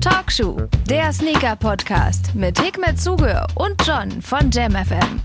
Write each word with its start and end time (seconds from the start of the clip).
Talkshow, 0.00 0.68
der 0.88 1.12
Sneaker-Podcast 1.12 2.34
mit 2.34 2.60
Hikmet 2.60 3.00
Zuge 3.00 3.46
und 3.54 3.74
John 3.86 4.10
von 4.20 4.50
JamFM. 4.50 5.20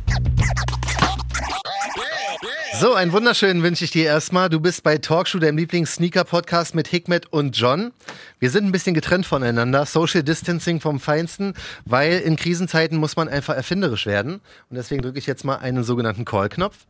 So, 2.79 2.93
einen 2.93 3.11
wunderschönen 3.11 3.61
wünsche 3.61 3.83
ich 3.83 3.91
dir 3.91 4.05
erstmal. 4.05 4.47
Du 4.47 4.61
bist 4.61 4.83
bei 4.83 4.97
Talkshow, 4.97 5.39
deinem 5.39 5.57
Lieblings-Sneaker-Podcast 5.57 6.75
mit 6.75 6.87
Hikmet 6.87 7.25
und 7.33 7.57
John. 7.57 7.91
Wir 8.39 8.49
sind 8.49 8.65
ein 8.65 8.71
bisschen 8.71 8.93
getrennt 8.93 9.25
voneinander, 9.25 9.85
Social 9.85 10.23
Distancing 10.23 10.79
vom 10.79 10.99
Feinsten, 10.99 11.55
weil 11.85 12.19
in 12.19 12.37
Krisenzeiten 12.37 12.97
muss 12.97 13.17
man 13.17 13.27
einfach 13.27 13.55
erfinderisch 13.55 14.05
werden. 14.05 14.35
Und 14.69 14.77
deswegen 14.77 15.01
drücke 15.01 15.19
ich 15.19 15.27
jetzt 15.27 15.43
mal 15.43 15.57
einen 15.57 15.83
sogenannten 15.83 16.23
Call-Knopf 16.23 16.85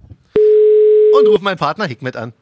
und 1.17 1.27
rufe 1.27 1.43
meinen 1.43 1.57
Partner 1.57 1.85
Hikmet 1.85 2.15
an. 2.15 2.33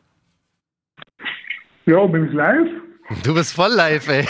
Ja, 1.86 2.06
bin 2.06 2.28
ich 2.28 2.34
live? 2.34 2.87
Du 3.24 3.34
bist 3.34 3.54
voll 3.54 3.72
live, 3.74 4.08
ey. 4.10 4.28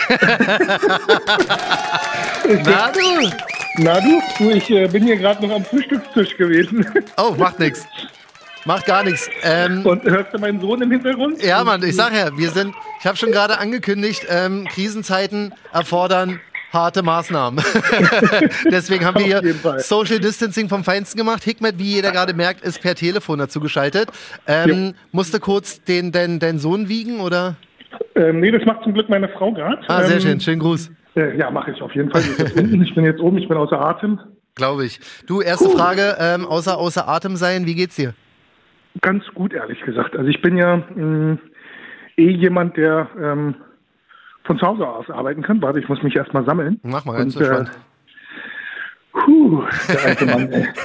Na 2.63 2.91
du? 2.91 3.31
Na 3.77 3.99
du? 3.99 4.21
du 4.37 4.49
ich 4.51 4.69
äh, 4.69 4.87
bin 4.87 5.03
hier 5.03 5.17
gerade 5.17 5.45
noch 5.45 5.55
am 5.55 5.65
Frühstückstisch 5.65 6.37
gewesen. 6.37 6.85
Oh, 7.17 7.33
macht 7.37 7.59
nix. 7.59 7.85
Macht 8.65 8.85
gar 8.85 9.03
nichts. 9.03 9.29
Ähm, 9.41 9.83
Und 9.85 10.03
hörst 10.03 10.33
du 10.33 10.39
meinen 10.39 10.59
Sohn 10.59 10.81
im 10.81 10.91
Hintergrund? 10.91 11.41
ja, 11.41 11.63
Mann, 11.63 11.81
ich 11.83 11.95
sag 11.95 12.13
ja, 12.13 12.37
wir 12.37 12.51
sind, 12.51 12.75
ich 12.99 13.07
habe 13.07 13.17
schon 13.17 13.31
gerade 13.31 13.57
angekündigt, 13.57 14.27
ähm, 14.29 14.67
Krisenzeiten 14.67 15.53
erfordern 15.71 16.39
harte 16.71 17.01
Maßnahmen. 17.01 17.63
Deswegen 18.71 19.05
haben 19.05 19.19
wir 19.19 19.41
hier. 19.41 19.55
Social 19.79 20.19
Distancing 20.19 20.69
vom 20.69 20.83
Feinsten 20.83 21.17
gemacht. 21.17 21.43
Hikmet, 21.43 21.79
wie 21.79 21.93
jeder 21.93 22.11
gerade 22.11 22.33
merkt, 22.33 22.61
ist 22.61 22.81
per 22.81 22.93
Telefon 22.93 23.39
dazu 23.39 23.59
geschaltet. 23.59 24.09
Ähm, 24.45 24.93
musste 25.11 25.39
kurz 25.39 25.81
den, 25.83 26.11
den, 26.11 26.39
deinen 26.39 26.59
Sohn 26.59 26.89
wiegen, 26.89 27.21
oder? 27.21 27.55
Ähm, 28.15 28.39
nee, 28.39 28.51
das 28.51 28.65
macht 28.65 28.83
zum 28.83 28.93
Glück 28.93 29.09
meine 29.09 29.29
Frau 29.29 29.51
gerade. 29.51 29.79
Ah, 29.87 30.03
sehr 30.03 30.15
ähm, 30.17 30.21
schön. 30.21 30.39
Schönen 30.39 30.59
Gruß. 30.59 30.91
Äh, 31.15 31.37
ja, 31.37 31.49
mache 31.51 31.71
ich 31.71 31.81
auf 31.81 31.93
jeden 31.95 32.11
Fall. 32.11 32.21
Ich 32.21 32.93
bin 32.93 33.05
jetzt 33.05 33.19
oben, 33.19 33.37
ich 33.37 33.47
bin 33.47 33.57
außer 33.57 33.79
Atem. 33.79 34.19
Glaube 34.55 34.85
ich. 34.85 34.99
Du, 35.27 35.41
erste 35.41 35.69
Frage, 35.69 36.15
ähm, 36.19 36.45
außer 36.45 36.77
außer 36.77 37.07
Atem 37.07 37.35
sein, 37.35 37.65
wie 37.65 37.75
geht's 37.75 37.95
dir? 37.95 38.13
Ganz 39.01 39.23
gut, 39.35 39.53
ehrlich 39.53 39.79
gesagt. 39.81 40.15
Also 40.15 40.29
ich 40.29 40.41
bin 40.41 40.57
ja 40.57 40.77
mh, 40.77 41.37
eh 42.17 42.31
jemand, 42.31 42.75
der 42.77 43.07
ähm, 43.21 43.55
von 44.43 44.57
zu 44.57 44.65
Hause 44.65 44.87
aus 44.87 45.09
arbeiten 45.09 45.43
kann. 45.43 45.61
Warte, 45.61 45.79
ich 45.79 45.87
muss 45.87 46.01
mich 46.01 46.15
erstmal 46.15 46.45
sammeln. 46.45 46.79
Mach 46.83 47.05
mal 47.05 47.17
ganz 47.17 47.35
Und, 47.35 47.43
äh. 47.43 47.65
Puh, 49.25 49.63
der 49.89 50.05
alte 50.05 50.25
Mann, 50.25 50.51
ey. 50.51 50.67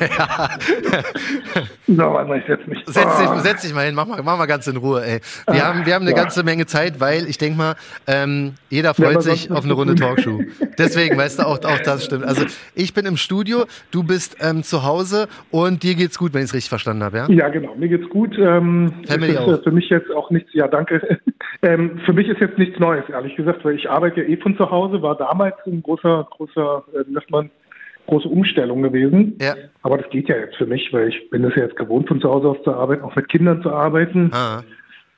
So, 1.86 1.98
warte, 1.98 2.36
ich 2.38 2.46
setz 2.46 2.66
mich. 2.66 2.78
Setz 2.86 3.18
dich, 3.18 3.28
Ah. 3.28 3.38
setz 3.40 3.62
dich 3.62 3.74
mal 3.74 3.84
hin, 3.84 3.94
mach 3.94 4.06
mal, 4.06 4.22
mach 4.22 4.38
mal 4.38 4.46
ganz 4.46 4.66
in 4.66 4.76
Ruhe, 4.76 5.04
ey. 5.04 5.20
Wir, 5.50 5.64
haben, 5.64 5.84
wir 5.84 5.94
haben 5.94 6.02
eine 6.02 6.12
ja. 6.12 6.16
ganze 6.16 6.42
Menge 6.42 6.64
Zeit, 6.66 7.00
weil 7.00 7.28
ich 7.28 7.36
denke 7.38 7.58
mal, 7.58 7.74
ähm, 8.06 8.54
jeder 8.70 8.88
Ja, 8.90 8.94
freut 8.94 9.16
aber 9.16 9.22
sich 9.22 9.50
auf 9.50 9.64
eine 9.64 9.74
Runde. 9.74 9.94
Talkshow. 9.94 10.40
Deswegen, 10.78 11.16
weißt 11.18 11.40
du, 11.40 11.46
auch, 11.46 11.58
auch 11.64 11.78
das 11.80 12.04
stimmt. 12.04 12.24
Also 12.24 12.44
ich 12.74 12.94
bin 12.94 13.04
im 13.04 13.16
Studio, 13.16 13.64
du 13.90 14.02
bist 14.02 14.36
ähm, 14.40 14.62
zu 14.62 14.84
Hause 14.84 15.28
und 15.50 15.82
dir 15.82 15.94
geht's 15.94 16.18
gut, 16.18 16.32
wenn 16.32 16.40
ich 16.40 16.46
es 16.48 16.54
richtig 16.54 16.70
verstanden 16.70 17.02
habe, 17.04 17.18
ja? 17.18 17.26
Ja, 17.28 17.48
genau. 17.48 17.74
Mir 17.74 17.88
geht's 17.88 18.08
gut. 18.08 18.36
Ähm, 18.38 18.92
Family 19.06 19.32
ist, 19.32 19.38
auch. 19.38 19.48
äh, 19.52 19.62
Für 19.62 19.70
mich 19.72 19.88
jetzt 19.90 20.10
auch 20.12 20.30
nichts, 20.30 20.50
ja, 20.54 20.66
danke. 20.68 21.18
ähm, 21.62 22.00
für 22.06 22.12
mich 22.12 22.28
ist 22.28 22.40
jetzt 22.40 22.56
nichts 22.58 22.78
Neues, 22.78 23.04
ehrlich 23.10 23.36
gesagt, 23.36 23.64
weil 23.64 23.74
ich 23.74 23.90
arbeite 23.90 24.22
ja 24.22 24.28
eh 24.28 24.36
von 24.38 24.56
zu 24.56 24.70
Hause, 24.70 25.02
war 25.02 25.16
damals 25.16 25.54
ein 25.66 25.82
großer, 25.82 26.26
großer, 26.30 26.84
äh, 26.94 27.12
sagt 27.12 27.30
man, 27.30 27.50
große 28.06 28.28
Umstellung 28.28 28.82
gewesen. 28.82 29.36
Ja. 29.40 29.54
Aber 29.82 29.98
das 29.98 30.10
geht 30.10 30.28
ja 30.28 30.36
jetzt 30.36 30.56
für 30.56 30.66
mich, 30.66 30.92
weil 30.92 31.08
ich 31.08 31.30
bin 31.30 31.44
es 31.44 31.54
ja 31.54 31.62
jetzt 31.62 31.76
gewohnt, 31.76 32.08
von 32.08 32.20
zu 32.20 32.28
Hause 32.28 32.48
aus 32.48 32.62
zu 32.64 32.72
arbeiten, 32.72 33.02
auch 33.02 33.14
mit 33.16 33.28
Kindern 33.28 33.62
zu 33.62 33.70
arbeiten. 33.70 34.30
Ah, 34.32 34.62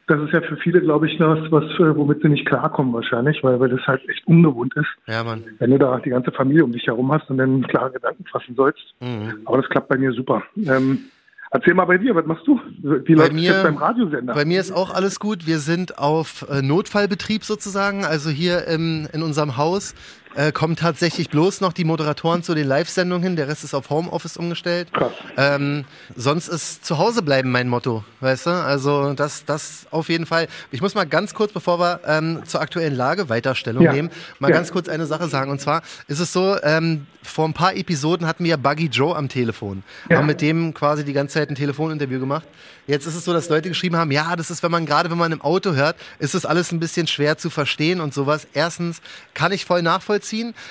Das 0.06 0.20
ist 0.20 0.32
ja 0.34 0.42
für 0.42 0.56
viele, 0.58 0.82
glaube 0.82 1.06
ich, 1.08 1.18
was, 1.18 1.38
was 1.50 1.64
äh, 1.80 1.96
womit 1.96 2.20
sie 2.20 2.28
nicht 2.28 2.46
klarkommen 2.46 2.92
wahrscheinlich, 2.92 3.42
weil, 3.42 3.58
weil 3.58 3.70
das 3.70 3.80
halt 3.86 4.06
echt 4.08 4.26
ungewohnt 4.26 4.74
ist, 4.76 4.88
ja, 5.06 5.24
Mann. 5.24 5.44
wenn 5.58 5.70
du 5.70 5.78
da 5.78 5.98
die 5.98 6.10
ganze 6.10 6.30
Familie 6.30 6.62
um 6.64 6.72
dich 6.72 6.86
herum 6.86 7.10
hast 7.10 7.30
und 7.30 7.38
dann 7.38 7.66
klare 7.68 7.90
Gedanken 7.90 8.24
fassen 8.30 8.54
sollst. 8.54 8.82
Mhm. 9.00 9.40
Aber 9.46 9.56
das 9.62 9.70
klappt 9.70 9.88
bei 9.88 9.96
mir 9.96 10.12
super. 10.12 10.42
Ähm, 10.66 11.06
erzähl 11.50 11.72
mal 11.72 11.86
bei 11.86 11.96
dir, 11.96 12.14
was 12.14 12.26
machst 12.26 12.46
du? 12.46 12.60
Wie 12.82 13.14
Bei 13.14 13.28
läuft 13.28 13.34
es 13.34 13.62
beim 13.62 13.76
Radiosender? 13.78 14.34
Bei 14.34 14.44
mir 14.44 14.60
ist 14.60 14.72
auch 14.72 14.92
alles 14.92 15.18
gut. 15.18 15.46
Wir 15.46 15.58
sind 15.58 15.98
auf 15.98 16.44
äh, 16.50 16.60
Notfallbetrieb 16.60 17.42
sozusagen. 17.44 18.04
Also 18.04 18.28
hier 18.28 18.66
im, 18.68 19.08
in 19.14 19.22
unserem 19.22 19.56
Haus 19.56 19.94
äh, 20.36 20.52
kommen 20.52 20.76
tatsächlich 20.76 21.30
bloß 21.30 21.60
noch 21.60 21.72
die 21.72 21.84
Moderatoren 21.84 22.42
zu 22.42 22.54
den 22.54 22.66
Live-Sendungen 22.66 23.22
hin. 23.22 23.36
Der 23.36 23.48
Rest 23.48 23.64
ist 23.64 23.74
auf 23.74 23.90
Homeoffice 23.90 24.36
umgestellt. 24.36 24.92
Krass. 24.92 25.12
Ähm, 25.36 25.84
sonst 26.16 26.48
ist 26.48 26.84
zu 26.84 26.98
Hause 26.98 27.22
bleiben 27.22 27.50
mein 27.50 27.68
Motto, 27.68 28.04
weißt 28.20 28.46
du? 28.46 28.50
Also 28.50 29.12
das, 29.14 29.44
das 29.44 29.86
auf 29.90 30.08
jeden 30.08 30.26
Fall. 30.26 30.48
Ich 30.70 30.80
muss 30.80 30.94
mal 30.94 31.04
ganz 31.06 31.34
kurz, 31.34 31.52
bevor 31.52 31.78
wir 31.78 32.00
ähm, 32.06 32.42
zur 32.46 32.60
aktuellen 32.60 32.94
Lage 32.94 33.28
weiter 33.28 33.54
Stellung 33.54 33.84
Ja. 33.84 33.92
nehmen, 33.92 34.10
mal 34.38 34.50
Ja. 34.50 34.56
ganz 34.56 34.72
kurz 34.72 34.88
eine 34.88 35.06
Sache 35.06 35.28
sagen. 35.28 35.50
Und 35.50 35.60
zwar 35.60 35.82
ist 36.08 36.18
es 36.20 36.32
so, 36.32 36.56
ähm, 36.62 37.06
vor 37.22 37.46
ein 37.48 37.54
paar 37.54 37.74
Episoden 37.74 38.26
hatten 38.26 38.44
wir 38.44 38.50
ja 38.50 38.56
Buggy 38.56 38.86
Joe 38.88 39.16
am 39.16 39.28
Telefon. 39.28 39.82
Ja. 40.10 40.18
Haben 40.18 40.26
mit 40.26 40.40
dem 40.42 40.74
quasi 40.74 41.04
die 41.04 41.12
ganze 41.14 41.34
Zeit 41.34 41.48
ein 41.48 41.54
Telefoninterview 41.54 42.20
gemacht. 42.20 42.44
Jetzt 42.86 43.06
ist 43.06 43.14
es 43.14 43.24
so, 43.24 43.32
dass 43.32 43.48
Leute 43.48 43.70
geschrieben 43.70 43.96
haben, 43.96 44.10
ja, 44.10 44.36
das 44.36 44.50
ist, 44.50 44.62
wenn 44.62 44.70
man 44.70 44.84
gerade, 44.84 45.10
wenn 45.10 45.16
man 45.16 45.32
im 45.32 45.40
Auto 45.40 45.72
hört, 45.72 45.96
ist 46.18 46.34
das 46.34 46.44
alles 46.44 46.70
ein 46.70 46.80
bisschen 46.80 47.06
schwer 47.06 47.38
zu 47.38 47.48
verstehen 47.48 48.00
und 48.02 48.12
sowas. 48.12 48.46
Erstens 48.52 49.00
kann 49.32 49.52
ich 49.52 49.64
voll 49.64 49.80
nachvollziehen. 49.80 50.23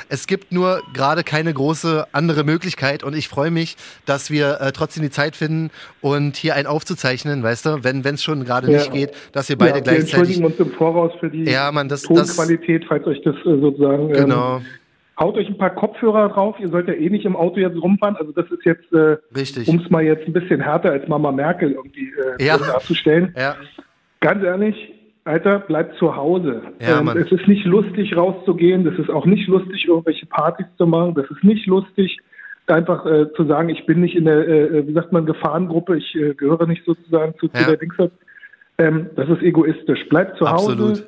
Es 0.09 0.27
gibt 0.27 0.51
nur 0.51 0.81
gerade 0.93 1.23
keine 1.23 1.53
große 1.53 2.07
andere 2.11 2.43
Möglichkeit 2.43 3.03
und 3.03 3.15
ich 3.15 3.27
freue 3.27 3.51
mich, 3.51 3.75
dass 4.05 4.31
wir 4.31 4.59
äh, 4.61 4.71
trotzdem 4.71 5.03
die 5.03 5.09
Zeit 5.09 5.35
finden 5.35 5.69
und 6.01 6.35
hier 6.35 6.55
einen 6.55 6.67
aufzuzeichnen, 6.67 7.43
weißt 7.43 7.65
du, 7.65 7.83
wenn 7.83 8.01
es 8.05 8.23
schon 8.23 8.43
gerade 8.45 8.71
Ja. 8.71 8.77
nicht 8.79 8.91
geht, 8.91 9.11
dass 9.31 9.49
wir 9.49 9.57
beide 9.57 9.71
ja, 9.71 9.75
wir 9.77 9.81
gleichzeitig. 9.83 10.13
entschuldigen 10.37 10.45
uns 10.45 10.59
im 10.59 10.71
Voraus 10.71 11.11
für 11.19 11.29
die 11.29 11.43
Ja, 11.43 11.71
Mann, 11.71 11.87
das- 11.89 12.03
Tonqualität, 12.03 12.85
falls 12.87 13.05
euch 13.07 13.21
das 13.23 13.35
äh, 13.45 13.59
sozusagen. 13.59 14.09
ähm, 14.09 14.13
Genau, 14.13 14.61
Haut 15.19 15.37
euch 15.37 15.47
ein 15.47 15.59
paar 15.59 15.69
Kopfhörer 15.75 16.29
drauf. 16.29 16.55
Ihr 16.59 16.69
sollt 16.69 16.87
ja 16.87 16.95
eh 16.95 17.07
nicht 17.07 17.23
im 17.23 17.35
Auto 17.35 17.59
jetzt 17.59 17.77
rumfahren. 17.79 18.15
Also 18.15 18.31
das 18.31 18.45
ist 18.49 18.65
jetzt, 18.65 18.91
äh, 18.93 19.17
richtig. 19.35 19.67
um 19.67 19.79
es 19.79 19.87
mal 19.91 20.01
jetzt 20.01 20.25
ein 20.25 20.33
bisschen 20.33 20.59
härter 20.59 20.89
als 20.89 21.07
Mama 21.07 21.31
Merkel 21.31 21.71
irgendwie 21.73 22.11
äh, 22.39 22.43
Ja. 22.43 22.57
darzustellen. 22.57 23.31
Ja, 23.37 23.55
Ganz 24.21 24.43
ehrlich, 24.43 24.75
Alter, 25.25 25.59
bleibt 25.59 25.97
zu 25.97 26.15
Hause. 26.15 26.61
Ja, 26.81 26.99
ähm, 26.99 27.07
es 27.09 27.31
ist 27.31 27.47
nicht 27.47 27.65
lustig 27.65 28.15
rauszugehen. 28.15 28.83
Das 28.83 28.97
ist 28.99 29.09
auch 29.09 29.25
nicht 29.25 29.47
lustig, 29.47 29.85
irgendwelche 29.87 30.25
Partys 30.25 30.65
zu 30.77 30.85
machen. 30.85 31.15
Das 31.15 31.29
ist 31.31 31.43
nicht 31.43 31.65
lustig, 31.65 32.17
einfach 32.67 33.05
äh, 33.05 33.31
zu 33.33 33.45
sagen, 33.45 33.69
ich 33.69 33.85
bin 33.85 34.01
nicht 34.01 34.15
in 34.15 34.25
der, 34.25 34.47
äh, 34.47 34.87
wie 34.87 34.93
sagt 34.93 35.13
man, 35.13 35.25
Gefahrengruppe. 35.25 35.97
Ich 35.97 36.15
äh, 36.15 36.33
gehöre 36.33 36.67
nicht 36.67 36.83
sozusagen 36.85 37.33
zu, 37.39 37.47
Ja. 37.47 37.53
zu 37.53 37.65
der 37.69 37.77
Dings. 37.77 37.95
Ähm, 38.79 39.09
das 39.15 39.29
ist 39.29 39.41
egoistisch. 39.43 40.07
Bleibt 40.09 40.37
zu 40.37 40.45
Absolut. 40.45 40.89
Hause. 40.91 41.07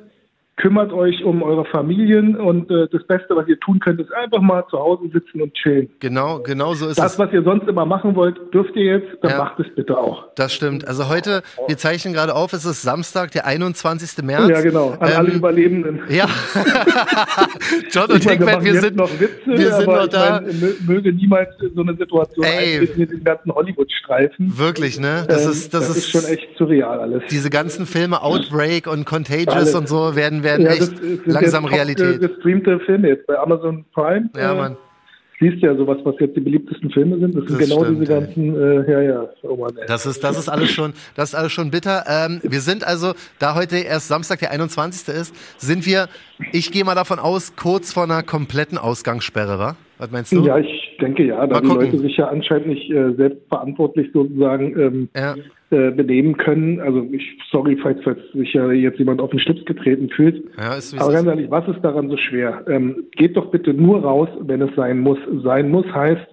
Kümmert 0.56 0.90
euch 0.90 1.22
um 1.22 1.42
eure 1.42 1.66
Familien 1.66 2.34
und 2.34 2.70
äh, 2.70 2.88
das 2.90 3.06
Beste, 3.06 3.36
was 3.36 3.46
ihr 3.46 3.60
tun 3.60 3.78
könnt, 3.78 4.00
ist 4.00 4.10
einfach 4.14 4.40
mal 4.40 4.64
zu 4.70 4.78
Hause 4.78 5.02
sitzen 5.12 5.42
und 5.42 5.52
chillen. 5.52 5.90
genau, 6.00 6.38
genau 6.38 6.72
so 6.72 6.88
ist 6.88 6.98
Das, 6.98 7.12
es. 7.12 7.18
was 7.18 7.30
ihr 7.32 7.42
sonst 7.42 7.68
immer 7.68 7.84
machen 7.84 8.14
wollt, 8.16 8.38
dürft 8.54 8.74
ihr 8.74 8.84
jetzt, 8.98 9.08
dann 9.22 9.32
Ja. 9.32 9.38
macht 9.38 9.60
es 9.60 9.66
bitte 9.74 9.98
auch. 9.98 10.24
Das 10.34 10.54
stimmt. 10.54 10.88
Also 10.88 11.08
heute, 11.10 11.42
wir 11.68 11.76
zeichnen 11.76 12.14
gerade 12.14 12.34
auf, 12.34 12.54
es 12.54 12.64
ist 12.64 12.80
Samstag, 12.80 13.32
der 13.32 13.44
21. 13.46 14.22
März. 14.24 14.48
Ja, 14.48 14.62
genau. 14.62 14.92
An 14.98 15.12
alle 15.12 15.28
Ähm, 15.30 15.36
Überlebenden. 15.36 16.00
Ja. 16.08 16.26
John 17.90 18.10
und 18.10 18.18
Ich 18.20 18.24
meine, 18.26 18.40
wir 18.40 18.46
Hickman, 18.46 18.64
wir 18.64 18.80
sind, 18.80 18.96
noch 18.96 19.10
Witze, 19.20 19.36
wir 19.46 19.72
sind 19.72 19.88
aber 19.88 19.96
noch 20.02 20.08
da. 20.08 20.40
Meine, 20.40 20.52
mö- 20.52 20.74
möge 20.86 21.12
niemals 21.12 21.48
so 21.74 21.82
eine 21.82 21.94
Situation 21.96 22.44
Ey. 22.46 22.78
eintreten 22.78 23.00
mit 23.00 23.10
den 23.10 23.24
ganzen 23.24 23.52
Hollywood-Streifen. 23.52 24.56
Wirklich, 24.58 24.98
ne? 24.98 25.24
Das 25.28 25.44
Ähm, 25.44 25.50
ist, 25.52 25.74
das, 25.74 25.88
ist, 25.96 26.10
schon 26.10 26.24
echt 26.24 26.48
surreal 26.56 26.98
alles. 27.00 27.22
Diese 27.30 27.50
ganzen 27.50 27.86
Filme, 27.86 28.22
Outbreak 28.22 28.86
und 28.86 29.04
Contagious 29.04 29.48
Alles. 29.54 29.74
und 29.74 29.88
so, 29.88 30.16
werden, 30.16 30.42
werden 30.46 30.64
Ja, 30.66 30.72
echt 30.72 30.80
das 30.82 30.88
sind 30.88 31.26
langsam 31.26 31.64
Realität. 31.66 32.20
gestreamte 32.20 32.80
Filme 32.80 33.08
jetzt 33.08 33.26
bei 33.26 33.38
Amazon 33.38 33.84
Prime. 33.92 34.30
Ja, 34.36 34.52
äh, 34.52 34.56
Mann. 34.56 34.76
Siehst 35.38 35.58
ja 35.62 35.76
sowas, 35.76 35.98
was 36.04 36.14
jetzt 36.18 36.34
die 36.34 36.40
beliebtesten 36.40 36.90
Filme 36.90 37.18
sind. 37.18 37.36
Das 37.36 37.44
sind 37.44 37.60
Das 37.60 37.68
genau 37.68 37.84
stimmt, 37.84 38.00
diese 38.00 38.10
ganzen, 38.10 38.56
äh, 38.58 38.90
ja, 38.90 39.00
ja, 39.02 39.28
oh 39.42 39.56
Mann, 39.56 39.76
ey. 39.76 39.84
Das 39.86 40.06
ist, 40.06 40.24
das 40.24 40.38
ist 40.38 40.48
alles 40.48 40.70
schon, 40.70 40.94
das 41.14 41.28
ist 41.28 41.34
alles 41.34 41.52
schon 41.52 41.70
bitter. 41.70 42.04
Ähm, 42.08 42.40
wir 42.42 42.60
sind 42.60 42.86
also, 42.86 43.12
da 43.38 43.54
heute 43.54 43.76
erst 43.76 44.08
Samstag, 44.08 44.38
der 44.38 44.50
21. 44.52 45.14
ist, 45.14 45.34
sind 45.58 45.84
wir, 45.84 46.08
ich 46.52 46.72
gehe 46.72 46.84
mal 46.84 46.94
davon 46.94 47.18
aus, 47.18 47.54
kurz 47.54 47.92
vor 47.92 48.04
einer 48.04 48.22
kompletten 48.22 48.78
Ausgangssperre, 48.78 49.58
wa? 49.58 49.76
Was 49.98 50.10
meinst 50.10 50.32
du? 50.32 50.42
Ja, 50.42 50.56
ich 50.56 50.96
denke 51.02 51.24
ja, 51.24 51.46
da 51.46 51.60
die. 51.60 51.66
Leute 51.68 51.98
sich 51.98 52.16
ja 52.16 52.28
anscheinend 52.28 52.68
nicht 52.68 52.90
äh, 52.90 53.12
selbstverantwortlich 53.16 54.08
sozusagen 54.14 54.78
ähm, 54.80 55.08
Ja. 55.14 55.34
Äh, 55.70 55.90
benehmen 55.90 56.36
können. 56.36 56.80
Also 56.80 57.08
ich, 57.10 57.38
sorry, 57.50 57.76
falls, 57.82 57.98
falls 58.04 58.18
sich 58.32 58.52
ja 58.52 58.70
jetzt 58.70 58.98
jemand 58.98 59.20
auf 59.20 59.30
den 59.30 59.40
Schlips 59.40 59.64
getreten 59.64 60.08
fühlt. 60.10 60.44
Ja, 60.58 60.74
ist 60.74 60.96
Aber 61.00 61.12
ganz 61.12 61.26
ehrlich, 61.26 61.50
was 61.50 61.66
ist 61.66 61.80
daran 61.82 62.08
so 62.08 62.16
schwer? 62.16 62.64
Ähm, 62.68 63.04
geht 63.16 63.36
doch 63.36 63.50
bitte 63.50 63.74
nur 63.74 64.02
raus, 64.02 64.28
wenn 64.42 64.62
es 64.62 64.74
sein 64.76 65.00
muss. 65.00 65.18
Sein 65.42 65.70
muss 65.70 65.86
heißt, 65.92 66.26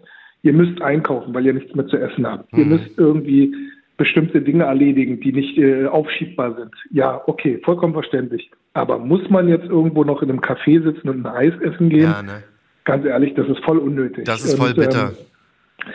ihr 0.44 0.54
müsst 0.54 0.82
einkaufen, 0.82 1.34
weil 1.34 1.46
ihr 1.48 1.54
nichts 1.54 1.74
mehr 1.74 1.88
zu 1.88 1.98
essen 1.98 2.28
habt. 2.28 2.54
Mhm. 2.54 2.60
Ihr 2.60 2.66
müsst 2.66 2.90
irgendwie 2.98 3.56
bestimmte 3.98 4.42
Dinge 4.42 4.66
erledigen, 4.66 5.20
die 5.20 5.32
nicht 5.32 5.58
äh, 5.58 5.86
aufschiebbar 5.86 6.56
sind. 6.56 6.72
Ja, 6.92 7.22
okay, 7.26 7.60
vollkommen 7.64 7.94
verständlich. 7.94 8.52
Aber 8.74 9.00
muss 9.00 9.28
man 9.30 9.48
jetzt 9.48 9.66
irgendwo 9.66 10.04
noch 10.04 10.22
in 10.22 10.30
einem 10.30 10.42
Café 10.42 10.84
sitzen 10.84 11.10
und 11.10 11.26
ein 11.26 11.28
Eis 11.28 11.54
essen 11.62 11.90
gehen? 11.90 12.04
Ja, 12.04 12.22
ne? 12.22 12.44
Ganz 12.86 13.06
ehrlich, 13.06 13.34
das 13.36 13.48
ist 13.48 13.64
voll 13.64 13.78
unnötig. 13.78 14.26
Das 14.26 14.44
ist 14.44 14.60
voll 14.60 14.74
bitter. 14.74 15.12
Ähm, 15.12 15.94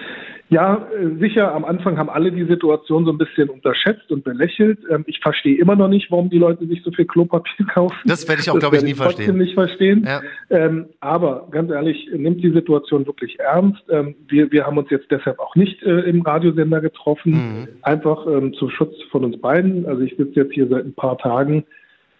Ja, 0.50 0.88
äh, 0.98 1.18
sicher. 1.18 1.54
Am 1.54 1.64
Anfang 1.64 1.98
haben 1.98 2.08
alle 2.08 2.32
die 2.32 2.44
Situation 2.44 3.04
so 3.04 3.12
ein 3.12 3.18
bisschen 3.18 3.50
unterschätzt 3.50 4.10
und 4.10 4.24
belächelt. 4.24 4.78
Ähm, 4.90 5.04
ich 5.06 5.20
verstehe 5.20 5.58
immer 5.58 5.76
noch 5.76 5.88
nicht, 5.88 6.10
warum 6.10 6.30
die 6.30 6.38
Leute 6.38 6.66
sich 6.66 6.82
so 6.82 6.90
viel 6.90 7.04
Klopapier 7.04 7.66
kaufen. 7.74 7.96
Das 8.06 8.26
werde 8.28 8.40
ich 8.40 8.50
auch, 8.50 8.58
glaube 8.58 8.76
ich, 8.76 8.82
nie 8.82 8.94
verstehen. 8.94 9.36
nicht 9.36 9.54
verstehen. 9.54 10.06
Ja. 10.06 10.22
Ähm, 10.50 10.86
aber 11.00 11.48
ganz 11.50 11.70
ehrlich, 11.70 12.08
nimmt 12.14 12.42
die 12.42 12.50
Situation 12.50 13.06
wirklich 13.06 13.38
ernst. 13.38 13.82
Ähm, 13.90 14.14
wir, 14.28 14.50
wir 14.50 14.66
haben 14.66 14.78
uns 14.78 14.90
jetzt 14.90 15.10
deshalb 15.10 15.38
auch 15.38 15.54
nicht 15.54 15.82
äh, 15.82 16.00
im 16.00 16.22
Radiosender 16.22 16.80
getroffen, 16.80 17.32
mhm. 17.32 17.68
einfach 17.82 18.24
zum 18.58 18.70
Schutz 18.70 18.94
von 19.10 19.24
uns 19.24 19.40
beiden. 19.40 19.86
Also 19.86 20.02
ich 20.02 20.16
sitze 20.16 20.40
jetzt 20.40 20.52
hier 20.52 20.66
seit 20.68 20.84
ein 20.84 20.94
paar 20.94 21.18
Tagen 21.18 21.64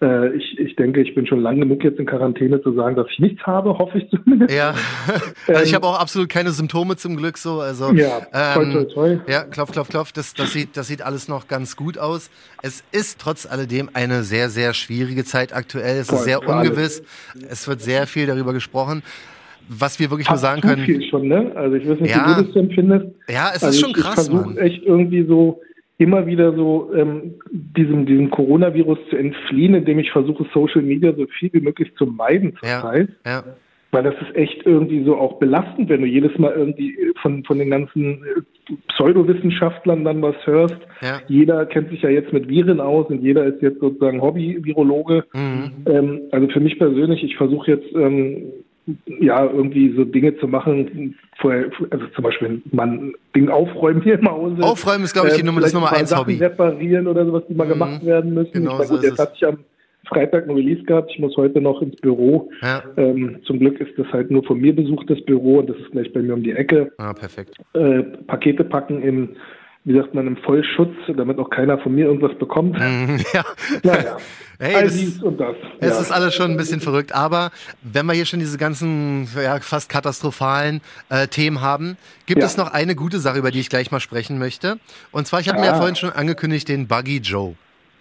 äh, 0.01 0.35
ich, 0.35 0.59
ich 0.59 0.77
denke, 0.77 1.01
ich 1.01 1.15
bin 1.15 1.27
schon 1.27 1.41
lang 1.41 1.61
genug 1.61 1.83
jetzt 1.83 1.99
in 1.99 2.07
Quarantäne 2.07 2.63
zu 2.63 2.73
sagen, 2.73 2.95
dass 2.97 3.07
ich 3.11 3.19
nichts 3.19 3.43
habe, 3.43 3.77
hoffe 3.79 3.99
ich 3.99 4.09
zumindest. 4.11 4.55
Ja, 4.55 4.75
also 5.49 5.63
ich 5.63 5.71
ähm, 5.71 5.75
habe 5.75 5.87
auch 5.87 5.99
absolut 5.99 6.29
keine 6.29 6.51
Symptome 6.51 6.97
zum 6.97 7.17
Glück 7.17 7.37
so. 7.39 7.61
Also, 7.61 7.93
ja, 7.93 8.21
toll, 8.55 8.65
ähm, 8.65 8.73
toll, 8.73 8.89
toll. 8.89 9.21
Ja, 9.27 9.45
klopf, 9.45 9.73
klopf, 9.73 9.89
klopf. 9.89 10.13
Das, 10.13 10.35
das, 10.35 10.53
sieht, 10.53 10.77
das 10.77 10.89
sieht 10.89 11.03
alles 11.03 11.29
noch 11.29 11.49
ganz 11.49 11.77
gut 11.77 11.99
aus. 11.99 12.31
Es 12.63 12.85
ist 12.93 13.21
trotz 13.21 13.47
alledem 13.47 13.91
eine 13.93 14.23
sehr, 14.23 14.51
sehr 14.51 14.73
schwierige 14.75 15.25
Zeit 15.25 15.55
aktuell. 15.55 15.99
Es 15.99 16.09
Voll, 16.09 16.19
ist 16.19 16.25
sehr 16.25 16.47
ungewiss. 16.47 17.03
Alles. 17.35 17.47
Es 17.51 17.69
wird 17.69 17.81
sehr 17.81 18.07
viel 18.07 18.27
darüber 18.27 18.53
gesprochen 18.53 19.03
was 19.71 20.01
wir 20.01 20.11
wirklich 20.11 20.31
Hast 20.31 20.37
nur 20.37 20.41
sagen 20.41 20.61
können. 20.63 20.87
Viel 20.87 21.03
schon, 21.11 21.29
ne? 21.29 21.53
Also 21.55 21.77
ich 21.77 21.87
weiß 21.87 22.01
nicht, 22.01 22.11
ja, 22.11 22.27
wie 22.27 22.43
du 22.43 22.47
das 22.49 22.57
empfindest. 22.57 23.07
Ja, 23.29 23.51
es 23.55 23.63
also 23.63 23.69
ist 23.69 23.81
schon 23.81 23.91
ich, 23.91 23.97
krass. 23.97 24.27
Ich 24.27 24.35
versuche 24.35 24.59
echt 24.59 24.83
irgendwie 24.83 25.27
so 25.27 25.61
immer 25.99 26.27
wieder 26.27 26.55
so 26.55 26.91
ähm, 26.95 27.35
diesem, 27.51 28.07
diesem 28.07 28.31
Coronavirus 28.31 28.99
zu 29.11 29.17
entfliehen, 29.17 29.75
indem 29.75 29.99
ich 29.99 30.11
versuche, 30.13 30.47
Social 30.55 30.83
Media 30.83 31.13
so 31.13 31.27
viel 31.27 31.53
wie 31.53 31.61
möglich 31.61 31.93
zu 31.97 32.07
meiden 32.07 32.55
zurzeit. 32.55 33.09
Ja, 33.27 33.33
ja. 33.33 33.45
Weil 33.91 34.03
das 34.03 34.15
ist 34.21 34.37
echt 34.37 34.67
irgendwie 34.67 35.03
so 35.05 35.17
auch 35.17 35.39
belastend, 35.39 35.89
wenn 35.89 36.03
du 36.03 36.07
jedes 36.07 36.37
Mal 36.39 36.53
irgendwie 36.53 36.95
von, 37.23 37.43
von 37.45 37.59
den 37.59 37.71
ganzen 37.71 38.23
äh, 38.23 38.75
Pseudowissenschaftlern 38.89 40.05
dann 40.05 40.23
was 40.23 40.37
hörst. 40.45 40.77
Ja. 41.01 41.21
Jeder 41.27 41.65
kennt 41.67 41.91
sich 41.91 42.03
ja 42.03 42.11
jetzt 42.11 42.33
mit 42.33 42.49
Viren 42.49 42.81
aus 42.81 43.07
und 43.09 43.23
jeder 43.23 43.47
ist 43.47 43.63
jetzt 43.63 43.81
sozusagen 43.81 44.21
Hobby-Virologe. 44.21 45.25
Mhm. 45.33 45.73
Ähm, 45.87 46.21
also 46.31 46.49
für 46.49 46.61
mich 46.61 46.79
persönlich, 46.79 47.25
ich 47.25 47.37
versuche 47.37 47.73
jetzt 47.73 47.93
ähm, 47.95 48.53
ja, 49.21 49.45
irgendwie 49.45 49.95
so 49.95 50.05
Dinge 50.05 50.37
zu 50.39 50.49
machen, 50.49 51.15
vorher, 51.39 51.71
also 51.91 52.07
zum 52.15 52.25
Beispiel 52.25 52.63
man 52.73 53.13
Ding 53.35 53.49
aufräumen 53.49 54.03
hier 54.03 54.19
im 54.19 54.31
Hause. 54.31 54.63
Aufräumen 54.63 55.05
ist, 55.05 55.13
glaube 55.13 55.29
ich, 55.29 55.35
die 55.35 55.43
Nummer, 55.43 55.61
das 55.61 55.73
Nummer 55.73 55.93
eins 55.93 56.17
Hobby. 56.17 56.37
reparieren 56.37 57.07
oder 57.07 57.25
sowas, 57.27 57.43
die 57.49 57.55
mal 57.55 57.65
mhm. 57.65 57.71
gemacht 57.71 58.07
werden 58.07 58.35
müssen. 58.35 58.53
Genau, 58.53 58.73
ich 58.73 58.79
meine, 58.79 58.91
gut, 58.91 59.03
jetzt 59.03 59.19
hatte 59.19 59.33
ich 59.37 59.47
am 59.47 59.59
Freitag 60.09 60.49
ein 60.49 60.55
Release 60.55 60.83
gehabt, 60.85 61.11
ich 61.13 61.19
muss 61.19 61.37
heute 61.37 61.61
noch 61.61 61.83
ins 61.83 61.97
Büro. 61.97 62.51
Ja. 62.63 62.83
Ähm, 62.97 63.41
zum 63.45 63.59
Glück 63.59 63.81
ist 63.81 63.99
das 63.99 64.07
halt 64.13 64.31
nur 64.31 64.43
von 64.45 64.59
mir 64.61 64.75
besuchtes 64.75 65.23
Büro 65.25 65.59
und 65.59 65.69
das 65.71 65.77
ist 65.77 65.91
gleich 65.91 66.13
bei 66.13 66.23
mir 66.23 66.35
um 66.35 66.43
die 66.43 66.53
Ecke. 66.53 66.91
Ah, 66.99 67.13
perfekt. 67.13 67.57
Äh, 67.75 68.03
Pakete 68.27 68.65
packen 68.65 69.03
im 69.03 69.31
wie 69.89 69.97
sagt 69.97 70.15
man, 70.15 70.27
im 70.27 70.37
Vollschutz, 70.37 70.93
damit 71.17 71.39
auch 71.39 71.49
keiner 71.49 71.79
von 71.79 71.95
mir 71.95 72.05
irgendwas 72.07 72.37
bekommt. 72.39 72.77
Ja. 73.33 73.45
Naja. 73.83 74.17
Hey, 74.61 74.75
All 74.75 74.91
dies 74.91 75.23
und 75.23 75.39
das. 75.39 75.55
Es 75.79 75.91
ja. 75.91 76.01
ist 76.01 76.11
alles 76.11 76.35
schon 76.35 76.51
ein 76.51 76.57
bisschen 76.57 76.81
verrückt, 76.81 77.15
aber 77.15 77.53
wenn 77.81 78.07
wir 78.07 78.15
hier 78.15 78.27
schon 78.27 78.41
diese 78.41 78.59
ganzen 78.59 79.29
ja, 79.41 79.61
fast 79.61 79.89
katastrophalen 79.89 80.81
äh, 81.11 81.29
Themen 81.29 81.61
haben, 81.61 81.97
gibt 82.27 82.41
ja. 82.41 82.47
es 82.47 82.57
noch 82.57 82.73
eine 82.73 82.97
gute 82.97 83.21
Sache, 83.21 83.39
über 83.39 83.53
die 83.53 83.61
ich 83.61 83.71
gleich 83.71 83.93
mal 83.93 84.01
sprechen 84.01 84.41
möchte. 84.41 84.81
Und 85.13 85.29
zwar, 85.29 85.39
ich 85.39 85.49
habe 85.49 85.61
mir 85.61 85.67
ja 85.67 85.77
vorhin 85.77 85.95
schon 85.95 86.11
angekündigt, 86.11 86.69
den 86.69 86.89
Buggy 86.89 87.19
Joe. 87.19 87.55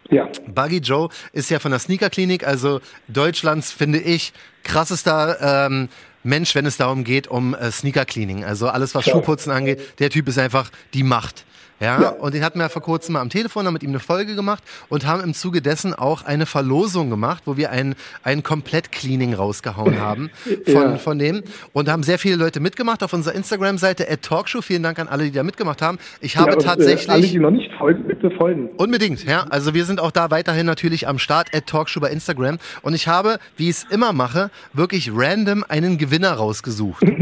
Ja. 0.10 0.28
Buggy 0.48 0.78
Joe 0.80 1.10
ist 1.32 1.52
ja 1.52 1.60
von 1.60 1.70
der 1.70 1.80
Sneaker 1.80 2.10
Klinik, 2.10 2.48
also 2.48 2.82
Deutschlands, 3.08 3.72
finde 3.72 4.00
ich, 4.00 4.34
krassester 4.64 5.68
ähm, 5.68 5.90
Mensch, 6.24 6.56
wenn 6.56 6.66
es 6.66 6.78
darum 6.78 7.04
geht, 7.04 7.28
um 7.28 7.54
äh, 7.54 7.70
Sneaker 7.72 8.06
Cleaning. 8.06 8.44
Also 8.44 8.68
alles, 8.68 8.96
was 8.96 9.06
Schuhputzen 9.06 9.52
angeht. 9.52 10.00
Der 10.00 10.10
Typ 10.10 10.28
ist 10.28 10.40
einfach 10.40 10.72
die 10.96 11.04
Macht. 11.04 11.46
Ja, 11.80 12.02
ja, 12.02 12.10
und 12.10 12.34
den 12.34 12.44
hatten 12.44 12.60
wir 12.60 12.70
vor 12.70 12.82
kurzem 12.82 13.14
mal 13.14 13.22
am 13.22 13.30
Telefon, 13.30 13.68
haben 13.68 13.74
mit 13.74 13.84
ihm 13.84 13.90
eine 13.90 14.00
Folge 14.00 14.36
gemacht 14.36 14.64
und 14.90 15.06
haben 15.06 15.22
im 15.22 15.34
Zuge 15.34 15.62
dessen 15.62 15.94
auch 15.94 16.26
eine 16.26 16.48
Verlosung 16.48 17.12
gemacht, 17.12 17.44
wo 17.46 17.56
wir 17.56 17.70
ein, 17.72 17.94
ein 18.24 18.42
Komplett-Cleaning 18.42 19.36
rausgehauen 19.36 20.02
haben 20.02 20.32
von, 20.66 20.74
ja. 20.74 20.98
von 20.98 21.20
dem. 21.20 21.44
Und 21.74 21.90
haben 21.90 22.02
sehr 22.02 22.18
viele 22.18 22.36
Leute 22.36 22.60
mitgemacht 22.60 23.04
auf 23.04 23.14
unserer 23.14 23.36
Instagram-Seite 23.36 24.10
at 24.10 24.24
Talkshow. 24.24 24.62
Vielen 24.62 24.82
Dank 24.82 24.98
an 24.98 25.08
alle, 25.08 25.26
die 25.26 25.32
da 25.32 25.44
mitgemacht 25.44 25.82
haben. 25.82 26.00
Ich 26.20 26.38
habe 26.38 26.52
ja, 26.52 26.58
tatsächlich. 26.58 27.10
Äh, 27.10 27.12
alle, 27.12 27.28
die 27.28 27.40
noch 27.40 27.52
nicht 27.52 27.72
folgen, 27.78 28.06
bitte 28.06 28.32
folgen. 28.32 28.70
Unbedingt, 28.78 29.24
ja. 29.26 29.46
Also 29.50 29.76
wir 29.76 29.86
sind 29.86 30.00
auch 30.00 30.12
da 30.12 30.32
weiterhin 30.32 30.66
natürlich 30.66 31.08
am 31.08 31.20
Start 31.20 31.54
at 31.54 31.68
Talkshow 31.68 32.00
bei 32.00 32.10
Instagram. 32.10 32.58
Und 32.82 32.96
ich 32.96 33.08
habe, 33.08 33.38
wie 33.56 33.70
ich 33.70 33.78
es 33.78 33.84
immer 33.84 34.14
mache, 34.14 34.50
wirklich 34.74 35.12
random 35.14 35.64
einen 35.68 36.00
Gewinner 36.00 36.34
rausgesucht. 36.34 37.04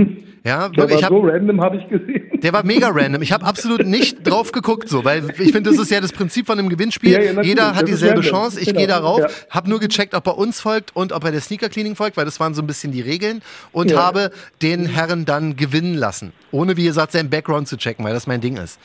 Ja, 0.45 0.69
war 0.77 0.87
ich 0.91 1.03
hab, 1.03 1.09
so 1.09 1.21
random 1.21 1.59
habe 1.59 1.77
ich 1.77 1.89
gesehen. 1.89 2.24
Der 2.45 2.53
war 2.53 2.63
mega 2.63 2.89
random. 2.89 3.23
Ich 3.23 3.31
habe 3.31 3.43
absolut 3.43 3.87
nicht 3.87 4.17
drauf 4.23 4.51
geguckt, 4.51 4.87
so, 4.87 5.03
weil 5.03 5.31
ich 5.31 5.51
finde, 5.51 5.71
das 5.71 5.79
ist 5.79 5.89
ja 5.89 5.99
das 5.99 6.11
Prinzip 6.11 6.45
von 6.45 6.59
einem 6.59 6.69
Gewinnspiel. 6.69 7.11
Ja, 7.11 7.19
ja, 7.19 7.41
Jeder 7.41 7.73
hat 7.73 7.87
dieselbe 7.87 8.21
Chance. 8.21 8.59
Ich 8.59 8.67
genau. 8.67 8.77
gehe 8.77 8.87
darauf, 8.87 9.19
ja. 9.19 9.27
habe 9.49 9.67
nur 9.67 9.79
gecheckt, 9.79 10.13
ob 10.13 10.27
er 10.27 10.37
uns 10.37 10.61
folgt 10.61 10.95
und 10.95 11.11
ob 11.11 11.23
er 11.23 11.31
der 11.31 11.41
Sneaker 11.41 11.69
Cleaning 11.69 11.95
folgt, 11.95 12.17
weil 12.17 12.25
das 12.25 12.39
waren 12.39 12.53
so 12.53 12.61
ein 12.61 12.67
bisschen 12.67 12.91
die 12.91 13.01
Regeln 13.01 13.41
und 13.71 13.89
ja. 13.89 13.97
habe 13.97 14.29
den 14.61 14.85
Herren 14.85 15.25
dann 15.25 15.55
gewinnen 15.55 15.95
lassen, 15.95 16.33
ohne 16.51 16.77
wie 16.77 16.85
gesagt 16.85 17.13
seinen 17.13 17.31
Background 17.31 17.67
zu 17.67 17.77
checken, 17.77 18.05
weil 18.05 18.13
das 18.13 18.27
mein 18.27 18.41
Ding 18.41 18.57
ist. 18.57 18.77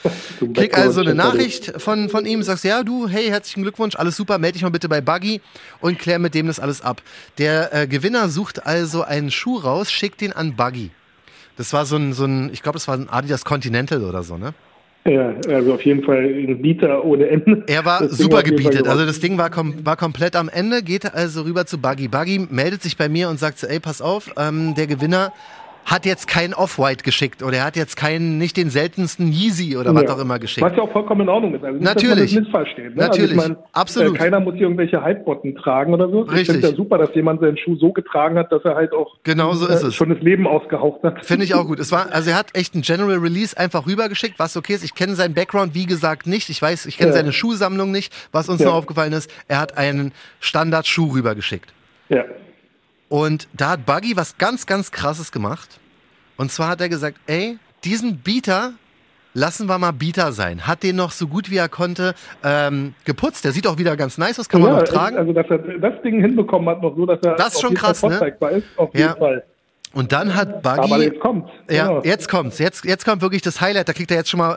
Klick 0.55 0.79
also 0.79 1.03
eine 1.03 1.15
Nachricht 1.15 1.83
von, 1.83 2.09
von 2.09 2.25
ihm, 2.25 2.43
sagst 2.43 2.65
ja, 2.65 2.83
du, 2.83 3.09
hey, 3.09 3.29
herzlichen 3.29 3.61
Glückwunsch, 3.61 3.95
alles 3.95 4.17
super, 4.17 4.39
melde 4.39 4.55
dich 4.55 4.63
mal 4.63 4.71
bitte 4.71 4.89
bei 4.89 5.03
Buggy 5.03 5.43
und 5.83 5.99
klär 5.99 6.19
mit 6.19 6.33
dem 6.33 6.47
das 6.47 6.61
alles 6.61 6.81
ab. 6.81 7.03
Der 7.37 7.75
äh, 7.75 7.87
Gewinner 7.87 8.31
sucht 8.31 8.65
also 8.65 9.03
einen 9.03 9.31
Schuh 9.31 9.59
raus, 9.59 9.93
schickt 9.93 10.23
den 10.23 10.33
an 10.33 10.57
Buggy. 10.57 10.93
Das 11.61 11.75
war 11.75 11.85
so 11.85 11.97
ein, 11.97 12.15
so 12.15 12.25
ein 12.25 12.49
ich 12.55 12.63
glaube, 12.63 12.77
das 12.77 12.89
war 12.89 12.97
ein 12.97 13.11
Adidas 13.11 13.45
Continental 13.45 14.03
oder 14.03 14.23
so, 14.23 14.39
ne? 14.39 14.55
Ja, 15.07 15.35
also 15.47 15.75
auf 15.75 15.83
jeden 15.83 16.03
Fall 16.03 16.25
ein 16.25 16.63
Bieter 16.63 17.05
ohne 17.05 17.29
Ende. 17.29 17.65
Er 17.67 17.85
war 17.85 18.01
das 18.01 18.17
super 18.17 18.43
gebietet. 18.43 18.89
Also 18.89 19.05
das 19.05 19.21
Ding 19.21 19.37
war, 19.37 19.51
kom 19.51 19.85
war 19.85 19.99
komplett 19.99 20.37
am 20.37 20.49
Ende, 20.49 20.83
geht 20.83 21.13
also 21.13 21.43
rüber 21.43 21.67
zu 21.67 21.77
Buggy. 21.77 22.09
Buggy 22.09 22.47
meldet 22.51 22.83
sich 22.83 22.97
bei 22.97 23.11
mir 23.11 23.29
und 23.29 23.39
sagt 23.39 23.59
so, 23.59 23.67
ey, 23.67 23.79
pass 23.79 24.01
auf, 24.01 24.33
ähm, 24.39 24.75
der 24.75 24.87
Gewinner 24.87 25.35
hat 25.91 26.07
jetzt 26.07 26.29
kein 26.29 26.55
Off-White 26.55 27.03
geschickt 27.03 27.43
oder 27.43 27.59
er 27.59 27.65
hat 27.65 27.75
jetzt 27.75 27.97
keinen, 27.97 28.39
nicht 28.39 28.57
den 28.57 28.71
seltensten 28.71 29.33
Yeezy 29.33 29.77
oder 29.77 29.93
was 29.93 30.07
auch 30.09 30.21
immer 30.21 30.39
geschickt. 30.39 30.65
Was 30.65 30.77
ja 30.77 30.85
auch 30.85 30.93
vollkommen 30.93 31.23
in 31.23 31.29
Ordnung 31.29 31.55
ist. 31.55 31.65
Also 31.65 31.79
nicht, 31.79 31.85
Natürlich. 31.85 32.35
Dass 32.35 32.53
man 32.53 32.65
das. 32.65 32.77
Ne? 32.77 32.93
Natürlich. 32.95 33.31
Also 33.33 33.43
ich 33.43 33.49
mein, 33.49 33.57
Absolut. 33.73 34.15
Äh, 34.15 34.19
keiner 34.19 34.39
muss 34.39 34.55
hier 34.55 34.63
irgendwelche 34.63 35.05
Hypebotten 35.05 35.57
tragen 35.57 35.93
oder 35.93 36.09
so. 36.09 36.21
Richtig. 36.21 36.41
Ich 36.41 36.51
finde 36.53 36.69
ja 36.69 36.75
super, 36.77 36.97
dass 36.99 37.13
jemand 37.17 37.41
seinen 37.41 37.59
Schuh 37.59 37.75
so 37.77 37.93
getragen 37.93 38.39
hat, 38.39 38.53
dass 38.53 38.65
er 38.65 38.77
halt 38.77 38.93
auch 38.93 39.17
genau 39.25 39.53
so 39.55 39.67
ist 39.67 39.83
äh, 39.83 39.89
es. 39.89 39.95
schon 39.97 40.11
das 40.11 40.21
Leben 40.21 40.47
ausgehaucht 40.47 41.03
hat. 41.03 41.25
Finde 41.27 41.45
ich 41.45 41.55
auch 41.55 41.67
gut. 41.67 41.81
Es 41.81 41.91
war, 41.91 42.13
also 42.13 42.31
er 42.31 42.39
hat 42.39 42.57
echt 42.57 42.77
ein 42.77 42.83
General 42.83 43.19
Release 43.19 43.59
einfach 43.59 43.87
rübergeschickt, 43.87 44.39
was 44.39 44.57
okay 44.57 44.75
ist. 44.75 44.85
Ich 44.85 44.95
kenne 44.95 45.17
seinen 45.17 45.35
Background, 45.35 45.75
wie 45.75 45.87
gesagt, 45.87 46.29
nicht. 46.29 46.51
Ich 46.51 46.63
weiß, 46.63 46.87
ich 46.87 46.99
kenne 46.99 47.11
ja. 47.11 47.17
seine 47.17 47.33
Schuhsammlung 47.33 47.91
nicht. 47.91 48.15
Was 48.31 48.49
uns 48.49 48.61
ja. 48.61 48.67
noch 48.67 48.75
aufgefallen 48.75 49.13
ist, 49.13 49.29
er 49.49 49.59
hat 49.59 49.77
einen 49.77 50.13
Standard-Schuh 50.39 51.15
rübergeschickt. 51.15 51.73
Ja. 52.11 52.25
Und 53.09 53.49
da 53.53 53.71
hat 53.71 53.87
Buggy 53.87 54.17
was 54.17 54.39
ganz, 54.39 54.67
ganz 54.67 54.93
krasses 54.93 55.33
gemacht. 55.33 55.80
Und 56.41 56.51
zwar 56.51 56.71
hat 56.71 56.81
er 56.81 56.89
gesagt, 56.89 57.19
ey, 57.27 57.59
diesen 57.85 58.17
Bieter 58.17 58.73
lassen 59.35 59.67
wir 59.67 59.77
mal 59.77 59.93
Bieter 59.93 60.33
sein. 60.33 60.67
Hat 60.67 60.83
den 60.83 60.97
noch 60.97 61.11
so 61.11 61.27
gut 61.27 61.51
wie 61.51 61.59
er 61.59 61.69
konnte 61.69 62.15
ähm, 62.43 62.95
geputzt. 63.05 63.45
Der 63.45 63.53
sieht 63.53 63.67
auch 63.67 63.77
wieder 63.77 63.95
ganz 63.95 64.17
nice 64.17 64.41
aus, 64.41 64.49
kann 64.49 64.63
ja, 64.63 64.69
man 64.69 64.77
noch 64.77 64.85
tragen. 64.85 65.19
Also, 65.19 65.35
dass 65.35 65.45
er 65.51 65.59
das 65.59 66.01
Ding 66.03 66.23
hinbekommen 66.23 66.67
hat, 66.71 66.81
noch 66.81 66.97
so, 66.97 67.05
dass 67.05 67.21
er 67.21 67.35
das 67.35 67.57
ist 67.57 67.61
schon 67.61 67.75
krass, 67.75 68.03
ne? 68.03 68.15
ist, 68.53 68.65
auf 68.79 68.89
jeden 68.95 69.07
ja. 69.07 69.17
Fall. 69.17 69.45
Und 69.93 70.13
dann 70.13 70.35
hat 70.35 70.63
Buggy. 70.63 70.81
Aber 70.81 71.03
jetzt 71.03 71.21
kommt's. 71.21 71.51
Ja, 71.69 71.89
genau. 71.89 72.03
jetzt 72.05 72.31
kommt's. 72.31 72.59
Jetzt, 72.59 72.87
jetzt 72.87 73.05
kommt 73.05 73.21
wirklich 73.21 73.43
das 73.43 73.61
Highlight. 73.61 73.91
Da 73.91 73.93
kriegt 73.93 74.11
er 74.11 74.17
jetzt 74.17 74.31
schon 74.31 74.39
mal, 74.39 74.57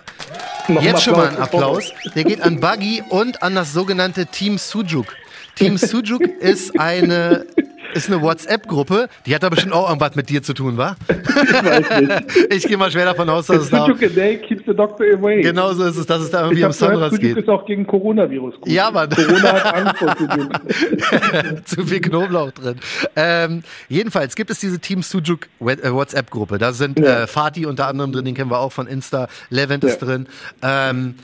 noch 0.69 0.81
jetzt 0.81 1.03
schon 1.03 1.17
mal 1.17 1.27
einen 1.27 1.37
Applaus. 1.37 1.91
Der 2.15 2.23
geht 2.23 2.39
an 2.39 2.61
Buggy 2.61 3.03
und 3.09 3.43
an 3.43 3.55
das 3.55 3.73
sogenannte 3.73 4.25
Team 4.27 4.57
Sujuk. 4.57 5.07
Team 5.55 5.75
Sujuk 5.75 6.21
ist 6.39 6.79
eine 6.79 7.45
ist 7.93 8.09
eine 8.09 8.21
WhatsApp-Gruppe, 8.21 9.07
die 9.25 9.35
hat 9.35 9.43
da 9.43 9.49
bestimmt 9.49 9.73
auch 9.73 9.87
irgendwas 9.87 10.15
mit 10.15 10.29
dir 10.29 10.43
zu 10.43 10.53
tun, 10.53 10.77
wa? 10.77 10.95
Ich 11.07 11.63
weiß 11.63 12.01
nicht. 12.01 12.53
Ich 12.53 12.67
gehe 12.67 12.77
mal 12.77 12.91
schwer 12.91 13.05
davon 13.05 13.29
aus, 13.29 13.47
dass 13.47 13.63
es 13.63 13.69
da... 13.69 13.85
Sujuk 13.85 14.03
a 14.03 14.07
day 14.07 14.37
keeps 14.37 14.63
the 14.65 14.73
doctor 14.73 15.05
away. 15.13 15.41
Genau 15.41 15.73
so 15.73 15.83
ist 15.83 15.97
es, 15.97 16.05
dass 16.05 16.21
es 16.21 16.31
da 16.31 16.41
irgendwie 16.41 16.61
ich 16.61 16.65
um 16.65 16.71
Sunrise 16.71 17.17
geht. 17.19 17.37
ist 17.37 17.49
auch 17.49 17.65
gegen 17.65 17.85
Coronavirus 17.87 18.55
gut. 18.61 18.67
Ja, 18.67 18.91
Mann. 18.91 19.09
Corona 19.09 19.53
hat 19.53 19.73
Angst 19.73 19.97
vor 19.97 20.15
Zu 21.65 21.85
viel 21.85 22.01
Knoblauch 22.01 22.51
drin. 22.51 22.75
Ähm, 23.15 23.63
jedenfalls 23.89 24.35
gibt 24.35 24.49
es 24.49 24.59
diese 24.59 24.79
Team 24.79 25.03
Sujuk 25.03 25.47
äh, 25.59 25.91
WhatsApp-Gruppe. 25.91 26.57
Da 26.57 26.73
sind 26.73 26.99
ja. 26.99 27.23
äh, 27.23 27.27
Fatih 27.27 27.65
unter 27.65 27.87
anderem 27.87 28.11
drin, 28.11 28.25
den 28.25 28.35
kennen 28.35 28.51
wir 28.51 28.59
auch 28.59 28.71
von 28.71 28.87
Insta. 28.87 29.27
Levent 29.49 29.83
ja. 29.83 29.89
ist 29.89 29.99
drin. 29.99 30.27
Ähm, 30.61 31.15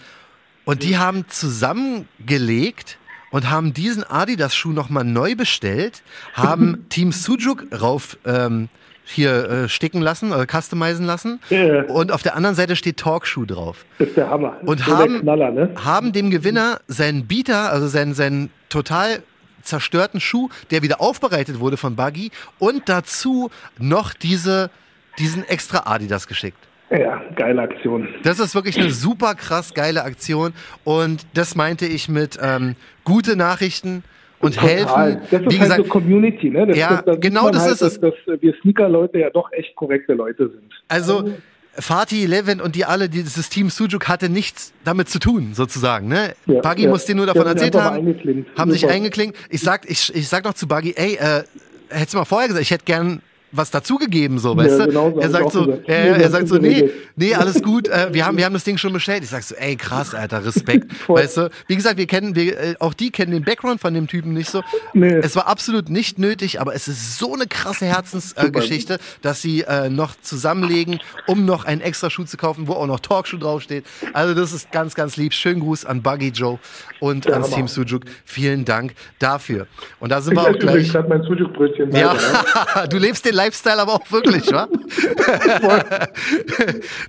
und 0.65 0.83
die 0.83 0.97
haben 0.97 1.25
zusammengelegt, 1.29 2.99
und 3.31 3.49
haben 3.49 3.73
diesen 3.73 4.03
Adidas-Schuh 4.03 4.71
nochmal 4.71 5.03
neu 5.03 5.35
bestellt, 5.35 6.01
haben 6.33 6.85
Team 6.89 7.11
Sujuk 7.11 7.65
rauf 7.81 8.17
ähm, 8.25 8.69
hier 9.03 9.49
äh, 9.49 9.69
sticken 9.69 10.01
lassen 10.01 10.31
oder 10.31 10.45
customizen 10.45 11.05
lassen. 11.05 11.39
Yeah. 11.49 11.83
Und 11.85 12.11
auf 12.11 12.21
der 12.21 12.35
anderen 12.35 12.55
Seite 12.55 12.75
steht 12.75 12.97
Talkshoe 12.97 13.45
drauf. 13.45 13.85
Das 13.97 14.09
ist 14.09 14.17
der 14.17 14.29
Hammer. 14.29 14.57
Und 14.65 14.85
haben, 14.85 15.21
Knaller, 15.21 15.51
ne? 15.51 15.73
haben 15.83 16.13
dem 16.13 16.29
Gewinner 16.29 16.79
seinen 16.87 17.25
Bieter, 17.25 17.71
also 17.71 17.87
seinen, 17.87 18.13
seinen 18.13 18.51
total 18.69 19.23
zerstörten 19.63 20.19
Schuh, 20.19 20.49
der 20.71 20.83
wieder 20.83 21.01
aufbereitet 21.01 21.59
wurde 21.59 21.77
von 21.77 21.95
Buggy 21.95 22.31
und 22.59 22.87
dazu 22.87 23.49
noch 23.77 24.13
diese, 24.13 24.69
diesen 25.17 25.43
extra 25.47 25.91
Adidas 25.91 26.27
geschickt. 26.27 26.68
Ja, 26.91 27.21
geile 27.35 27.61
Aktion. 27.61 28.07
Das 28.23 28.39
ist 28.39 28.55
wirklich 28.55 28.79
eine 28.79 28.91
super 28.91 29.35
krass 29.35 29.73
geile 29.73 30.03
Aktion 30.03 30.53
und 30.83 31.25
das 31.33 31.55
meinte 31.55 31.85
ich 31.85 32.09
mit 32.09 32.39
ähm, 32.41 32.75
gute 33.03 33.35
Nachrichten 33.35 34.03
und 34.39 34.55
Total. 34.55 34.69
helfen. 34.69 35.21
Das 35.29 35.41
ist 35.41 35.51
Wie 35.51 35.59
halt 35.59 35.69
gesagt, 35.69 35.83
so 35.83 35.89
Community, 35.89 36.49
ne? 36.49 36.67
Das, 36.67 36.77
ja, 36.77 37.01
das, 37.01 37.19
genau 37.19 37.51
das 37.51 37.63
halt, 37.63 37.73
ist 37.73 37.81
es. 37.81 37.99
Dass, 37.99 38.13
dass 38.25 38.41
wir 38.41 38.53
Sneaker-Leute 38.61 39.19
ja 39.19 39.29
doch 39.29 39.51
echt 39.51 39.75
korrekte 39.75 40.13
Leute 40.13 40.49
sind. 40.49 40.71
Also 40.87 41.31
Fatih, 41.73 42.25
Levin 42.25 42.59
und 42.61 42.75
die 42.75 42.85
alle, 42.85 43.09
dieses 43.09 43.49
Team 43.49 43.69
Sujuk 43.69 44.07
hatte 44.07 44.29
nichts 44.29 44.73
damit 44.83 45.09
zu 45.09 45.19
tun, 45.19 45.53
sozusagen. 45.53 46.07
Ne? 46.07 46.33
Ja, 46.45 46.61
Buggy 46.61 46.83
ja. 46.83 46.89
muss 46.89 47.05
dir 47.05 47.15
nur 47.15 47.25
davon 47.25 47.43
ja, 47.43 47.49
erzählt 47.49 47.75
haben, 47.75 48.15
haben 48.57 48.71
sich 48.71 48.87
eingeklinkt. 48.87 49.37
Ich 49.49 49.61
sag, 49.61 49.89
ich, 49.89 50.13
ich 50.15 50.27
sag 50.27 50.43
noch 50.45 50.53
zu 50.53 50.67
Buggy, 50.67 50.93
ey, 50.95 51.15
äh, 51.15 51.43
hättest 51.89 52.13
du 52.13 52.17
mal 52.17 52.25
vorher 52.25 52.47
gesagt, 52.47 52.63
ich 52.63 52.71
hätte 52.71 52.85
gern 52.85 53.21
was 53.51 53.71
dazugegeben, 53.71 54.39
so, 54.39 54.55
weißt 54.55 54.79
ja, 54.79 54.85
du? 54.85 54.91
Genau, 54.91 55.19
er 55.19 55.29
sagt 55.29 55.51
so, 55.51 55.71
äh, 55.87 56.21
er 56.21 56.29
sagt 56.29 56.47
so, 56.47 56.57
nee, 56.57 56.89
nee, 57.15 57.33
alles 57.33 57.61
gut, 57.61 57.87
äh, 57.87 58.09
wir 58.11 58.25
haben, 58.25 58.37
wir 58.37 58.45
haben 58.45 58.53
das 58.53 58.63
Ding 58.63 58.77
schon 58.77 58.93
bestellt. 58.93 59.23
Ich 59.23 59.29
sag 59.29 59.43
so, 59.43 59.55
ey, 59.55 59.75
krass, 59.75 60.13
Alter, 60.13 60.45
Respekt, 60.45 60.91
weißt 61.07 61.37
du? 61.37 61.49
Wie 61.67 61.75
gesagt, 61.75 61.97
wir 61.97 62.07
kennen, 62.07 62.35
wir, 62.35 62.59
äh, 62.59 62.75
auch 62.79 62.93
die 62.93 63.11
kennen 63.11 63.31
den 63.31 63.43
Background 63.43 63.81
von 63.81 63.93
dem 63.93 64.07
Typen 64.07 64.33
nicht 64.33 64.49
so. 64.49 64.61
Nee. 64.93 65.15
Es 65.15 65.35
war 65.35 65.47
absolut 65.47 65.89
nicht 65.89 66.19
nötig, 66.19 66.61
aber 66.61 66.75
es 66.75 66.87
ist 66.87 67.17
so 67.17 67.33
eine 67.33 67.47
krasse 67.47 67.85
Herzensgeschichte, 67.85 68.95
äh, 68.95 68.97
dass 69.21 69.41
sie 69.41 69.61
äh, 69.61 69.89
noch 69.89 70.15
zusammenlegen, 70.21 70.99
um 71.27 71.45
noch 71.45 71.65
einen 71.65 71.81
extra 71.81 72.09
Schuh 72.09 72.25
zu 72.25 72.37
kaufen, 72.37 72.67
wo 72.67 72.73
auch 72.73 72.87
noch 72.87 72.99
Talkshow 72.99 73.37
draufsteht. 73.37 73.85
Also 74.13 74.33
das 74.33 74.53
ist 74.53 74.71
ganz, 74.71 74.95
ganz 74.95 75.17
lieb. 75.17 75.33
Schönen 75.33 75.61
Gruß 75.61 75.85
an 75.85 76.01
Buggy 76.01 76.29
Joe 76.29 76.59
und 76.99 77.25
ja, 77.25 77.33
ans 77.33 77.49
Team 77.49 77.67
Sujuk. 77.67 78.03
Vielen 78.25 78.65
Dank 78.65 78.93
dafür. 79.19 79.67
Und 79.99 80.11
da 80.11 80.21
sind 80.21 80.33
ich 80.33 80.43
wir 80.43 80.49
auch 80.49 80.59
gleich. 80.59 80.87
Ich 80.87 80.93
mein 80.93 81.23
Sujuk-Brötchen. 81.23 81.91
Ja, 81.91 82.15
du 82.89 82.97
lebst 82.97 83.25
den 83.25 83.38
Lifestyle 83.39 83.79
aber 83.81 83.93
auch 83.93 84.11
wirklich, 84.11 84.51
wa? 84.51 84.67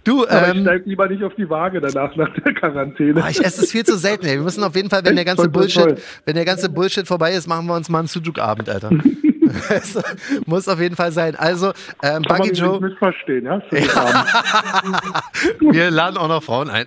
du, 0.04 0.28
aber 0.28 0.48
ähm, 0.48 0.58
ich 0.58 0.62
steig 0.62 0.86
lieber 0.86 1.08
nicht 1.08 1.24
auf 1.24 1.34
die 1.34 1.50
Waage 1.50 1.80
danach 1.80 2.14
nach 2.14 2.32
der 2.34 2.54
Quarantäne. 2.54 3.24
Ah, 3.24 3.30
ich 3.30 3.44
esse 3.44 3.64
es 3.64 3.72
viel 3.72 3.84
zu 3.84 3.98
selten. 3.98 4.26
Ey. 4.26 4.36
Wir 4.36 4.42
müssen 4.42 4.62
auf 4.62 4.76
jeden 4.76 4.90
Fall, 4.90 5.04
wenn 5.04 5.16
der 5.16 5.24
ganze 5.24 5.42
voll, 5.42 5.50
Bullshit, 5.50 5.82
voll. 5.82 5.96
wenn 6.26 6.36
der 6.36 6.44
ganze 6.44 6.68
Bullshit 6.68 7.08
vorbei 7.08 7.32
ist, 7.32 7.48
machen 7.48 7.66
wir 7.66 7.74
uns 7.74 7.88
mal 7.88 7.98
einen 7.98 8.06
Sujuk-Abend, 8.06 8.68
Alter. 8.68 8.90
muss 10.46 10.68
auf 10.68 10.80
jeden 10.80 10.94
Fall 10.94 11.10
sein. 11.10 11.34
Also, 11.34 11.72
ähm, 12.02 12.22
Buggy 12.22 12.52
Joe. 12.52 12.80
missverstehen, 12.80 13.44
ja? 13.44 13.60
wir 15.60 15.90
laden 15.90 16.16
auch 16.16 16.28
noch 16.28 16.44
Frauen 16.44 16.70
ein. 16.70 16.86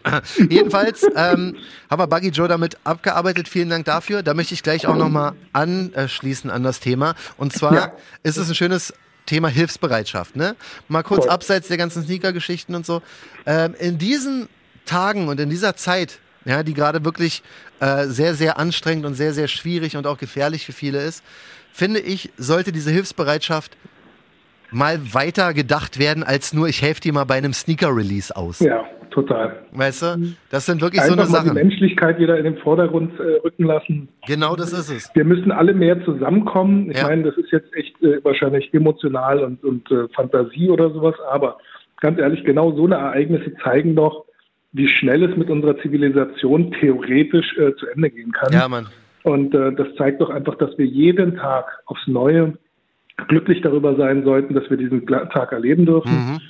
Jedenfalls 0.49 1.03
ähm, 1.03 1.57
haben 1.89 1.99
wir 1.99 2.07
Buggy 2.07 2.29
Joe 2.29 2.47
damit 2.47 2.77
abgearbeitet. 2.85 3.49
Vielen 3.49 3.69
Dank 3.69 3.83
dafür. 3.85 4.23
Da 4.23 4.33
möchte 4.33 4.53
ich 4.53 4.63
gleich 4.63 4.87
auch 4.87 4.95
nochmal 4.95 5.33
anschließen 5.51 6.49
an 6.49 6.63
das 6.63 6.79
Thema. 6.79 7.15
Und 7.35 7.51
zwar 7.51 7.73
ja. 7.73 7.91
ist 8.23 8.37
es 8.37 8.47
ein 8.47 8.55
schönes 8.55 8.93
Thema 9.25 9.47
Hilfsbereitschaft, 9.47 10.35
ne? 10.35 10.55
Mal 10.87 11.03
kurz 11.03 11.25
cool. 11.25 11.31
abseits 11.31 11.67
der 11.67 11.77
ganzen 11.77 12.03
Sneaker-Geschichten 12.03 12.75
und 12.75 12.85
so. 12.85 13.01
Ähm, 13.45 13.75
in 13.79 13.97
diesen 13.97 14.49
Tagen 14.85 15.27
und 15.27 15.39
in 15.39 15.49
dieser 15.49 15.75
Zeit, 15.75 16.19
ja, 16.45 16.63
die 16.63 16.73
gerade 16.73 17.05
wirklich 17.05 17.41
äh, 17.79 18.05
sehr, 18.07 18.35
sehr 18.35 18.57
anstrengend 18.57 19.05
und 19.05 19.15
sehr, 19.15 19.33
sehr 19.33 19.47
schwierig 19.47 19.95
und 19.95 20.07
auch 20.07 20.17
gefährlich 20.17 20.65
für 20.65 20.73
viele 20.73 21.01
ist, 21.01 21.23
finde 21.71 21.99
ich, 21.99 22.31
sollte 22.37 22.71
diese 22.71 22.91
Hilfsbereitschaft 22.91 23.77
mal 24.71 25.13
weiter 25.13 25.53
gedacht 25.53 25.99
werden, 25.99 26.23
als 26.23 26.53
nur 26.53 26.67
ich 26.67 26.81
helfe 26.81 27.01
dir 27.01 27.13
mal 27.13 27.25
bei 27.25 27.35
einem 27.35 27.53
Sneaker-Release 27.53 28.35
aus. 28.35 28.59
Ja, 28.59 28.85
total. 29.13 29.63
Weißt 29.71 30.01
du? 30.01 30.35
Das 30.49 30.65
sind 30.65 30.81
wirklich 30.81 31.01
Einfach 31.01 31.15
so 31.15 31.21
eine 31.21 31.29
Sache. 31.29 31.47
die 31.49 31.53
Menschlichkeit 31.53 32.19
wieder 32.19 32.37
in 32.37 32.43
den 32.43 32.57
Vordergrund 32.57 33.17
äh, 33.19 33.39
rücken 33.43 33.65
lassen. 33.65 34.09
Genau, 34.27 34.55
das 34.55 34.73
ist 34.73 34.89
es. 34.89 35.11
Wir 35.13 35.23
müssen 35.23 35.51
alle 35.51 35.73
mehr 35.73 36.03
zusammenkommen. 36.03 36.91
Ich 36.91 36.97
ja. 36.97 37.07
meine, 37.07 37.23
das 37.23 37.37
ist 37.37 37.51
jetzt 37.51 37.73
echt 37.75 38.01
äh, 38.01 38.23
wahrscheinlich 38.23 38.73
emotional 38.73 39.43
und, 39.43 39.63
und 39.63 39.89
äh, 39.91 40.07
Fantasie 40.15 40.69
oder 40.69 40.89
sowas, 40.91 41.15
aber 41.31 41.57
ganz 42.01 42.19
ehrlich, 42.19 42.43
genau 42.43 42.75
so 42.75 42.85
eine 42.85 42.95
Ereignisse 42.95 43.53
zeigen 43.63 43.95
doch, 43.95 44.25
wie 44.73 44.87
schnell 44.87 45.23
es 45.23 45.37
mit 45.37 45.49
unserer 45.49 45.77
Zivilisation 45.79 46.71
theoretisch 46.79 47.55
äh, 47.57 47.75
zu 47.75 47.87
Ende 47.87 48.09
gehen 48.09 48.31
kann. 48.31 48.51
Ja, 48.51 48.67
Mann. 48.67 48.87
Und 49.23 49.53
äh, 49.53 49.71
das 49.73 49.87
zeigt 49.97 50.19
doch 50.19 50.29
einfach, 50.29 50.55
dass 50.55 50.77
wir 50.77 50.85
jeden 50.85 51.37
Tag 51.37 51.65
aufs 51.85 52.05
Neue 52.07 52.57
glücklich 53.27 53.61
darüber 53.61 53.95
sein 53.95 54.23
sollten, 54.23 54.55
dass 54.55 54.69
wir 54.69 54.77
diesen 54.77 55.05
Tag 55.05 55.51
erleben 55.51 55.85
dürfen. 55.85 56.11
Mhm 56.11 56.41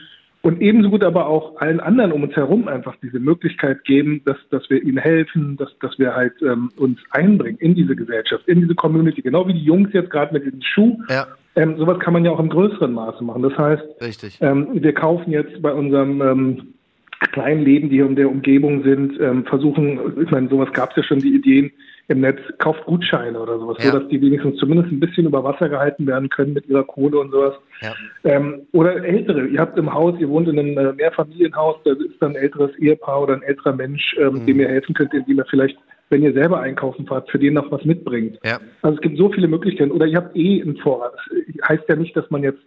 und 0.43 0.61
ebenso 0.61 0.89
gut 0.89 1.03
aber 1.05 1.27
auch 1.27 1.55
allen 1.61 1.79
anderen 1.79 2.11
um 2.11 2.23
uns 2.23 2.35
herum 2.35 2.67
einfach 2.67 2.95
diese 3.01 3.17
Möglichkeit 3.17 3.85
geben, 3.85 4.21
dass, 4.25 4.35
dass 4.51 4.69
wir 4.69 4.83
ihnen 4.83 4.97
helfen, 4.97 5.55
dass, 5.55 5.69
dass 5.79 5.97
wir 5.97 6.13
halt 6.13 6.33
ähm, 6.41 6.69
uns 6.75 6.99
einbringen 7.11 7.57
in 7.59 7.75
diese 7.75 7.95
Gesellschaft, 7.95 8.45
in 8.47 8.59
diese 8.59 8.75
Community, 8.75 9.21
genau 9.21 9.47
wie 9.47 9.53
die 9.53 9.63
Jungs 9.63 9.93
jetzt 9.93 10.09
gerade 10.09 10.33
mit 10.33 10.45
diesem 10.45 10.61
Schuh. 10.61 10.99
Ja. 11.09 11.27
Ähm, 11.55 11.77
sowas 11.77 11.97
kann 11.99 12.11
man 12.11 12.25
ja 12.25 12.31
auch 12.31 12.41
im 12.41 12.49
größeren 12.49 12.91
Maße 12.91 13.23
machen. 13.23 13.41
Das 13.41 13.57
heißt, 13.57 13.83
Richtig. 14.01 14.37
Ähm, 14.41 14.67
wir 14.73 14.93
kaufen 14.93 15.31
jetzt 15.31 15.61
bei 15.61 15.71
unserem 15.71 16.21
ähm, 16.21 16.73
kleinen 17.31 17.63
Leben, 17.63 17.89
die 17.89 17.95
hier 17.95 18.05
in 18.05 18.17
der 18.17 18.29
Umgebung 18.29 18.83
sind, 18.83 19.17
ähm, 19.21 19.45
versuchen, 19.45 19.97
ich 20.21 20.29
meine, 20.29 20.49
sowas 20.49 20.73
gab 20.73 20.89
es 20.89 20.97
ja 20.97 21.03
schon, 21.03 21.19
die 21.19 21.35
Ideen, 21.35 21.71
im 22.09 22.19
Netz, 22.19 22.39
kauft 22.57 22.83
Gutscheine 22.85 23.39
oder 23.39 23.57
sowas, 23.57 23.77
ja. 23.79 23.91
sodass 23.91 24.09
die 24.09 24.21
wenigstens 24.21 24.57
zumindest 24.57 24.91
ein 24.91 24.99
bisschen 24.99 25.25
über 25.25 25.43
Wasser 25.43 25.69
gehalten 25.69 26.05
werden 26.05 26.29
können 26.29 26.53
mit 26.53 26.67
ihrer 26.67 26.83
Kohle 26.83 27.19
und 27.19 27.31
sowas. 27.31 27.53
Ja. 27.81 27.93
Ähm, 28.25 28.67
oder 28.73 29.03
Ältere, 29.03 29.47
ihr 29.47 29.59
habt 29.59 29.77
im 29.77 29.93
Haus, 29.93 30.15
ihr 30.19 30.29
wohnt 30.29 30.49
in 30.49 30.59
einem 30.59 30.77
äh, 30.77 30.93
Mehrfamilienhaus, 30.93 31.77
da 31.85 31.91
ist 31.91 32.19
dann 32.19 32.31
ein 32.31 32.43
älteres 32.43 32.75
Ehepaar 32.77 33.23
oder 33.23 33.35
ein 33.35 33.43
älterer 33.43 33.73
Mensch, 33.73 34.15
ähm, 34.19 34.33
mhm. 34.33 34.45
dem 34.45 34.59
ihr 34.59 34.67
helfen 34.67 34.93
könnt, 34.93 35.13
indem 35.13 35.37
ihr 35.37 35.45
vielleicht 35.49 35.77
wenn 36.09 36.21
ihr 36.21 36.33
selber 36.33 36.59
einkaufen 36.61 37.07
fahrt, 37.07 37.29
für 37.31 37.39
den 37.39 37.55
noch 37.55 37.71
was 37.71 37.83
mitbringt. 37.85 38.37
Ja. 38.43 38.59
Also 38.83 38.95
es 38.95 39.01
gibt 39.01 39.17
so 39.17 39.31
viele 39.31 39.47
Möglichkeiten. 39.47 39.89
Oder 39.89 40.05
ihr 40.05 40.17
habt 40.17 40.35
eh 40.35 40.61
einen 40.61 40.77
Vorrat. 40.77 41.13
Das 41.31 41.69
heißt 41.69 41.83
ja 41.89 41.95
nicht, 41.95 42.15
dass 42.15 42.29
man 42.29 42.43
jetzt 42.43 42.59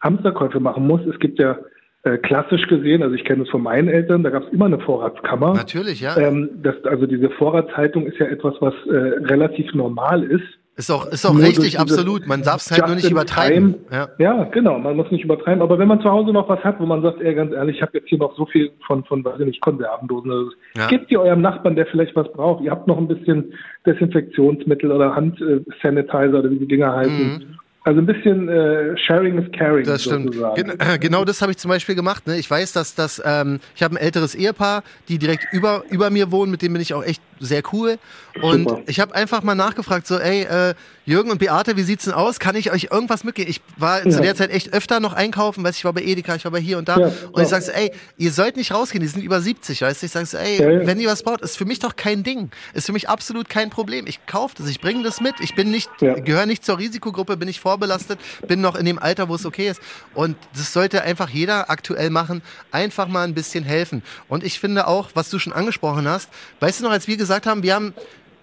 Hamsterkäufe 0.00 0.58
machen 0.58 0.86
muss. 0.86 1.02
Es 1.04 1.18
gibt 1.18 1.38
ja 1.38 1.58
äh, 2.04 2.18
klassisch 2.18 2.66
gesehen, 2.68 3.02
also 3.02 3.14
ich 3.14 3.24
kenne 3.24 3.44
es 3.44 3.48
von 3.48 3.62
meinen 3.62 3.88
Eltern, 3.88 4.22
da 4.22 4.30
gab 4.30 4.44
es 4.44 4.52
immer 4.52 4.66
eine 4.66 4.78
Vorratskammer. 4.78 5.54
Natürlich, 5.54 6.00
ja. 6.00 6.16
Ähm, 6.16 6.50
das, 6.62 6.74
also 6.84 7.06
diese 7.06 7.30
Vorratshaltung 7.30 8.06
ist 8.06 8.18
ja 8.18 8.26
etwas, 8.26 8.54
was 8.60 8.74
äh, 8.86 8.94
relativ 9.24 9.72
normal 9.74 10.22
ist. 10.22 10.44
Ist 10.76 10.90
auch, 10.90 11.06
ist 11.06 11.24
auch 11.24 11.38
richtig, 11.38 11.78
absolut. 11.78 12.26
Man 12.26 12.42
darf 12.42 12.60
es 12.60 12.70
halt 12.72 12.86
nur 12.86 12.96
nicht 12.96 13.08
übertreiben. 13.08 13.76
Ja. 13.92 14.08
ja. 14.18 14.44
genau, 14.44 14.76
man 14.78 14.96
muss 14.96 15.08
nicht 15.12 15.22
übertreiben. 15.22 15.62
Aber 15.62 15.78
wenn 15.78 15.86
man 15.86 16.00
zu 16.00 16.10
Hause 16.10 16.32
noch 16.32 16.48
was 16.48 16.64
hat, 16.64 16.80
wo 16.80 16.84
man 16.84 17.00
sagt, 17.00 17.22
ey, 17.22 17.32
ganz 17.34 17.52
ehrlich, 17.52 17.76
ich 17.76 17.82
habe 17.82 17.92
jetzt 17.94 18.08
hier 18.08 18.18
noch 18.18 18.36
so 18.36 18.44
viel 18.44 18.72
von, 18.84 19.04
von 19.04 19.24
weiß 19.24 19.38
ich 19.38 19.46
nicht, 19.46 19.60
Konservendosen. 19.60 20.32
Also, 20.32 20.50
ja. 20.76 20.88
Gebt 20.88 21.12
ihr 21.12 21.20
eurem 21.20 21.42
Nachbarn, 21.42 21.76
der 21.76 21.86
vielleicht 21.86 22.16
was 22.16 22.30
braucht. 22.32 22.64
Ihr 22.64 22.72
habt 22.72 22.88
noch 22.88 22.98
ein 22.98 23.06
bisschen 23.06 23.54
Desinfektionsmittel 23.86 24.90
oder 24.90 25.14
Handsanitizer 25.14 26.40
oder 26.40 26.50
wie 26.50 26.58
die 26.58 26.68
Dinger 26.68 26.92
heißen. 26.92 27.34
Mhm. 27.34 27.58
Also 27.86 28.00
ein 28.00 28.06
bisschen 28.06 28.48
äh, 28.48 28.96
Sharing 28.96 29.38
is 29.38 29.52
Caring. 29.52 29.84
Das 29.84 30.04
stimmt. 30.04 30.34
Gen 30.54 30.70
äh, 30.70 30.98
genau 30.98 31.26
das 31.26 31.42
habe 31.42 31.52
ich 31.52 31.58
zum 31.58 31.68
Beispiel 31.68 31.94
gemacht. 31.94 32.26
Ne? 32.26 32.38
Ich 32.38 32.50
weiß, 32.50 32.72
dass 32.72 32.94
das, 32.94 33.22
ähm, 33.24 33.60
ich 33.76 33.82
habe 33.82 33.94
ein 33.94 33.98
älteres 33.98 34.34
Ehepaar, 34.34 34.82
die 35.08 35.18
direkt 35.18 35.46
über, 35.52 35.84
über 35.90 36.08
mir 36.08 36.32
wohnen, 36.32 36.50
mit 36.50 36.62
dem 36.62 36.72
bin 36.72 36.80
ich 36.80 36.94
auch 36.94 37.04
echt 37.04 37.20
sehr 37.44 37.62
cool. 37.72 37.98
Und 38.42 38.68
Super. 38.68 38.82
ich 38.86 39.00
habe 39.00 39.14
einfach 39.14 39.42
mal 39.42 39.54
nachgefragt, 39.54 40.06
so, 40.06 40.18
ey, 40.18 40.42
äh, 40.42 40.74
Jürgen 41.06 41.30
und 41.30 41.38
Beate, 41.38 41.76
wie 41.76 41.82
sieht's 41.82 42.04
denn 42.04 42.14
aus? 42.14 42.38
Kann 42.38 42.56
ich 42.56 42.72
euch 42.72 42.88
irgendwas 42.90 43.24
mitgeben? 43.24 43.50
Ich 43.50 43.60
war 43.76 44.04
ja. 44.04 44.10
zu 44.10 44.22
der 44.22 44.34
Zeit 44.34 44.50
echt 44.50 44.72
öfter 44.72 45.00
noch 45.00 45.12
einkaufen, 45.12 45.62
weiß 45.62 45.76
ich 45.76 45.84
war 45.84 45.92
bei 45.92 46.02
Edeka, 46.02 46.34
ich 46.34 46.44
war 46.44 46.52
bei 46.52 46.60
hier 46.60 46.78
und 46.78 46.88
da. 46.88 46.98
Ja, 46.98 47.12
und 47.32 47.42
ich 47.42 47.48
sage 47.48 47.64
so, 47.64 47.72
ey, 47.72 47.92
ihr 48.16 48.32
sollt 48.32 48.56
nicht 48.56 48.72
rausgehen, 48.72 49.02
die 49.02 49.08
sind 49.08 49.22
über 49.22 49.40
70, 49.40 49.82
weißt 49.82 50.02
du? 50.02 50.06
Ich 50.06 50.12
sage 50.12 50.26
so, 50.26 50.38
ey, 50.38 50.60
ja, 50.60 50.86
wenn 50.86 50.98
ihr 50.98 51.08
was 51.08 51.22
braucht, 51.22 51.42
ist 51.42 51.56
für 51.56 51.66
mich 51.66 51.78
doch 51.78 51.96
kein 51.96 52.22
Ding. 52.22 52.50
Ist 52.72 52.86
für 52.86 52.92
mich 52.92 53.08
absolut 53.08 53.48
kein 53.48 53.70
Problem. 53.70 54.06
Ich 54.06 54.24
kaufe 54.26 54.54
das, 54.56 54.68
ich 54.68 54.80
bringe 54.80 55.02
das 55.02 55.20
mit. 55.20 55.34
Ich 55.40 55.54
bin 55.54 55.70
nicht, 55.70 55.90
gehöre 55.98 56.46
nicht 56.46 56.64
zur 56.64 56.78
Risikogruppe, 56.78 57.36
bin 57.36 57.48
ich 57.48 57.60
vorbelastet, 57.60 58.18
bin 58.48 58.60
noch 58.60 58.74
in 58.74 58.86
dem 58.86 58.98
Alter, 58.98 59.28
wo 59.28 59.34
es 59.34 59.44
okay 59.44 59.68
ist. 59.68 59.80
Und 60.14 60.36
das 60.56 60.72
sollte 60.72 61.02
einfach 61.02 61.28
jeder 61.28 61.70
aktuell 61.70 62.10
machen. 62.10 62.42
Einfach 62.70 63.08
mal 63.08 63.24
ein 63.24 63.34
bisschen 63.34 63.64
helfen. 63.64 64.02
Und 64.28 64.42
ich 64.42 64.58
finde 64.58 64.86
auch, 64.86 65.10
was 65.14 65.28
du 65.28 65.38
schon 65.38 65.52
angesprochen 65.52 66.08
hast, 66.08 66.30
weißt 66.60 66.80
du 66.80 66.84
noch, 66.84 66.92
als 66.92 67.06
wir 67.08 67.16
gesagt 67.16 67.33
haben, 67.46 67.62
wir 67.62 67.74
haben 67.74 67.94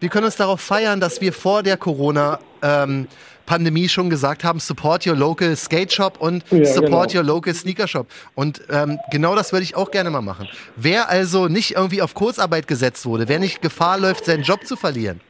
wir 0.01 0.10
können 0.10 0.25
uns 0.25 0.36
darauf 0.36 0.60
feiern, 0.60 1.00
dass 1.00 1.21
wir 1.21 1.31
vor 1.31 1.62
der 1.62 1.77
Corona 1.77 2.39
ähm, 2.63 3.07
Pandemie 3.45 3.88
schon 3.88 4.10
gesagt 4.10 4.43
haben, 4.43 4.60
support 4.60 5.05
your 5.05 5.15
local 5.15 5.55
skate 5.55 5.93
shop 5.93 6.19
und 6.19 6.43
ja, 6.50 6.65
support 6.65 7.12
genau. 7.12 7.21
your 7.21 7.27
local 7.36 7.53
sneaker 7.53 7.88
shop. 7.88 8.07
Und 8.33 8.63
ähm, 8.69 9.00
genau 9.12 9.36
das 9.36 9.51
würde 9.51 9.63
ich 9.63 9.75
auch 9.75 9.91
gerne 9.91 10.10
mal 10.10 10.21
machen. 10.21 10.50
Wer 10.75 11.10
also 11.10 11.48
nicht 11.48 11.75
irgendwie 11.75 12.01
auf 12.01 12.15
Kurzarbeit 12.15 12.67
gesetzt 12.67 13.05
wurde, 13.05 13.27
wer 13.27 13.38
nicht 13.38 13.62
Gefahr 13.62 14.00
läuft, 14.00 14.25
seinen 14.25 14.41
Job 14.41 14.65
zu 14.65 14.75
verlieren, 14.75 15.21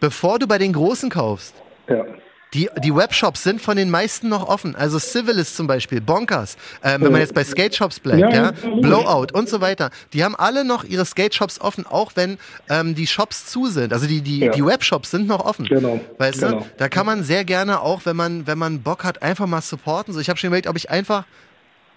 bevor 0.00 0.40
du 0.40 0.48
bei 0.48 0.58
den 0.58 0.72
Großen 0.72 1.08
kaufst, 1.08 1.54
ja. 1.88 2.04
Die, 2.54 2.70
die 2.82 2.94
Webshops 2.94 3.42
sind 3.42 3.60
von 3.60 3.76
den 3.76 3.90
meisten 3.90 4.28
noch 4.28 4.48
offen. 4.48 4.74
Also 4.74 4.98
Civilist 4.98 5.56
zum 5.56 5.66
Beispiel, 5.66 6.00
Bonkers, 6.00 6.56
ähm, 6.82 7.02
wenn 7.02 7.12
man 7.12 7.20
jetzt 7.20 7.34
bei 7.34 7.44
Skate 7.44 7.74
Shops 7.74 8.00
bleibt, 8.00 8.20
ja, 8.20 8.30
ja, 8.30 8.50
Blowout 8.80 9.26
und 9.32 9.48
so 9.48 9.60
weiter. 9.60 9.90
Die 10.14 10.24
haben 10.24 10.34
alle 10.34 10.64
noch 10.64 10.84
ihre 10.84 11.04
Skate 11.04 11.34
Shops 11.34 11.60
offen, 11.60 11.86
auch 11.86 12.12
wenn 12.14 12.38
ähm, 12.70 12.94
die 12.94 13.06
Shops 13.06 13.46
zu 13.46 13.66
sind. 13.66 13.92
Also 13.92 14.06
die, 14.06 14.22
die, 14.22 14.40
ja. 14.40 14.52
die 14.52 14.64
Webshops 14.64 15.10
sind 15.10 15.26
noch 15.26 15.44
offen. 15.44 15.66
Genau. 15.66 16.00
Weißt 16.16 16.40
genau. 16.40 16.60
du? 16.60 16.66
Da 16.78 16.88
kann 16.88 17.04
man 17.04 17.22
sehr 17.22 17.44
gerne 17.44 17.82
auch, 17.82 18.02
wenn 18.04 18.16
man, 18.16 18.46
wenn 18.46 18.58
man 18.58 18.80
Bock 18.80 19.04
hat, 19.04 19.22
einfach 19.22 19.46
mal 19.46 19.60
supporten. 19.60 20.14
So, 20.14 20.20
ich 20.20 20.30
habe 20.30 20.38
schon 20.38 20.48
überlegt, 20.48 20.68
ob 20.68 20.76
ich 20.76 20.90
einfach 20.90 21.24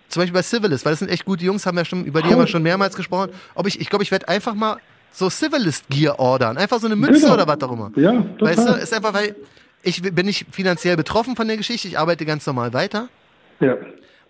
zum 0.10 0.22
Beispiel 0.22 0.34
bei 0.34 0.44
Civilist, 0.44 0.84
weil 0.84 0.92
das 0.92 1.00
sind 1.00 1.10
echt 1.10 1.24
gute 1.24 1.46
Jungs, 1.46 1.66
haben 1.66 1.78
wir 1.78 1.86
schon, 1.86 2.04
über 2.04 2.22
die 2.22 2.30
haben 2.30 2.40
wir 2.40 2.48
schon 2.48 2.64
mehrmals 2.64 2.96
gesprochen. 2.96 3.32
Ob 3.56 3.68
ich, 3.68 3.80
ich 3.80 3.90
glaube, 3.90 4.04
ich 4.04 4.12
werde 4.12 4.28
einfach 4.28 4.54
mal 4.54 4.78
so 5.14 5.30
Civilist 5.30 5.88
Gear 5.90 6.20
ordern. 6.20 6.58
Einfach 6.58 6.80
so 6.80 6.88
eine 6.88 6.98
Mütze 6.98 7.22
genau. 7.22 7.34
oder 7.36 7.48
was 7.48 7.62
auch 7.62 7.72
immer. 7.72 7.92
Ja, 7.96 8.12
total. 8.12 8.58
Weißt 8.58 8.68
du, 8.68 8.74
ist 8.74 8.94
einfach, 8.94 9.14
weil 9.14 9.36
ich 9.84 10.02
bin 10.02 10.26
nicht 10.26 10.46
finanziell 10.52 10.96
betroffen 10.96 11.36
von 11.36 11.48
der 11.48 11.58
Geschichte, 11.58 11.88
ich 11.88 11.98
arbeite 11.98 12.26
ganz 12.26 12.46
normal 12.46 12.74
weiter. 12.74 13.10
Ja. 13.60 13.78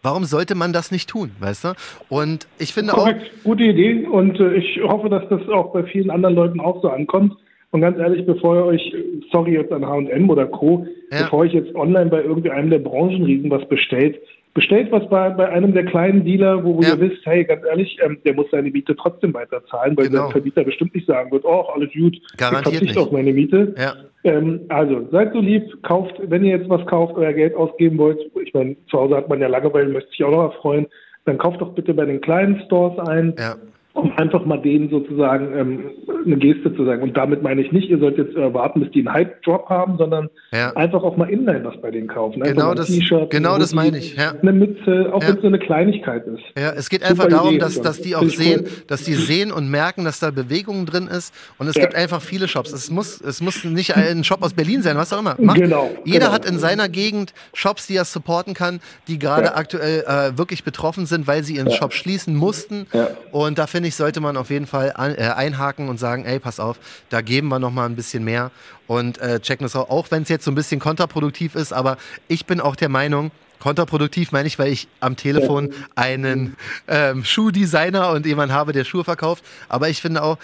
Warum 0.03 0.25
sollte 0.25 0.55
man 0.55 0.73
das 0.73 0.91
nicht 0.91 1.09
tun, 1.09 1.31
weißt 1.39 1.63
du? 1.65 1.73
Und 2.09 2.47
ich 2.57 2.73
finde 2.73 2.93
Korrekt. 2.93 3.21
auch. 3.21 3.43
Gute 3.43 3.63
Idee 3.63 4.05
und 4.07 4.39
äh, 4.39 4.55
ich 4.55 4.81
hoffe, 4.83 5.09
dass 5.09 5.27
das 5.29 5.47
auch 5.49 5.73
bei 5.73 5.83
vielen 5.83 6.09
anderen 6.09 6.35
Leuten 6.35 6.59
auch 6.59 6.81
so 6.81 6.89
ankommt. 6.89 7.35
Und 7.69 7.81
ganz 7.81 7.97
ehrlich, 7.97 8.25
bevor 8.25 8.55
ihr 8.55 8.65
euch, 8.65 8.95
sorry 9.31 9.53
jetzt 9.53 9.71
an 9.71 9.85
H&M 9.85 10.29
oder 10.29 10.45
Co., 10.45 10.87
ja. 11.11 11.23
bevor 11.23 11.45
ich 11.45 11.53
jetzt 11.53 11.73
online 11.75 12.09
bei 12.09 12.21
irgendeinem 12.21 12.69
der 12.69 12.79
Branchenriesen 12.79 13.49
was 13.49 13.65
bestellt, 13.69 14.19
bestellt 14.53 14.91
was 14.91 15.07
bei, 15.09 15.29
bei 15.29 15.49
einem 15.49 15.73
der 15.73 15.85
kleinen 15.85 16.25
Dealer, 16.25 16.63
wo, 16.63 16.81
ja. 16.81 16.89
ihr 16.89 16.99
wisst, 16.99 17.25
hey, 17.25 17.45
ganz 17.45 17.63
ehrlich, 17.65 17.97
ähm, 18.03 18.17
der 18.25 18.33
muss 18.33 18.47
seine 18.51 18.69
Miete 18.69 18.95
trotzdem 18.95 19.33
weiter 19.33 19.63
zahlen, 19.67 19.95
weil 19.97 20.09
genau. 20.09 20.23
der 20.23 20.31
Vermieter 20.31 20.63
bestimmt 20.63 20.93
nicht 20.93 21.07
sagen 21.07 21.31
wird, 21.31 21.45
oh, 21.45 21.67
alles 21.73 21.89
gut, 21.93 22.17
Garantiert 22.37 22.73
ich 22.73 22.79
verzichte 22.79 23.01
auf 23.01 23.11
meine 23.11 23.33
Miete. 23.33 23.73
Ja. 23.77 23.93
Ähm, 24.23 24.61
also, 24.69 25.07
seid 25.11 25.33
so 25.33 25.39
lieb, 25.39 25.81
kauft, 25.83 26.15
wenn 26.21 26.43
ihr 26.43 26.57
jetzt 26.57 26.69
was 26.69 26.85
kauft, 26.85 27.15
euer 27.15 27.33
Geld 27.33 27.55
ausgeben 27.55 27.97
wollt, 27.97 28.19
ich 28.43 28.53
meine, 28.53 28.75
zu 28.89 28.99
Hause 28.99 29.15
hat 29.15 29.29
man 29.29 29.39
ja 29.39 29.47
Langeweile, 29.47 29.89
möchte 29.89 30.09
sich 30.11 30.23
auch 30.23 30.31
noch 30.31 30.43
erfreuen, 30.53 30.87
dann 31.25 31.37
kauft 31.37 31.61
doch 31.61 31.73
bitte 31.73 31.93
bei 31.93 32.05
den 32.05 32.19
kleinen 32.19 32.61
Stores 32.65 32.99
ein. 33.07 33.33
Ja 33.37 33.55
um 33.93 34.11
einfach 34.17 34.45
mal 34.45 34.57
denen 34.57 34.89
sozusagen 34.89 35.53
ähm, 35.53 35.91
eine 36.25 36.37
Geste 36.37 36.73
zu 36.75 36.85
sagen. 36.85 37.03
Und 37.03 37.17
damit 37.17 37.43
meine 37.43 37.61
ich 37.61 37.71
nicht, 37.71 37.89
ihr 37.89 37.99
sollt 37.99 38.17
jetzt 38.17 38.35
erwarten, 38.35 38.79
bis 38.79 38.91
die 38.91 38.99
einen 38.99 39.13
Hype-Drop 39.13 39.69
haben, 39.69 39.97
sondern 39.97 40.29
ja. 40.53 40.73
einfach 40.75 41.03
auch 41.03 41.17
mal 41.17 41.29
inline 41.29 41.63
was 41.65 41.79
bei 41.81 41.91
denen 41.91 42.07
kaufen. 42.07 42.41
Einfach 42.41 42.55
genau 42.55 42.73
das, 42.73 42.89
genau 43.29 43.57
das 43.57 43.73
meine 43.73 43.97
ich. 43.97 44.15
Ja. 44.15 44.33
Eine 44.41 44.53
Mütze, 44.53 45.11
auch 45.13 45.21
ja. 45.21 45.27
wenn 45.27 45.35
es 45.35 45.41
so 45.41 45.47
eine 45.47 45.59
Kleinigkeit 45.59 46.25
ist. 46.25 46.41
Ja, 46.57 46.71
es 46.71 46.89
geht 46.89 47.03
einfach 47.03 47.25
Super 47.25 47.35
darum, 47.35 47.59
dass, 47.59 47.81
dass 47.81 47.99
die 48.01 48.15
auch 48.15 48.23
sehen, 48.23 48.65
dass 48.87 49.03
die 49.03 49.13
sehen 49.13 49.51
und 49.51 49.69
merken, 49.69 50.05
dass 50.05 50.19
da 50.19 50.31
Bewegung 50.31 50.85
drin 50.85 51.07
ist. 51.07 51.33
Und 51.57 51.67
es 51.67 51.75
gibt 51.75 51.93
einfach 51.93 52.21
viele 52.21 52.47
Shops. 52.47 52.71
Es 52.71 52.89
muss, 52.89 53.19
es 53.19 53.41
muss 53.41 53.63
nicht 53.65 53.97
ein 53.97 54.23
Shop 54.23 54.41
aus 54.41 54.53
Berlin 54.53 54.81
sein, 54.83 54.95
was 54.95 55.11
auch 55.11 55.19
immer. 55.19 55.35
Macht. 55.37 55.59
Genau. 55.59 55.89
Jeder 56.05 56.19
genau. 56.19 56.31
hat 56.31 56.45
in 56.45 56.59
seiner 56.59 56.87
Gegend 56.87 57.33
Shops, 57.53 57.87
die 57.87 57.97
er 57.97 58.05
supporten 58.05 58.53
kann, 58.53 58.79
die 59.09 59.19
gerade 59.19 59.55
aktuell 59.55 60.05
äh, 60.07 60.37
wirklich 60.37 60.63
betroffen 60.63 61.05
sind, 61.05 61.27
weil 61.27 61.43
sie 61.43 61.55
ihren 61.55 61.71
Shop 61.71 61.93
schließen 61.93 62.35
mussten. 62.35 62.87
Und 63.31 63.57
da 63.57 63.67
finde 63.81 63.87
ich, 63.87 63.95
sollte 63.95 64.21
man 64.21 64.37
auf 64.37 64.51
jeden 64.51 64.67
Fall 64.67 64.93
an, 64.95 65.15
äh, 65.15 65.23
einhaken 65.35 65.89
und 65.89 65.97
sagen, 65.97 66.23
ey, 66.23 66.37
pass 66.37 66.59
auf, 66.59 66.77
da 67.09 67.21
geben 67.21 67.47
wir 67.47 67.57
noch 67.57 67.71
mal 67.71 67.87
ein 67.87 67.95
bisschen 67.95 68.23
mehr 68.23 68.51
und 68.85 69.17
äh, 69.17 69.39
checken 69.39 69.65
das 69.65 69.75
auch, 69.75 69.89
auch 69.89 70.11
wenn 70.11 70.21
es 70.21 70.29
jetzt 70.29 70.45
so 70.45 70.51
ein 70.51 70.55
bisschen 70.55 70.79
kontraproduktiv 70.79 71.55
ist, 71.55 71.73
aber 71.73 71.97
ich 72.27 72.45
bin 72.45 72.61
auch 72.61 72.75
der 72.75 72.89
Meinung, 72.89 73.31
kontraproduktiv 73.59 74.31
meine 74.33 74.47
ich, 74.47 74.59
weil 74.59 74.71
ich 74.71 74.87
am 74.99 75.15
Telefon 75.15 75.73
einen 75.95 76.55
ähm, 76.87 77.23
Schuhdesigner 77.23 78.11
und 78.11 78.27
jemanden 78.27 78.53
habe, 78.53 78.71
der 78.71 78.83
Schuhe 78.83 79.03
verkauft, 79.03 79.43
aber 79.67 79.89
ich 79.89 79.99
finde 79.99 80.21
auch, 80.21 80.37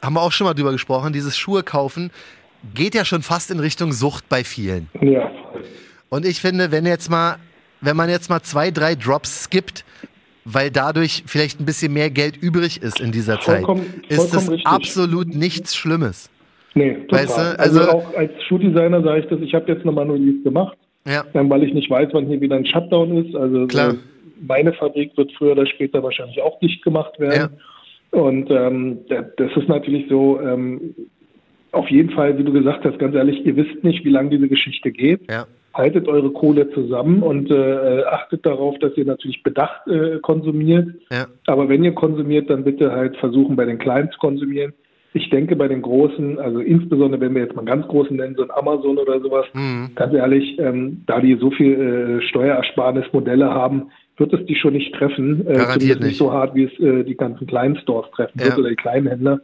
haben 0.00 0.14
wir 0.14 0.22
auch 0.22 0.32
schon 0.32 0.46
mal 0.46 0.54
drüber 0.54 0.72
gesprochen, 0.72 1.12
dieses 1.12 1.36
Schuhe 1.36 1.62
kaufen 1.62 2.10
geht 2.72 2.94
ja 2.94 3.04
schon 3.04 3.22
fast 3.22 3.50
in 3.50 3.60
Richtung 3.60 3.92
Sucht 3.92 4.30
bei 4.30 4.44
vielen. 4.44 4.88
Ja. 5.02 5.30
Und 6.08 6.24
ich 6.24 6.40
finde, 6.40 6.70
wenn 6.70 6.86
jetzt 6.86 7.10
mal 7.10 7.38
wenn 7.82 7.96
man 7.96 8.08
jetzt 8.08 8.30
mal 8.30 8.40
zwei, 8.42 8.70
drei 8.70 8.94
Drops 8.94 9.44
skippt, 9.44 9.84
weil 10.44 10.70
dadurch 10.70 11.22
vielleicht 11.26 11.60
ein 11.60 11.66
bisschen 11.66 11.92
mehr 11.92 12.10
Geld 12.10 12.36
übrig 12.36 12.82
ist 12.82 13.00
in 13.00 13.12
dieser 13.12 13.38
vollkommen, 13.38 13.84
Zeit, 14.08 14.10
ist 14.10 14.34
das 14.34 14.50
richtig. 14.50 14.66
absolut 14.66 15.34
nichts 15.34 15.76
Schlimmes. 15.76 16.30
Nee, 16.74 16.94
total. 17.06 17.18
Weißt 17.18 17.38
du? 17.38 17.58
also, 17.58 17.80
also, 17.80 17.90
auch 17.92 18.14
als 18.16 18.32
Schuhdesigner 18.44 19.02
sage 19.02 19.20
ich 19.20 19.26
das, 19.26 19.40
ich 19.40 19.54
habe 19.54 19.70
jetzt 19.70 19.84
nochmal 19.84 20.06
nur 20.06 20.16
Release 20.16 20.42
gemacht, 20.42 20.76
ja. 21.06 21.24
weil 21.32 21.62
ich 21.64 21.74
nicht 21.74 21.90
weiß, 21.90 22.08
wann 22.12 22.26
hier 22.26 22.40
wieder 22.40 22.56
ein 22.56 22.66
Shutdown 22.66 23.24
ist. 23.24 23.36
Also 23.36 23.66
Klar. 23.66 23.94
meine 24.40 24.72
Fabrik 24.72 25.16
wird 25.16 25.32
früher 25.32 25.52
oder 25.52 25.66
später 25.66 26.02
wahrscheinlich 26.02 26.40
auch 26.40 26.58
dicht 26.60 26.82
gemacht 26.82 27.18
werden. 27.20 27.50
Ja. 28.12 28.18
Und 28.18 28.50
ähm, 28.50 28.98
das 29.08 29.50
ist 29.56 29.68
natürlich 29.68 30.06
so, 30.08 30.40
ähm, 30.40 30.94
auf 31.72 31.88
jeden 31.88 32.10
Fall, 32.10 32.36
wie 32.36 32.44
du 32.44 32.52
gesagt 32.52 32.84
hast, 32.84 32.98
ganz 32.98 33.14
ehrlich, 33.14 33.44
ihr 33.46 33.56
wisst 33.56 33.82
nicht, 33.84 34.04
wie 34.04 34.10
lange 34.10 34.30
diese 34.30 34.48
Geschichte 34.48 34.92
geht. 34.92 35.30
Ja 35.30 35.46
haltet 35.74 36.08
eure 36.08 36.30
Kohle 36.30 36.70
zusammen 36.70 37.22
und 37.22 37.50
äh, 37.50 38.02
achtet 38.04 38.44
darauf, 38.44 38.78
dass 38.78 38.96
ihr 38.96 39.04
natürlich 39.04 39.42
bedacht 39.42 39.86
äh, 39.86 40.18
konsumiert. 40.20 40.88
Ja. 41.10 41.26
Aber 41.46 41.68
wenn 41.68 41.84
ihr 41.84 41.94
konsumiert, 41.94 42.50
dann 42.50 42.64
bitte 42.64 42.92
halt 42.92 43.16
versuchen, 43.16 43.56
bei 43.56 43.64
den 43.64 43.78
Kleinen 43.78 44.10
zu 44.10 44.18
konsumieren. 44.18 44.72
Ich 45.14 45.28
denke, 45.28 45.56
bei 45.56 45.68
den 45.68 45.82
Großen, 45.82 46.38
also 46.38 46.60
insbesondere 46.60 47.20
wenn 47.20 47.34
wir 47.34 47.42
jetzt 47.42 47.54
mal 47.54 47.66
ganz 47.66 47.86
Großen 47.86 48.16
nennen, 48.16 48.34
so 48.34 48.44
ein 48.44 48.50
Amazon 48.50 48.96
oder 48.96 49.20
sowas, 49.20 49.46
mhm. 49.52 49.90
ganz 49.94 50.14
ehrlich, 50.14 50.58
ähm, 50.58 51.02
da 51.06 51.20
die 51.20 51.36
so 51.36 51.50
viel 51.50 52.20
äh, 52.20 52.26
Steuerersparnismodelle 52.28 53.50
haben, 53.50 53.90
wird 54.16 54.32
es 54.32 54.46
die 54.46 54.54
schon 54.54 54.72
nicht 54.72 54.94
treffen. 54.94 55.46
Äh, 55.46 55.54
Garantiert 55.54 56.00
nicht. 56.00 56.08
nicht 56.08 56.18
so 56.18 56.32
hart, 56.32 56.54
wie 56.54 56.64
es 56.64 56.80
äh, 56.80 57.04
die 57.04 57.16
ganzen 57.16 57.46
kleinen 57.46 57.76
Stores 57.76 58.10
treffen 58.12 58.38
ja. 58.38 58.46
wird 58.46 58.58
oder 58.58 58.70
die 58.70 58.76
kleinen 58.76 59.06
Händler. 59.06 59.40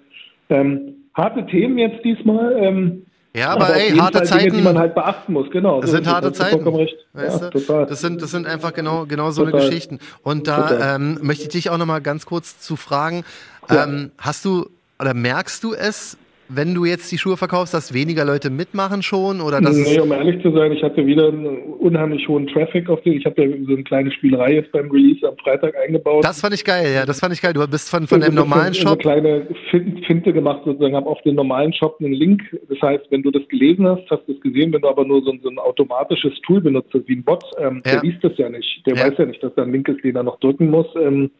Ähm, 0.48 0.94
harte 1.14 1.44
Themen 1.46 1.76
jetzt 1.78 2.02
diesmal. 2.04 2.56
Ähm, 2.56 3.02
ja, 3.34 3.50
aber, 3.50 3.66
aber 3.66 3.76
ey, 3.76 3.90
harte 3.96 4.18
Fall 4.18 4.26
Zeiten. 4.26 4.44
Dinge, 4.44 4.56
die 4.58 4.62
man 4.62 4.78
halt 4.78 4.94
beachten 4.94 5.32
muss, 5.32 5.50
genau. 5.50 5.80
Das 5.80 5.90
so 5.90 5.96
sind 5.96 6.06
harte 6.06 6.32
Zeiten. 6.32 6.66
Recht. 6.68 6.96
Weißt 7.12 7.42
ja, 7.42 7.50
total. 7.50 7.86
Das 7.86 8.00
sind, 8.00 8.22
das 8.22 8.30
sind 8.30 8.46
einfach 8.46 8.72
genau, 8.72 9.06
genau 9.06 9.30
so 9.30 9.44
total. 9.44 9.60
eine 9.60 9.68
Geschichten. 9.68 9.98
Und 10.22 10.48
da 10.48 10.96
ähm, 10.96 11.18
möchte 11.22 11.44
ich 11.44 11.48
dich 11.50 11.70
auch 11.70 11.78
nochmal 11.78 12.00
ganz 12.00 12.26
kurz 12.26 12.60
zu 12.60 12.76
fragen. 12.76 13.24
Ja. 13.70 13.84
Ähm, 13.84 14.12
hast 14.18 14.44
du 14.44 14.68
oder 15.00 15.14
merkst 15.14 15.62
du 15.62 15.74
es, 15.74 16.16
wenn 16.48 16.74
du 16.74 16.84
jetzt 16.84 17.10
die 17.12 17.18
Schuhe 17.18 17.36
verkaufst, 17.36 17.74
dass 17.74 17.92
weniger 17.92 18.24
Leute 18.24 18.50
mitmachen 18.50 19.02
schon? 19.02 19.40
Oder 19.40 19.60
dass 19.60 19.76
nee, 19.76 20.00
um 20.00 20.10
ehrlich 20.12 20.42
zu 20.42 20.50
sein, 20.52 20.72
ich 20.72 20.82
hatte 20.82 21.04
wieder 21.06 21.28
einen 21.28 21.58
unheimlich 21.74 22.26
hohen 22.28 22.46
Traffic 22.46 22.88
auf 22.88 23.00
den. 23.02 23.14
Ich 23.14 23.26
habe 23.26 23.42
ja 23.42 23.56
so 23.66 23.74
eine 23.74 23.84
kleine 23.84 24.10
Spielerei 24.12 24.54
jetzt 24.54 24.72
beim 24.72 24.90
Release 24.90 25.26
am 25.26 25.36
Freitag 25.38 25.74
eingebaut. 25.76 26.24
Das 26.24 26.40
fand 26.40 26.54
ich 26.54 26.64
geil, 26.64 26.92
ja, 26.94 27.06
das 27.06 27.20
fand 27.20 27.34
ich 27.34 27.42
geil. 27.42 27.52
Du 27.52 27.66
bist 27.68 27.90
von, 27.90 28.06
von 28.06 28.20
dem 28.20 28.34
normalen 28.34 28.74
Shop. 28.74 28.98
Ich 29.00 29.06
habe 29.06 29.18
eine 29.18 29.46
kleine 29.70 30.02
Finte 30.06 30.32
gemacht 30.32 30.62
sozusagen, 30.64 30.96
habe 30.96 31.06
auf 31.06 31.20
den 31.22 31.34
normalen 31.34 31.72
Shop 31.72 31.96
einen 32.00 32.12
Link. 32.12 32.42
Das 32.68 32.80
heißt, 32.80 33.06
wenn 33.10 33.22
du 33.22 33.30
das 33.30 33.46
gelesen 33.48 33.86
hast, 33.86 34.08
hast 34.10 34.26
du 34.26 34.32
es 34.32 34.40
gesehen. 34.40 34.72
Wenn 34.72 34.80
du 34.80 34.88
aber 34.88 35.04
nur 35.04 35.22
so 35.22 35.32
ein, 35.32 35.40
so 35.42 35.50
ein 35.50 35.58
automatisches 35.58 36.32
Tool 36.46 36.60
benutzt, 36.60 36.88
wie 37.06 37.16
ein 37.16 37.24
Bot, 37.24 37.44
ähm, 37.58 37.82
ja. 37.84 37.92
der 37.92 38.02
liest 38.02 38.24
das 38.24 38.32
ja 38.36 38.48
nicht. 38.48 38.82
Der 38.86 38.96
ja. 38.96 39.06
weiß 39.06 39.18
ja 39.18 39.26
nicht, 39.26 39.42
dass 39.42 39.54
da 39.54 39.62
ein 39.62 39.72
Link 39.72 39.88
ist, 39.88 40.02
den 40.02 40.16
er 40.16 40.22
noch 40.22 40.40
drücken 40.40 40.70
muss. 40.70 40.86
Ähm, 40.96 41.30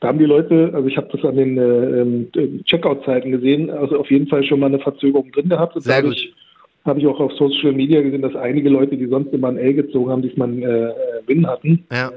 da 0.00 0.08
haben 0.08 0.18
die 0.18 0.26
Leute, 0.26 0.70
also 0.74 0.86
ich 0.86 0.96
habe 0.96 1.08
das 1.10 1.24
an 1.24 1.36
den 1.36 1.58
äh, 1.58 2.00
ähm, 2.00 2.62
Checkout-Zeiten 2.64 3.32
gesehen, 3.32 3.70
also 3.70 3.98
auf 3.98 4.10
jeden 4.10 4.28
Fall 4.28 4.44
schon 4.44 4.60
mal 4.60 4.66
eine 4.66 4.78
Verzögerung 4.78 5.32
drin 5.32 5.48
gehabt. 5.48 5.74
Und 5.74 5.82
Sehr 5.82 6.02
dadurch 6.02 6.32
habe 6.84 7.00
ich 7.00 7.06
auch 7.06 7.18
auf 7.18 7.32
Social 7.32 7.72
Media 7.72 8.00
gesehen, 8.00 8.22
dass 8.22 8.36
einige 8.36 8.68
Leute, 8.68 8.96
die 8.96 9.06
sonst 9.06 9.32
immer 9.32 9.48
ein 9.48 9.58
L 9.58 9.74
gezogen 9.74 10.10
haben, 10.10 10.22
diesmal 10.22 10.48
ein 10.48 10.62
äh, 10.62 10.92
Win 11.26 11.46
hatten. 11.46 11.84
Ja. 11.92 12.12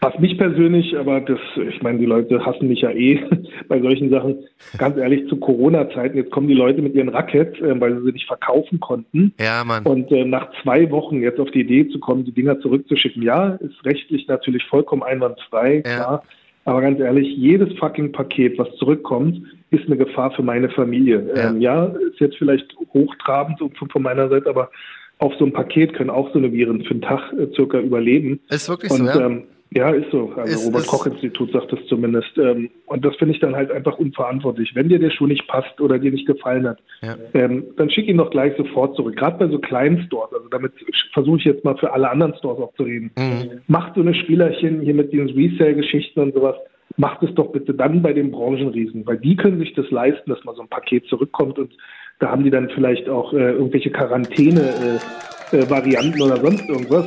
Was 0.00 0.18
mich 0.18 0.36
persönlich, 0.36 0.96
aber 0.98 1.20
das, 1.20 1.38
ich 1.56 1.80
meine, 1.82 1.98
die 1.98 2.06
Leute 2.06 2.44
hassen 2.44 2.66
mich 2.66 2.80
ja 2.80 2.90
eh 2.90 3.20
bei 3.68 3.80
solchen 3.80 4.10
Sachen. 4.10 4.44
Ganz 4.78 4.96
ehrlich, 4.96 5.28
zu 5.28 5.36
Corona-Zeiten, 5.36 6.16
jetzt 6.16 6.32
kommen 6.32 6.48
die 6.48 6.54
Leute 6.54 6.82
mit 6.82 6.94
ihren 6.94 7.08
Rackets, 7.08 7.60
äh, 7.60 7.80
weil 7.80 7.96
sie 7.96 8.06
sie 8.06 8.12
nicht 8.12 8.26
verkaufen 8.26 8.78
konnten. 8.78 9.32
Ja, 9.40 9.64
Mann. 9.64 9.84
Und 9.84 10.10
äh, 10.12 10.24
nach 10.24 10.48
zwei 10.62 10.90
Wochen 10.90 11.20
jetzt 11.20 11.40
auf 11.40 11.50
die 11.50 11.60
Idee 11.60 11.88
zu 11.88 11.98
kommen, 11.98 12.24
die 12.24 12.32
Dinger 12.32 12.60
zurückzuschicken, 12.60 13.22
ja, 13.22 13.50
ist 13.54 13.84
rechtlich 13.84 14.26
natürlich 14.28 14.64
vollkommen 14.64 15.02
einwandfrei, 15.02 15.82
ja. 15.84 15.96
klar. 15.96 16.22
Aber 16.64 16.80
ganz 16.80 17.00
ehrlich, 17.00 17.28
jedes 17.36 17.76
fucking 17.78 18.12
Paket, 18.12 18.58
was 18.58 18.68
zurückkommt, 18.76 19.42
ist 19.70 19.86
eine 19.86 19.96
Gefahr 19.96 20.30
für 20.32 20.42
meine 20.42 20.68
Familie. 20.70 21.28
Ja, 21.34 21.50
ähm, 21.50 21.60
ja 21.60 21.84
ist 21.86 22.20
jetzt 22.20 22.36
vielleicht 22.36 22.66
hochtrabend 22.92 23.58
von 23.58 24.02
meiner 24.02 24.28
Seite, 24.28 24.48
aber 24.48 24.70
auf 25.18 25.32
so 25.38 25.44
ein 25.44 25.52
Paket 25.52 25.94
können 25.94 26.10
auch 26.10 26.32
so 26.32 26.38
eine 26.38 26.52
Viren 26.52 26.84
für 26.84 26.92
einen 26.92 27.02
Tag 27.02 27.32
äh, 27.32 27.46
circa 27.54 27.78
überleben. 27.78 28.40
Ist 28.48 28.68
wirklich 28.68 28.90
Und, 28.90 28.98
so, 28.98 29.04
ja? 29.04 29.26
Ähm, 29.26 29.44
ja, 29.74 29.90
ist 29.90 30.10
so. 30.10 30.32
Also 30.36 30.66
Robert-Koch-Institut 30.66 31.52
sagt 31.52 31.72
das 31.72 31.78
zumindest. 31.88 32.36
Ähm, 32.36 32.70
und 32.86 33.04
das 33.04 33.14
finde 33.16 33.34
ich 33.34 33.40
dann 33.40 33.54
halt 33.54 33.70
einfach 33.70 33.98
unverantwortlich. 33.98 34.74
Wenn 34.74 34.88
dir 34.88 34.98
der 34.98 35.10
Schuh 35.10 35.26
nicht 35.26 35.46
passt 35.48 35.80
oder 35.80 35.98
dir 35.98 36.10
nicht 36.10 36.26
gefallen 36.26 36.66
hat, 36.66 36.78
ja. 37.00 37.16
ähm, 37.34 37.64
dann 37.76 37.90
schick 37.90 38.08
ihn 38.08 38.16
doch 38.18 38.30
gleich 38.30 38.56
sofort 38.56 38.96
zurück. 38.96 39.16
Gerade 39.16 39.38
bei 39.38 39.48
so 39.48 39.58
kleinen 39.58 40.02
Stores, 40.02 40.32
also 40.32 40.48
damit 40.48 40.72
versuche 41.12 41.38
ich 41.38 41.44
jetzt 41.44 41.64
mal 41.64 41.76
für 41.76 41.92
alle 41.92 42.10
anderen 42.10 42.34
Stores 42.34 42.60
auch 42.60 42.74
zu 42.74 42.82
reden. 42.82 43.10
Mhm. 43.16 43.60
Macht 43.66 43.94
so 43.94 44.02
eine 44.02 44.14
Spielerchen 44.14 44.80
hier 44.80 44.94
mit 44.94 45.12
diesen 45.12 45.30
Resale-Geschichten 45.30 46.20
und 46.20 46.34
sowas. 46.34 46.56
Macht 46.96 47.22
es 47.22 47.32
doch 47.34 47.52
bitte 47.52 47.72
dann 47.72 48.02
bei 48.02 48.12
den 48.12 48.30
Branchenriesen, 48.30 49.06
weil 49.06 49.16
die 49.18 49.36
können 49.36 49.58
sich 49.58 49.72
das 49.74 49.90
leisten, 49.90 50.28
dass 50.28 50.44
mal 50.44 50.54
so 50.54 50.60
ein 50.62 50.68
Paket 50.68 51.06
zurückkommt 51.06 51.58
und 51.58 51.72
da 52.18 52.30
haben 52.30 52.44
die 52.44 52.50
dann 52.50 52.68
vielleicht 52.68 53.08
auch 53.08 53.32
äh, 53.32 53.52
irgendwelche 53.52 53.90
Quarantäne-Varianten 53.90 56.14
äh, 56.14 56.18
äh, 56.18 56.22
oder 56.22 56.36
sonst 56.36 56.68
irgendwas 56.68 57.06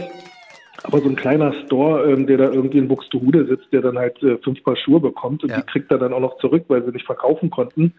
aber 0.85 0.99
so 0.99 1.09
ein 1.09 1.15
kleiner 1.15 1.53
Store, 1.65 2.11
ähm, 2.11 2.27
der 2.27 2.37
da 2.37 2.51
irgendwie 2.51 2.77
in 2.77 2.87
Buxtehude 2.87 3.45
sitzt, 3.45 3.71
der 3.71 3.81
dann 3.81 3.97
halt 3.97 4.21
äh, 4.23 4.37
fünf 4.43 4.63
Paar 4.63 4.75
Schuhe 4.75 4.99
bekommt 4.99 5.43
und 5.43 5.49
ja. 5.49 5.57
die 5.57 5.63
kriegt 5.63 5.91
er 5.91 5.97
dann 5.97 6.13
auch 6.13 6.19
noch 6.19 6.37
zurück, 6.37 6.65
weil 6.67 6.83
sie 6.83 6.91
nicht 6.91 7.05
verkaufen 7.05 7.49
konnten. 7.49 7.93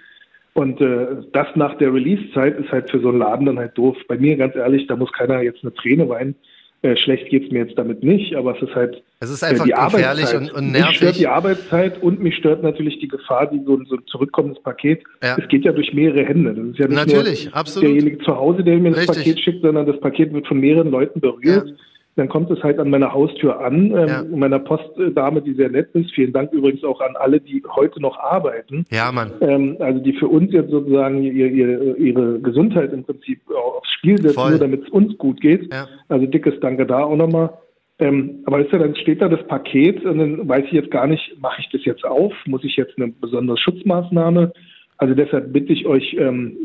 Und 0.55 0.81
äh, 0.81 1.07
das 1.33 1.49
nach 1.55 1.77
der 1.77 1.93
Release-Zeit 1.93 2.59
ist 2.59 2.73
halt 2.73 2.91
für 2.91 3.01
so 3.01 3.11
einen 3.11 3.19
Laden 3.19 3.45
dann 3.45 3.59
halt 3.59 3.77
doof. 3.77 3.97
Bei 4.09 4.17
mir, 4.17 4.37
ganz 4.37 4.57
ehrlich, 4.57 4.87
da 4.87 4.97
muss 4.97 5.13
keiner 5.13 5.43
jetzt 5.43 5.63
eine 5.63 5.75
Träne 5.75 6.09
weinen. 6.09 6.35
Äh, 6.83 6.97
schlecht 6.97 7.29
geht's 7.29 7.51
mir 7.53 7.65
jetzt 7.65 7.77
damit 7.77 8.03
nicht, 8.03 8.35
aber 8.35 8.57
es 8.57 8.63
ist 8.63 8.75
halt 8.75 9.03
es 9.21 9.31
ist 9.31 9.43
einfach 9.43 9.67
äh, 9.67 9.69
die 9.69 9.93
gefährlich 9.93 10.35
und, 10.35 10.53
und 10.53 10.73
nervig. 10.73 10.89
Mich 10.89 10.97
stört 10.97 11.19
die 11.19 11.27
Arbeitszeit 11.27 12.03
und 12.03 12.23
mich 12.23 12.37
stört 12.37 12.63
natürlich 12.63 12.99
die 13.01 13.09
Gefahr, 13.09 13.51
die 13.51 13.61
so, 13.65 13.79
so 13.85 13.97
ein 13.97 14.03
zurückkommendes 14.07 14.63
Paket. 14.63 15.03
Ja. 15.23 15.37
Es 15.39 15.49
geht 15.49 15.65
ja 15.65 15.73
durch 15.73 15.93
mehrere 15.93 16.25
Hände. 16.25 16.55
Das 16.55 16.67
ist 16.67 16.79
ja 16.79 16.87
nicht 16.87 16.97
natürlich, 16.97 17.45
nur 17.47 17.57
absolut. 17.57 17.89
derjenige 17.89 18.19
zu 18.19 18.37
Hause, 18.37 18.63
der 18.63 18.79
mir 18.79 18.93
das 18.93 19.07
Paket 19.07 19.41
schickt, 19.41 19.63
sondern 19.63 19.87
das 19.87 19.99
Paket 20.01 20.33
wird 20.33 20.47
von 20.47 20.61
mehreren 20.61 20.91
Leuten 20.91 21.21
berührt. 21.21 21.69
Ja 21.69 21.75
dann 22.17 22.29
kommt 22.29 22.51
es 22.51 22.63
halt 22.63 22.79
an 22.79 22.89
meiner 22.89 23.13
Haustür 23.13 23.61
an, 23.61 23.91
ähm, 23.91 24.09
ja. 24.09 24.25
meiner 24.25 24.59
Postdame, 24.59 25.43
die 25.43 25.53
sehr 25.53 25.69
nett 25.69 25.91
ist. 25.93 26.11
Vielen 26.15 26.33
Dank 26.33 26.51
übrigens 26.53 26.83
auch 26.83 27.01
an 27.01 27.15
alle, 27.17 27.41
die 27.41 27.63
heute 27.77 28.01
noch 28.01 28.19
arbeiten. 28.19 28.87
Ja, 28.91 29.13
Mann. 29.13 29.33
Ähm, 29.43 29.77
also 29.81 30.01
die 30.01 30.15
für 30.15 30.29
uns 30.29 30.51
jetzt 30.53 30.71
sozusagen 30.71 31.23
ihr, 31.23 31.47
ihr, 31.47 31.97
ihre 31.97 32.41
Gesundheit 32.41 32.93
im 32.95 33.05
Prinzip 33.05 33.41
aufs 33.51 33.91
Spiel 33.99 34.19
setzen, 34.19 34.49
nur 34.49 34.59
damit 34.59 34.85
es 34.85 34.89
uns 34.89 35.17
gut 35.19 35.41
geht. 35.43 35.73
Ja. 35.73 35.87
Also 36.09 36.27
dickes 36.27 36.59
Danke 36.61 36.87
da 36.87 37.05
auch 37.05 37.17
nochmal. 37.17 37.51
Ähm, 37.99 38.43
aber 38.47 38.61
ist 38.61 38.73
ja, 38.73 38.79
dann 38.79 38.97
steht 38.97 39.21
da 39.21 39.29
das 39.29 39.47
Paket 39.47 40.05
und 40.05 40.19
dann 40.19 40.49
weiß 40.49 40.65
ich 40.67 40.73
jetzt 40.73 40.91
gar 40.91 41.07
nicht, 41.07 41.37
mache 41.41 41.61
ich 41.61 41.69
das 41.71 41.85
jetzt 41.85 42.05
auf? 42.05 42.33
Muss 42.47 42.65
ich 42.65 42.77
jetzt 42.77 42.97
eine 42.97 43.09
besondere 43.09 43.59
Schutzmaßnahme 43.59 44.53
also 44.99 45.15
deshalb 45.15 45.53
bitte 45.53 45.73
ich 45.73 45.87
euch, 45.87 46.17
ähm, 46.19 46.57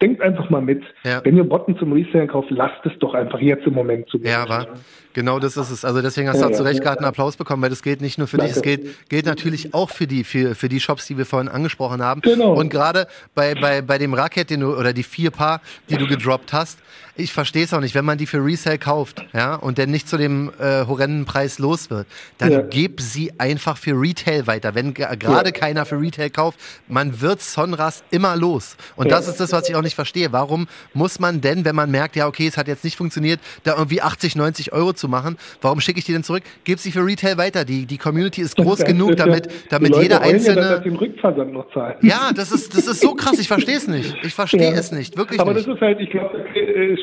denkt 0.00 0.22
einfach 0.22 0.48
mal 0.48 0.62
mit. 0.62 0.82
Ja. 1.04 1.22
Wenn 1.22 1.36
ihr 1.36 1.44
Botten 1.44 1.76
zum 1.76 1.92
Resellen 1.92 2.28
kauft, 2.28 2.50
lasst 2.50 2.84
es 2.84 2.92
doch 2.98 3.12
einfach 3.12 3.40
jetzt 3.40 3.66
im 3.66 3.74
Moment 3.74 4.08
zu. 4.08 4.18
Ja, 4.22 4.42
aber 4.42 4.68
genau 5.12 5.38
das 5.38 5.58
ist 5.58 5.70
es. 5.70 5.84
Also 5.84 6.00
deswegen 6.00 6.28
hast 6.28 6.40
du 6.40 6.46
ja, 6.46 6.50
auch 6.50 6.56
zu 6.56 6.62
Recht 6.62 6.82
gerade 6.82 6.98
einen 6.98 7.06
Applaus 7.06 7.36
bekommen, 7.36 7.62
weil 7.62 7.70
das 7.70 7.82
gilt 7.82 8.00
nicht 8.00 8.16
nur 8.16 8.26
für 8.26 8.38
Danke. 8.38 8.54
dich, 8.54 8.56
es 8.56 8.62
gilt, 8.62 9.08
gilt 9.10 9.26
natürlich 9.26 9.74
auch 9.74 9.90
für 9.90 10.06
die, 10.06 10.24
für, 10.24 10.54
für 10.54 10.70
die 10.70 10.80
Shops, 10.80 11.06
die 11.06 11.18
wir 11.18 11.26
vorhin 11.26 11.48
angesprochen 11.48 12.02
haben. 12.02 12.22
Genau. 12.22 12.54
Und 12.54 12.70
gerade 12.70 13.06
bei, 13.34 13.54
bei, 13.54 13.82
bei 13.82 13.98
dem 13.98 14.14
Racket, 14.14 14.48
den 14.48 14.60
du, 14.60 14.74
oder 14.74 14.94
die 14.94 15.02
vier 15.02 15.30
Paar, 15.30 15.60
die 15.90 15.96
du 15.96 16.06
gedroppt 16.06 16.54
hast, 16.54 16.78
ich 17.16 17.32
verstehe 17.32 17.64
es 17.64 17.72
auch 17.72 17.80
nicht, 17.80 17.94
wenn 17.94 18.04
man 18.04 18.18
die 18.18 18.26
für 18.26 18.44
Resale 18.44 18.78
kauft, 18.78 19.24
ja, 19.32 19.54
und 19.54 19.78
der 19.78 19.86
nicht 19.86 20.08
zu 20.08 20.16
dem 20.16 20.50
äh, 20.58 20.84
horrenden 20.86 21.24
Preis 21.24 21.60
los 21.60 21.88
wird, 21.88 22.06
dann 22.38 22.50
ja. 22.50 22.60
gib 22.62 23.00
sie 23.00 23.32
einfach 23.38 23.76
für 23.76 23.92
Retail 23.92 24.46
weiter. 24.46 24.74
Wenn 24.74 24.94
gerade 24.94 25.20
ja. 25.20 25.50
keiner 25.52 25.84
für 25.84 26.00
Retail 26.00 26.30
kauft, 26.30 26.58
man 26.88 27.20
wird 27.20 27.40
Sonras 27.40 28.02
immer 28.10 28.36
los. 28.36 28.76
Und 28.96 29.06
ja. 29.06 29.16
das 29.16 29.28
ist 29.28 29.38
das, 29.38 29.52
was 29.52 29.68
ich 29.68 29.76
auch 29.76 29.82
nicht 29.82 29.94
verstehe. 29.94 30.32
Warum 30.32 30.66
muss 30.92 31.20
man 31.20 31.40
denn, 31.40 31.64
wenn 31.64 31.76
man 31.76 31.90
merkt, 31.90 32.16
ja, 32.16 32.26
okay, 32.26 32.48
es 32.48 32.56
hat 32.56 32.66
jetzt 32.66 32.82
nicht 32.82 32.96
funktioniert, 32.96 33.38
da 33.62 33.76
irgendwie 33.76 34.02
80, 34.02 34.34
90 34.34 34.72
Euro 34.72 34.92
zu 34.92 35.08
machen, 35.08 35.36
warum 35.62 35.80
schicke 35.80 36.00
ich 36.00 36.04
die 36.04 36.12
denn 36.12 36.24
zurück? 36.24 36.42
Gib 36.64 36.80
sie 36.80 36.90
für 36.90 37.06
Retail 37.06 37.38
weiter. 37.38 37.64
Die, 37.64 37.86
die 37.86 37.98
Community 37.98 38.40
ist 38.40 38.56
groß 38.56 38.78
das 38.78 38.88
genug, 38.88 39.16
damit, 39.16 39.48
damit 39.70 39.94
jeder 39.96 40.20
einzelne. 40.20 40.82
Ja, 42.02 42.32
das 42.34 42.50
ist, 42.50 42.76
das 42.76 42.88
ist 42.88 43.00
so 43.00 43.14
krass, 43.14 43.38
ich 43.38 43.46
verstehe 43.46 43.76
es 43.76 43.86
nicht. 43.86 44.16
Ich 44.24 44.34
verstehe 44.34 44.72
es 44.72 44.90
nicht, 44.90 45.16
wirklich 45.16 45.40
Aber 45.40 45.54
nicht. 45.54 45.68
das 45.68 45.76
ist 45.76 45.80
halt, 45.80 46.00
ich 46.00 46.10
glaube, 46.10 46.44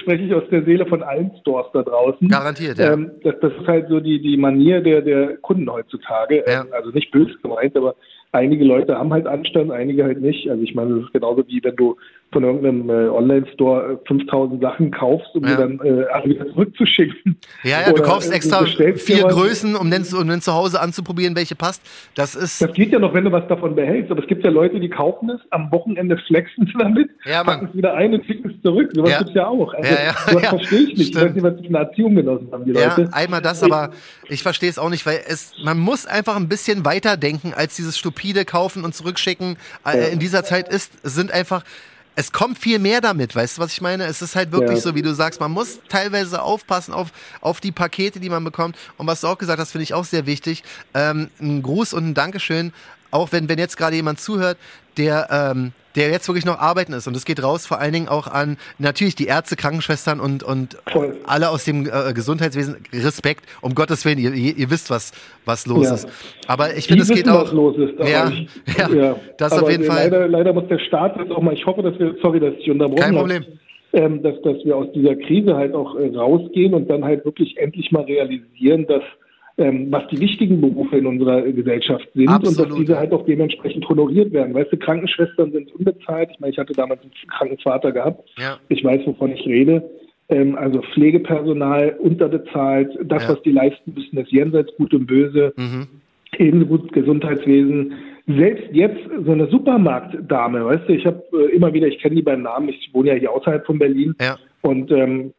spreche 0.02 0.24
ich 0.24 0.34
aus 0.34 0.44
der 0.52 0.64
Seele 0.64 0.86
von 0.86 1.04
allen 1.04 1.32
Stores 1.42 1.68
da 1.74 1.84
draußen. 1.84 2.28
Garantiert, 2.28 2.78
ja. 2.78 2.94
Ähm, 2.94 3.12
das, 3.24 3.36
das, 3.42 3.54
ist 3.54 3.68
halt 3.68 3.88
so 3.90 4.00
die, 4.00 4.22
die 4.22 4.38
Manier 4.38 4.82
der, 4.82 5.02
der 5.02 5.38
Kunden 5.38 5.72
heutzutage. 5.72 6.44
Ja. 6.48 6.62
Ähm, 6.62 6.68
also 6.72 6.90
nicht 6.92 7.12
böse 7.12 7.38
gemeint, 7.42 7.76
aber 7.78 7.96
einige 8.32 8.66
Leute 8.66 8.98
haben 8.98 9.14
halt 9.14 9.28
Anstand, 9.28 9.72
einige 9.72 10.04
halt 10.04 10.22
nicht. 10.22 10.50
Also 10.50 10.64
ich 10.64 10.76
meine, 10.76 10.96
das 10.96 11.06
ist 11.06 11.14
genauso 11.14 11.48
wie 11.48 11.64
wenn 11.64 11.76
du 11.76 11.96
von 12.32 12.44
irgendeinem 12.44 12.90
äh, 12.90 13.10
Online-Store 13.10 14.00
5000 14.08 14.62
Sachen 14.62 14.92
kaufst, 14.92 15.36
um 15.36 15.44
ja. 15.44 15.50
die 15.50 15.58
dann 15.58 15.80
äh, 15.84 16.06
alle 16.06 16.30
wieder 16.30 16.48
zurückzuschicken. 16.48 17.38
Ja, 17.64 17.82
ja, 17.82 17.92
du 17.92 18.02
kaufst 18.02 18.32
extra 18.32 18.66
vier 18.66 19.24
Größen, 19.24 19.76
um 19.76 19.92
dann, 19.92 20.06
um 20.14 20.28
dann 20.28 20.42
zu 20.42 20.54
Hause 20.54 20.80
anzuprobieren, 20.80 21.36
welche 21.36 21.56
passt. 21.56 21.82
Das 22.16 22.36
ist. 22.36 22.62
Das 22.62 22.74
geht 22.74 22.92
ja 22.92 23.00
noch, 23.00 23.14
wenn 23.14 23.26
du 23.26 23.32
was 23.32 23.48
davon 23.50 23.76
behältst. 23.76 24.12
Aber 24.12 24.22
es 24.22 24.28
gibt 24.28 24.44
ja 24.46 24.50
Leute, 24.50 24.80
die 24.80 24.90
kaufen 24.90 25.30
es, 25.30 25.42
am 25.50 25.72
Wochenende 25.72 26.18
flexen 26.28 26.66
sie 26.68 26.74
damit, 26.80 27.10
ja, 27.26 27.44
packen 27.44 27.68
es 27.70 27.76
wieder 27.76 27.94
ein 27.96 28.14
und 28.14 28.26
schicken 28.26 28.50
es 28.50 28.62
zurück. 28.62 28.92
So 28.94 29.04
was 29.04 29.12
ja. 29.12 29.18
gibt's 29.20 29.34
ja 29.34 29.48
auch. 29.48 29.74
Also, 29.74 29.90
ja, 29.94 30.04
ja, 30.06 30.14
sowas 30.14 30.44
ja. 30.44 30.50
verstehe 30.50 30.80
ich 30.80 30.98
nicht. 30.98 31.08
Stimmt. 31.10 31.16
Ich 31.16 31.22
weiß 31.22 31.34
nicht, 31.34 31.44
was 31.44 31.54
für 31.54 31.68
eine 31.68 31.78
Erziehung 31.90 32.16
genossen 32.16 32.48
haben, 32.52 32.66
die 32.66 32.72
Leute. 32.72 33.02
Ja, 33.02 33.10
einmal 33.12 33.42
das, 33.42 33.62
aber 33.62 33.92
ich 34.30 34.42
verstehe 34.42 34.70
es 34.70 34.80
auch 34.80 34.90
nicht, 34.90 35.06
weil 35.06 35.20
es, 35.28 35.54
man 35.64 35.78
muss 35.78 36.06
einfach 36.06 36.38
ein 36.38 36.48
bisschen 36.48 36.86
weiter 36.86 37.18
denken 37.18 37.54
als 37.54 37.76
dieses 37.76 37.98
stupide 37.98 38.46
Kaufen 38.46 38.86
und 38.86 38.96
Zurückschicken. 38.96 39.58
Äh, 39.86 40.14
in 40.14 40.20
dieser 40.20 40.44
Zeit 40.44 40.70
ist, 40.70 40.94
sind 41.04 41.32
einfach 41.32 41.64
es 42.16 42.32
kommt 42.32 42.58
viel 42.58 42.80
mehr 42.80 43.02
damit, 43.02 43.36
weißt 43.36 43.58
du, 43.58 43.62
was 43.62 43.72
ich 43.72 43.82
meine? 43.82 44.06
Es 44.06 44.22
ist 44.22 44.36
halt 44.36 44.52
wirklich 44.52 44.78
ja. 44.78 44.82
so, 44.82 44.96
wie 44.96 45.02
du 45.02 45.14
sagst, 45.14 45.40
man 45.40 45.52
muss 45.52 45.80
teilweise 45.88 46.42
aufpassen 46.42 46.94
auf, 46.94 47.10
auf 47.40 47.62
die 47.62 47.72
Pakete, 47.72 48.20
die 48.20 48.30
man 48.30 48.44
bekommt. 48.44 48.78
Und 48.98 49.08
was 49.08 49.22
du 49.22 49.28
auch 49.28 49.38
gesagt 49.38 49.60
hast, 49.60 49.72
finde 49.72 49.84
ich 49.84 49.94
auch 49.94 50.06
sehr 50.06 50.26
wichtig. 50.26 50.64
Ähm, 50.94 51.30
ein 51.40 51.62
Gruß 51.62 51.94
und 51.94 52.10
ein 52.10 52.14
Dankeschön, 52.14 52.74
auch 53.12 53.32
wenn, 53.32 53.48
wenn 53.50 53.60
jetzt 53.60 53.78
gerade 53.78 53.96
jemand 53.96 54.20
zuhört, 54.20 54.58
der 54.98 55.28
ähm, 55.32 55.74
der 55.96 56.10
jetzt 56.10 56.28
wirklich 56.28 56.46
noch 56.46 56.60
arbeiten 56.60 56.94
ist. 56.94 57.08
Und 57.08 57.16
es 57.16 57.26
geht 57.26 57.44
raus 57.44 57.66
vor 57.66 57.80
allen 57.80 57.94
Dingen 57.94 58.08
auch 58.08 58.28
an 58.28 58.58
natürlich 58.80 59.16
die 59.16 59.26
Ärzte, 59.26 59.56
Krankenschwestern 59.56 60.20
und, 60.20 60.44
und 60.44 60.78
alle 61.26 61.50
aus 61.50 61.66
dem 61.66 61.86
äh, 61.86 62.14
Gesundheitswesen. 62.14 62.78
Respekt, 62.94 63.46
um 63.62 63.76
Gottes 63.76 64.06
Willen, 64.06 64.20
ihr, 64.20 64.34
ihr 64.34 64.70
wisst, 64.70 64.90
was, 64.90 65.12
was 65.46 65.66
los 65.66 65.86
ja. 65.86 65.94
ist. 65.96 66.08
Aber 66.48 66.76
ich 66.76 66.88
finde, 66.88 67.04
es 67.04 67.10
geht 67.10 67.28
auch. 67.28 67.44
Was 67.44 67.52
los 67.52 67.78
ist, 67.78 68.00
ja, 68.00 68.30
ich, 68.30 68.48
ja, 68.78 68.90
ja, 68.90 69.16
das 69.38 69.54
aber 69.54 69.64
auf 69.64 69.72
jeden 69.72 69.84
Fall. 69.84 70.10
Leider, 70.10 70.28
leider 70.28 70.54
muss 70.54 70.68
der 70.68 70.80
Staat 70.80 71.18
jetzt 71.18 71.32
auch 71.32 71.42
mal, 71.42 71.54
ich 71.54 71.66
hoffe, 71.66 71.82
dass 71.84 71.98
wir, 72.00 72.16
sorry, 72.22 72.40
dass 72.40 72.54
ich 72.58 72.70
unterbrochen 72.70 73.02
Kein 73.02 73.16
Problem. 73.16 73.44
Habe, 73.44 74.06
ähm, 74.06 74.24
dass, 74.24 74.42
dass 74.44 74.64
wir 74.64 74.78
aus 74.78 74.88
dieser 74.94 75.16
Krise 75.16 75.56
halt 75.56 75.74
auch 75.74 75.96
äh, 75.96 76.16
rausgehen 76.16 76.74
und 76.74 76.90
dann 76.90 77.04
halt 77.04 77.26
wirklich 77.26 77.58
endlich 77.58 77.92
mal 77.92 78.04
realisieren, 78.04 78.88
dass 78.88 79.04
was 79.62 80.08
die 80.08 80.20
wichtigen 80.20 80.62
Berufe 80.62 80.98
in 80.98 81.06
unserer 81.06 81.42
Gesellschaft 81.42 82.08
sind 82.14 82.30
Absolut. 82.30 82.60
und 82.60 82.70
dass 82.70 82.78
diese 82.78 82.98
halt 82.98 83.12
auch 83.12 83.26
dementsprechend 83.26 83.88
honoriert 83.88 84.32
werden. 84.32 84.54
Weißt 84.54 84.72
du, 84.72 84.78
Krankenschwestern 84.78 85.52
sind 85.52 85.74
unbezahlt. 85.74 86.30
Ich 86.34 86.40
meine, 86.40 86.54
ich 86.54 86.60
hatte 86.60 86.74
damals 86.74 87.02
einen 87.02 87.12
Krankenvater 87.28 87.92
gehabt. 87.92 88.30
Ja. 88.38 88.58
Ich 88.70 88.84
weiß, 88.84 89.02
wovon 89.06 89.32
ich 89.32 89.46
rede. 89.46 89.90
Ähm, 90.30 90.56
also 90.56 90.82
Pflegepersonal 90.94 91.98
unterbezahlt. 92.00 92.98
Das, 93.04 93.24
ja. 93.24 93.30
was 93.30 93.42
die 93.44 93.52
leisten 93.52 93.94
müssen, 93.94 94.18
ist 94.18 94.32
jenseits 94.32 94.76
gut 94.78 94.94
und 94.94 95.06
böse. 95.06 95.54
Mhm. 95.58 95.88
Ebenso 96.38 96.66
gut 96.66 96.92
Gesundheitswesen. 96.94 97.94
Selbst 98.28 98.64
jetzt 98.72 99.02
so 99.26 99.32
eine 99.32 99.48
Supermarktdame, 99.48 100.64
weißt 100.64 100.88
du, 100.88 100.94
ich 100.94 101.06
habe 101.06 101.22
äh, 101.34 101.56
immer 101.56 101.74
wieder, 101.74 101.88
ich 101.88 102.00
kenne 102.00 102.16
die 102.16 102.22
beim 102.22 102.44
Namen, 102.44 102.70
ich 102.70 102.90
wohne 102.94 103.10
ja 103.10 103.16
hier 103.16 103.32
außerhalb 103.32 103.66
von 103.66 103.80
Berlin. 103.80 104.16
Ja. 104.22 104.38
Und 104.62 104.92
ähm, 104.92 105.34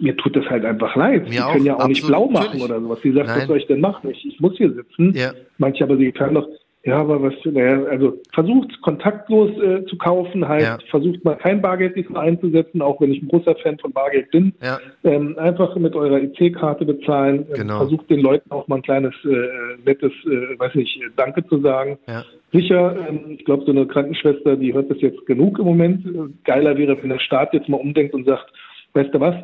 mir 0.00 0.16
tut 0.16 0.36
das 0.36 0.44
halt 0.46 0.64
einfach 0.64 0.94
leid. 0.96 1.28
Mir 1.28 1.46
auch, 1.46 1.52
können 1.52 1.66
ja 1.66 1.74
auch 1.74 1.80
absolut, 1.80 1.96
nicht 1.96 2.06
blau 2.06 2.28
machen 2.28 2.44
natürlich. 2.44 2.64
oder 2.64 2.80
sowas. 2.80 2.98
Sie 3.02 3.12
sagt, 3.12 3.26
Nein. 3.28 3.38
was 3.38 3.46
soll 3.46 3.58
ich 3.58 3.66
denn 3.66 3.80
machen? 3.80 4.10
Ich, 4.10 4.26
ich 4.26 4.40
muss 4.40 4.56
hier 4.56 4.72
sitzen. 4.72 5.12
Ja. 5.14 5.32
Manche 5.58 5.84
aber, 5.84 5.96
sie 5.96 6.12
können 6.12 6.34
doch, 6.34 6.48
ja, 6.86 6.98
aber 7.00 7.20
was, 7.20 7.34
naja, 7.44 7.82
also 7.90 8.16
versucht 8.32 8.80
kontaktlos 8.80 9.50
äh, 9.60 9.84
zu 9.86 9.98
kaufen, 9.98 10.46
halt, 10.46 10.62
ja. 10.62 10.78
versucht 10.88 11.24
mal 11.24 11.34
kein 11.34 11.60
Bargeld 11.60 11.96
diesmal 11.96 12.28
einzusetzen, 12.28 12.80
auch 12.80 13.00
wenn 13.00 13.12
ich 13.12 13.20
ein 13.20 13.28
großer 13.28 13.56
Fan 13.56 13.76
von 13.78 13.92
Bargeld 13.92 14.30
bin. 14.30 14.54
Ja. 14.62 14.78
Ähm, 15.02 15.36
einfach 15.36 15.74
mit 15.74 15.96
eurer 15.96 16.20
EC-Karte 16.20 16.84
bezahlen. 16.84 17.46
Ähm, 17.48 17.54
genau. 17.54 17.78
versucht 17.78 18.08
den 18.08 18.20
Leuten 18.20 18.52
auch 18.52 18.68
mal 18.68 18.76
ein 18.76 18.82
kleines, 18.82 19.14
äh, 19.24 19.82
nettes, 19.84 20.12
äh, 20.26 20.56
weiß 20.60 20.76
nicht, 20.76 21.00
Danke 21.16 21.44
zu 21.48 21.60
sagen. 21.60 21.98
Ja. 22.06 22.24
Sicher, 22.52 22.96
ähm, 23.08 23.32
ich 23.36 23.44
glaube, 23.44 23.64
so 23.64 23.72
eine 23.72 23.86
Krankenschwester, 23.86 24.56
die 24.56 24.72
hört 24.72 24.88
das 24.88 25.00
jetzt 25.00 25.26
genug 25.26 25.58
im 25.58 25.64
Moment. 25.64 26.06
Geiler 26.44 26.78
wäre, 26.78 26.96
wenn 27.02 27.10
der 27.10 27.18
Staat 27.18 27.52
jetzt 27.52 27.68
mal 27.68 27.80
umdenkt 27.80 28.14
und 28.14 28.26
sagt, 28.26 28.52
weißt 28.96 29.14
du 29.14 29.20
was, 29.20 29.34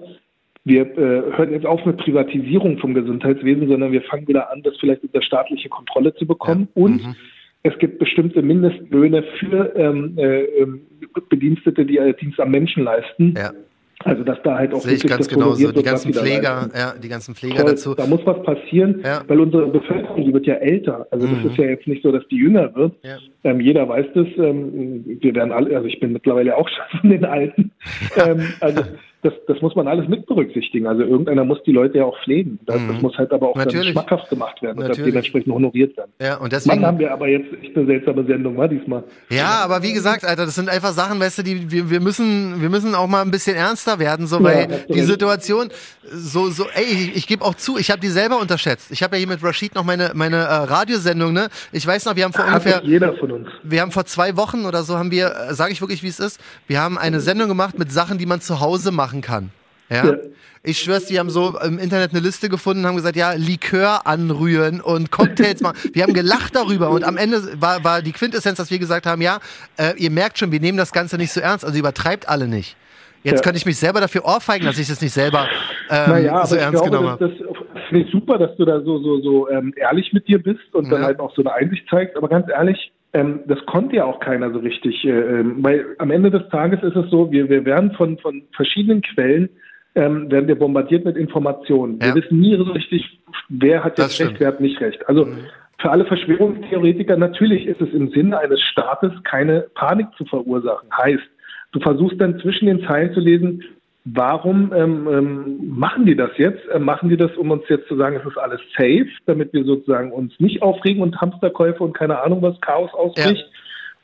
wir 0.65 0.83
äh, 0.83 1.37
hören 1.37 1.53
jetzt 1.53 1.67
auf 1.67 1.85
mit 1.85 1.97
Privatisierung 1.99 2.79
vom 2.79 2.95
Gesundheitswesen, 2.95 3.69
sondern 3.69 3.93
wir 3.93 4.03
fangen 4.03 4.29
wieder 4.29 4.51
an, 4.51 4.63
das 4.63 4.77
vielleicht 4.79 5.03
unter 5.03 5.23
staatliche 5.23 5.69
Kontrolle 5.69 6.15
zu 6.15 6.27
bekommen. 6.27 6.69
Ja. 6.75 6.83
Und 6.83 7.05
mhm. 7.05 7.17
es 7.65 7.77
gibt 7.79 7.99
bestimmte 7.99 8.43
Mindestlöhne 8.43 9.25
für 9.41 9.75
ähm, 9.77 10.17
äh, 10.17 10.43
ähm, 10.43 10.83
Bedienstete, 11.29 11.85
die 11.85 11.99
äh, 11.99 12.15
Dienst 12.15 12.39
am 12.39 12.51
Menschen 12.53 12.85
leisten. 12.85 13.35
Ja. 13.37 13.53
Also 14.05 14.25
dass 14.25 14.39
da 14.43 14.57
halt 14.59 14.75
auch 14.75 14.81
Sehe 14.81 14.95
ich 14.95 15.07
ganz 15.07 15.29
genauso. 15.29 15.71
Die 15.71 15.83
ganzen 15.83 16.13
Pfleger, 16.13 16.69
ja, 16.75 16.95
die 17.01 17.09
ganzen 17.09 17.35
Pfleger 17.35 17.61
Voll, 17.61 17.71
dazu. 17.71 17.95
Da 17.95 18.07
muss 18.07 18.21
was 18.25 18.43
passieren, 18.43 19.01
ja. 19.05 19.23
weil 19.29 19.39
unsere 19.41 19.69
Bevölkerung, 19.69 20.25
die 20.25 20.33
wird 20.33 20.47
ja 20.47 20.55
älter. 20.55 21.07
Also 21.11 21.27
mhm. 21.27 21.37
das 21.43 21.53
ist 21.53 21.59
ja 21.59 21.67
jetzt 21.67 21.87
nicht 21.87 22.03
so, 22.03 22.11
dass 22.11 22.27
die 22.29 22.37
jünger 22.37 22.75
wird. 22.75 22.95
Ja. 23.03 23.19
Ähm, 23.45 23.61
jeder 23.61 23.89
weiß 23.89 24.07
das. 24.15 24.27
Ähm, 24.39 25.05
wir 25.21 25.35
werden 25.35 25.53
alle, 25.53 25.77
also 25.77 25.87
ich 25.87 26.01
bin 26.01 26.13
mittlerweile 26.13 26.57
auch 26.57 26.69
schon 26.91 27.01
von 27.01 27.11
den 27.11 27.25
Alten. 27.25 27.71
ähm, 28.17 28.49
also 28.61 28.83
das, 29.23 29.33
das 29.47 29.63
muss 29.63 29.77
man 29.77 29.87
alles 29.87 30.09
mit 30.09 30.27
berücksichtigen. 30.27 30.89
Also 30.89 31.03
irgendeiner 31.03 31.45
muss 31.45 31.63
die 31.65 31.71
Leute 31.71 31.99
ja 31.99 32.05
auch 32.05 32.19
pflegen. 32.25 32.59
Das, 32.67 32.81
mhm. 32.81 32.89
das 32.89 33.03
muss 33.03 33.17
halt 33.17 33.33
aber 33.33 33.51
auch 33.51 33.71
schmackhaft 33.71 34.29
gemacht 34.29 34.61
werden 34.61 34.79
Natürlich. 34.79 34.99
und 34.99 34.99
das 34.99 35.07
dementsprechend 35.07 35.55
honoriert 35.55 35.97
werden. 35.97 36.11
Ja, 36.21 36.39
und 36.39 36.53
deswegen 36.53 36.81
Mann, 36.81 36.87
haben 36.87 36.99
wir 36.99 37.13
aber 37.13 37.29
jetzt 37.29 37.47
echt 37.63 37.77
eine 37.77 37.87
seltsame 37.87 38.25
Sendung, 38.25 38.57
war 38.57 38.67
diesmal. 38.67 39.05
Ja, 39.31 39.61
aber 39.63 39.85
wie 39.85 39.93
gesagt, 39.93 40.25
Alter, 40.25 40.47
das 40.47 40.57
sind 40.57 40.69
einfach 40.69 40.91
Sachen, 40.91 41.21
weißt 41.21 41.39
du, 41.39 41.43
die 41.45 41.71
wir, 41.71 41.89
wir 41.89 42.01
müssen 42.01 42.61
wir 42.61 42.69
müssen 42.69 42.97
auch 42.97 43.07
mal 43.07 43.23
ein 43.23 43.31
bisschen 43.31 43.57
ernster 43.57 44.01
werden, 44.01 44.27
so 44.27 44.43
weil 44.43 44.69
ja, 44.69 44.77
die 44.93 45.03
Situation 45.03 45.69
so 46.03 46.51
so 46.51 46.65
ey, 46.75 46.85
ich, 46.85 47.17
ich 47.19 47.27
gebe 47.29 47.45
auch 47.45 47.55
zu, 47.55 47.79
ich 47.79 47.93
habe 47.93 48.01
die 48.01 48.09
selber 48.09 48.41
unterschätzt. 48.41 48.91
Ich 48.91 49.05
habe 49.05 49.15
ja 49.15 49.19
hier 49.21 49.29
mit 49.29 49.45
Rashid 49.45 49.77
noch 49.77 49.85
meine 49.85 50.11
meine 50.15 50.39
äh, 50.39 50.53
Radiosendung, 50.53 51.33
ne? 51.33 51.49
Ich 51.71 51.87
weiß 51.87 52.07
noch, 52.07 52.17
wir 52.17 52.25
haben 52.25 52.33
vor 52.33 52.45
Hat 52.45 52.55
ungefähr 52.55 52.83
jeder 52.83 53.15
von 53.15 53.31
uns. 53.31 53.49
Wir 53.63 53.83
haben 53.83 53.93
vor 53.93 54.05
zwei 54.05 54.37
Wochen 54.37 54.65
oder 54.65 54.83
so 54.83 54.99
haben 54.99 55.13
wir, 55.13 55.33
äh, 55.49 55.55
sage 55.55 55.71
ich 55.71 55.81
wirklich, 55.81 56.03
wie 56.03 56.09
es 56.09 56.19
ist, 56.19 56.41
wir 56.67 56.81
haben 56.81 56.99
eine 56.99 57.21
Sendung 57.21 57.49
gemacht 57.49 57.79
mit 57.79 57.93
Sachen, 57.93 58.19
die 58.19 58.27
man 58.27 58.41
zu 58.41 58.59
Hause 58.59 58.91
machen 59.13 59.21
kann. 59.21 59.51
Ja. 59.91 60.07
ja. 60.07 60.17
Ich 60.65 60.79
schwör's, 60.79 61.07
die 61.07 61.19
haben 61.19 61.29
so 61.29 61.59
im 61.59 61.79
Internet 61.79 62.13
eine 62.13 62.21
Liste 62.21 62.49
gefunden, 62.49 62.87
haben 62.87 62.95
gesagt, 62.95 63.17
ja, 63.17 63.33
Likör 63.33 64.07
anrühren 64.07 64.81
und 64.81 65.11
Cocktails 65.11 65.61
machen. 65.61 65.77
Wir 65.93 66.05
haben 66.05 66.15
gelacht 66.15 66.55
darüber 66.55 66.91
und 66.91 67.03
am 67.05 67.17
Ende 67.17 67.61
war, 67.61 67.83
war 67.83 68.01
die 68.01 68.13
Quintessenz, 68.13 68.59
dass 68.59 68.71
wir 68.71 68.79
gesagt 68.79 69.07
haben, 69.07 69.21
ja, 69.21 69.41
äh, 69.77 69.95
ihr 69.97 70.11
merkt 70.11 70.39
schon, 70.39 70.53
wir 70.53 70.61
nehmen 70.61 70.79
das 70.79 70.93
Ganze 70.93 71.17
nicht 71.17 71.33
so 71.33 71.41
ernst, 71.41 71.65
also 71.65 71.77
übertreibt 71.77 72.29
alle 72.29 72.47
nicht. 72.47 72.77
Jetzt 73.25 73.39
ja. 73.39 73.43
könnte 73.43 73.59
ich 73.59 73.67
mich 73.67 73.77
selber 73.77 74.01
dafür 74.01 74.25
ohrfeigen, 74.25 74.67
dass 74.67 74.79
ich 74.79 74.89
das 74.89 75.01
nicht 75.01 75.13
selber 75.13 75.49
ähm, 75.91 76.11
naja, 76.11 76.47
so 76.47 76.57
ernst 76.57 76.81
glaube, 76.81 76.91
genommen 76.91 77.09
habe. 77.11 77.29
Das, 77.29 77.39
das 77.75 77.83
finde 77.89 78.05
ich 78.05 78.13
super, 78.13 78.39
dass 78.39 78.57
du 78.57 78.65
da 78.65 78.81
so, 78.81 78.99
so, 79.01 79.21
so 79.21 79.51
ähm, 79.51 79.75
ehrlich 79.77 80.13
mit 80.13 80.29
dir 80.29 80.41
bist 80.41 80.75
und 80.75 80.85
ja. 80.85 80.91
dann 80.93 81.03
halt 81.03 81.21
auch 81.21 81.35
so 81.35 81.43
eine 81.43 81.53
Einsicht 81.53 81.89
zeigst. 81.89 82.17
Aber 82.17 82.29
ganz 82.29 82.49
ehrlich, 82.49 82.93
ähm, 83.15 83.41
das 83.47 83.65
konnte 83.67 83.97
ja 83.97 84.05
auch 84.05 84.21
keiner 84.21 84.51
so 84.53 84.59
richtig, 84.59 85.05
äh, 85.05 85.11
ähm, 85.11 85.57
weil 85.63 85.85
am 85.99 86.11
Ende 86.11 86.31
des 86.31 86.49
Tages 86.49 86.83
ist 86.83 86.97
es 86.97 87.11
so, 87.11 87.31
wir, 87.31 87.49
wir 87.49 87.65
werden 87.65 87.93
von, 87.93 88.19
von 88.19 88.43
verschiedenen 88.55 89.03
Quellen 89.03 89.51
ähm, 89.95 90.31
werden 90.31 90.49
wir 90.49 90.59
bombardiert 90.59 91.05
mit 91.05 91.17
Informationen. 91.17 91.99
Ja. 92.01 92.15
Wir 92.15 92.23
wissen 92.23 92.41
nie 92.41 92.57
so 92.57 92.65
richtig, 92.65 93.21
wer 93.49 93.85
hat 93.85 93.99
jetzt 93.99 94.21
recht, 94.21 94.37
wer 94.39 94.49
hat 94.49 94.61
nicht 94.61 94.81
recht. 94.81 95.07
Also 95.09 95.27
mhm. 95.27 95.41
für 95.79 95.91
alle 95.91 96.07
Verschwörungstheoretiker 96.07 97.17
natürlich 97.17 97.67
ist 97.67 97.81
es 97.83 97.93
im 97.93 98.11
Sinne 98.11 98.39
eines 98.39 98.61
Staates 98.61 99.13
keine 99.25 99.67
Panik 99.75 100.07
zu 100.17 100.25
verursachen. 100.25 100.89
Heißt, 100.97 101.23
du 101.73 101.81
versuchst 101.81 102.19
dann 102.21 102.39
zwischen 102.41 102.67
den 102.67 102.83
Zeilen 102.87 103.13
zu 103.13 103.21
lesen, 103.21 103.63
warum 104.05 104.73
ähm, 104.75 105.09
ähm, 105.11 105.79
machen 105.79 106.07
die 106.07 106.17
das 106.17 106.31
jetzt? 106.37 106.67
Äh, 106.69 106.79
machen 106.79 107.09
die 107.09 107.17
das, 107.17 107.35
um 107.37 107.51
uns 107.51 107.63
jetzt 107.69 107.89
zu 107.89 107.97
sagen, 107.97 108.17
es 108.17 108.27
ist 108.27 108.39
alles 108.39 108.61
safe, 108.77 109.09
damit 109.27 109.53
wir 109.53 109.65
sozusagen 109.65 110.13
uns 110.13 110.39
nicht 110.41 110.63
aufregen 110.63 111.03
und 111.03 111.21
Hamsterkäufe 111.21 111.83
und 111.83 111.93
keine 111.93 112.21
Ahnung 112.21 112.43
was, 112.43 112.61
Chaos 112.61 112.93
ausbricht? 112.95 113.47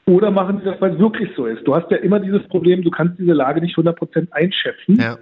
Ja. 0.06 0.14
Oder 0.14 0.30
machen 0.30 0.61
die 0.61 0.64
das, 0.64 0.80
weil 0.80 0.94
es 0.94 0.98
wirklich 0.98 1.30
so 1.37 1.46
ist? 1.46 1.66
Du 1.66 1.74
hast 1.74 1.90
ja 1.90 1.98
immer 1.98 2.18
dieses 2.18 2.42
Problem, 2.48 2.82
du 2.82 2.90
kannst 2.90 3.18
diese 3.18 3.32
Lage 3.32 3.61
nicht 3.61 3.76
100% 3.76 4.32
einschätzen. 4.32 4.98
Ja. 4.98 5.18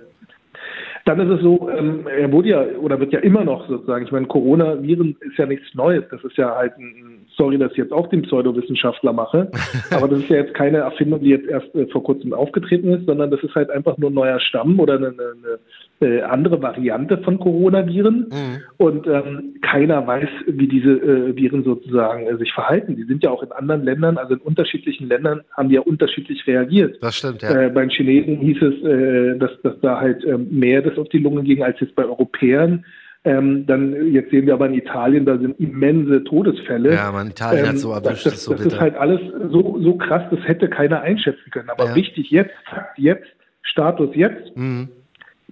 Dann 1.04 1.20
ist 1.20 1.36
es 1.36 1.40
so, 1.40 1.70
ähm, 1.70 2.06
er 2.06 2.30
wurde 2.30 2.48
ja 2.48 2.62
oder 2.80 2.98
wird 3.00 3.12
ja 3.12 3.20
immer 3.20 3.44
noch 3.44 3.68
sozusagen, 3.68 4.04
ich 4.04 4.12
meine, 4.12 4.26
Coronaviren 4.26 5.16
ist 5.20 5.38
ja 5.38 5.46
nichts 5.46 5.74
Neues. 5.74 6.04
Das 6.10 6.22
ist 6.22 6.36
ja 6.36 6.54
halt 6.54 6.76
ein, 6.78 7.15
sorry, 7.36 7.58
dass 7.58 7.72
ich 7.72 7.78
jetzt 7.78 7.92
auch 7.92 8.08
den 8.08 8.22
Pseudowissenschaftler 8.22 9.12
mache, 9.12 9.50
aber 9.90 10.08
das 10.08 10.20
ist 10.20 10.28
ja 10.28 10.36
jetzt 10.36 10.54
keine 10.54 10.78
Erfindung, 10.78 11.20
die 11.20 11.30
jetzt 11.30 11.46
erst 11.46 11.74
äh, 11.74 11.86
vor 11.86 12.02
kurzem 12.02 12.32
aufgetreten 12.32 12.92
ist, 12.92 13.06
sondern 13.06 13.30
das 13.30 13.42
ist 13.42 13.54
halt 13.54 13.70
einfach 13.70 13.98
nur 13.98 14.10
ein 14.10 14.14
neuer 14.14 14.40
Stamm 14.40 14.80
oder 14.80 14.96
eine, 14.96 15.08
eine, 15.08 15.58
äh, 16.00 16.22
andere 16.22 16.60
Variante 16.60 17.18
von 17.18 17.38
Coronaviren. 17.38 18.28
Mhm. 18.30 18.62
Und 18.76 19.06
ähm, 19.06 19.54
keiner 19.62 20.06
weiß, 20.06 20.28
wie 20.46 20.68
diese 20.68 20.90
äh, 20.90 21.36
Viren 21.36 21.64
sozusagen 21.64 22.26
äh, 22.26 22.36
sich 22.36 22.52
verhalten. 22.52 22.96
Die 22.96 23.04
sind 23.04 23.22
ja 23.22 23.30
auch 23.30 23.42
in 23.42 23.52
anderen 23.52 23.84
Ländern, 23.84 24.18
also 24.18 24.34
in 24.34 24.40
unterschiedlichen 24.40 25.08
Ländern, 25.08 25.42
haben 25.52 25.68
die 25.68 25.76
ja 25.76 25.80
unterschiedlich 25.80 26.46
reagiert. 26.46 26.98
Das 27.00 27.16
stimmt, 27.16 27.42
ja. 27.42 27.66
Äh, 27.66 27.70
bei 27.70 27.82
den 27.82 27.90
Chinesen 27.90 28.38
hieß 28.38 28.62
es, 28.62 28.84
äh, 28.84 29.38
dass, 29.38 29.50
dass 29.62 29.80
da 29.80 30.00
halt 30.00 30.24
ähm, 30.24 30.48
mehr 30.50 30.82
das 30.82 30.98
auf 30.98 31.08
die 31.08 31.18
Lunge 31.18 31.42
ging 31.42 31.62
als 31.62 31.80
jetzt 31.80 31.94
bei 31.94 32.04
Europäern. 32.04 32.84
Ähm, 33.26 33.66
dann 33.66 34.12
jetzt 34.12 34.30
sehen 34.30 34.46
wir 34.46 34.54
aber 34.54 34.66
in 34.66 34.74
Italien, 34.74 35.24
da 35.24 35.36
sind 35.36 35.58
immense 35.58 36.22
Todesfälle. 36.22 36.94
Ja, 36.94 37.10
man, 37.10 37.30
Italien 37.30 37.64
ähm, 37.64 37.70
hat 37.70 37.78
so 37.78 37.90
erwischt. 37.90 38.24
Das, 38.24 38.34
das, 38.34 38.44
so 38.44 38.52
das 38.52 38.66
ist 38.66 38.78
halt 38.78 38.94
alles 38.94 39.20
so, 39.50 39.80
so 39.80 39.96
krass, 39.96 40.22
das 40.30 40.38
hätte 40.46 40.68
keiner 40.68 41.00
einschätzen 41.00 41.50
können. 41.50 41.68
Aber 41.68 41.86
ja. 41.86 41.94
wichtig 41.96 42.30
jetzt, 42.30 42.54
jetzt, 42.96 43.26
Status 43.62 44.10
jetzt, 44.14 44.56
mhm. 44.56 44.90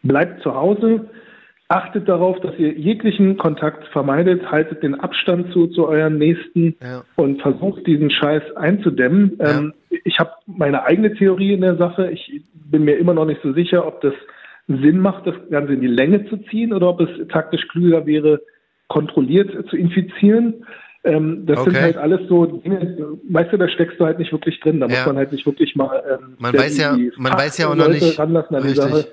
bleibt 0.05 0.41
zu 0.43 0.55
Hause, 0.55 1.07
achtet 1.67 2.09
darauf, 2.09 2.39
dass 2.43 2.57
ihr 2.59 2.75
jeglichen 2.75 3.39
Kontakt 3.39 3.89
vermeidet, 3.89 4.53
haltet 4.53 4.85
den 4.85 4.95
Abstand 4.95 5.53
zu, 5.53 5.67
zu 5.67 5.89
euren 5.89 6.17
Nächsten 6.17 6.77
ja. 6.81 7.03
und 7.17 7.43
versucht 7.43 7.89
diesen 7.89 8.09
Scheiß 8.13 8.55
einzudämmen. 8.55 9.37
Ja. 9.41 9.59
Ähm, 9.59 9.75
ich 10.05 10.21
habe 10.21 10.31
meine 10.47 10.85
eigene 10.85 11.13
Theorie 11.15 11.55
in 11.55 11.63
der 11.63 11.75
Sache. 11.75 12.09
Ich 12.13 12.43
bin 12.55 12.85
mir 12.85 12.99
immer 12.99 13.15
noch 13.15 13.25
nicht 13.25 13.41
so 13.43 13.53
sicher, 13.53 13.85
ob 13.85 14.01
das 14.01 14.15
Sinn 14.67 14.99
macht, 14.99 15.27
das 15.27 15.35
Ganze 15.51 15.75
in 15.75 15.81
die 15.81 15.87
Länge 15.87 16.27
zu 16.29 16.39
ziehen 16.51 16.73
oder 16.73 16.89
ob 16.89 17.01
es 17.01 17.29
taktisch 17.29 17.69
klüger 17.69 18.07
wäre, 18.07 18.41
kontrolliert 18.89 19.51
zu 19.69 19.77
infizieren. 19.77 20.65
Ähm, 21.05 21.45
das 21.45 21.59
okay. 21.59 21.71
sind 21.71 21.83
halt 21.83 21.97
alles 21.99 22.21
so 22.29 22.47
Dinge, 22.47 23.19
weißt 23.29 23.53
du, 23.53 23.59
da 23.59 23.69
steckst 23.69 24.01
du 24.01 24.07
halt 24.07 24.19
nicht 24.19 24.33
wirklich 24.33 24.59
drin. 24.61 24.81
Da 24.81 24.87
ja. 24.87 24.97
muss 24.97 25.07
man 25.07 25.17
halt 25.17 25.33
nicht 25.33 25.45
wirklich 25.45 25.77
mal. 25.77 26.03
Ähm, 26.11 26.37
man 26.39 26.55
weiß 26.55 26.79
ja, 26.79 26.97
man 27.19 27.33
weiß 27.35 27.59
ja 27.59 27.69
auch 27.69 27.75
noch 27.75 27.89
nicht. 27.89 28.19
Richtig. 28.19 29.07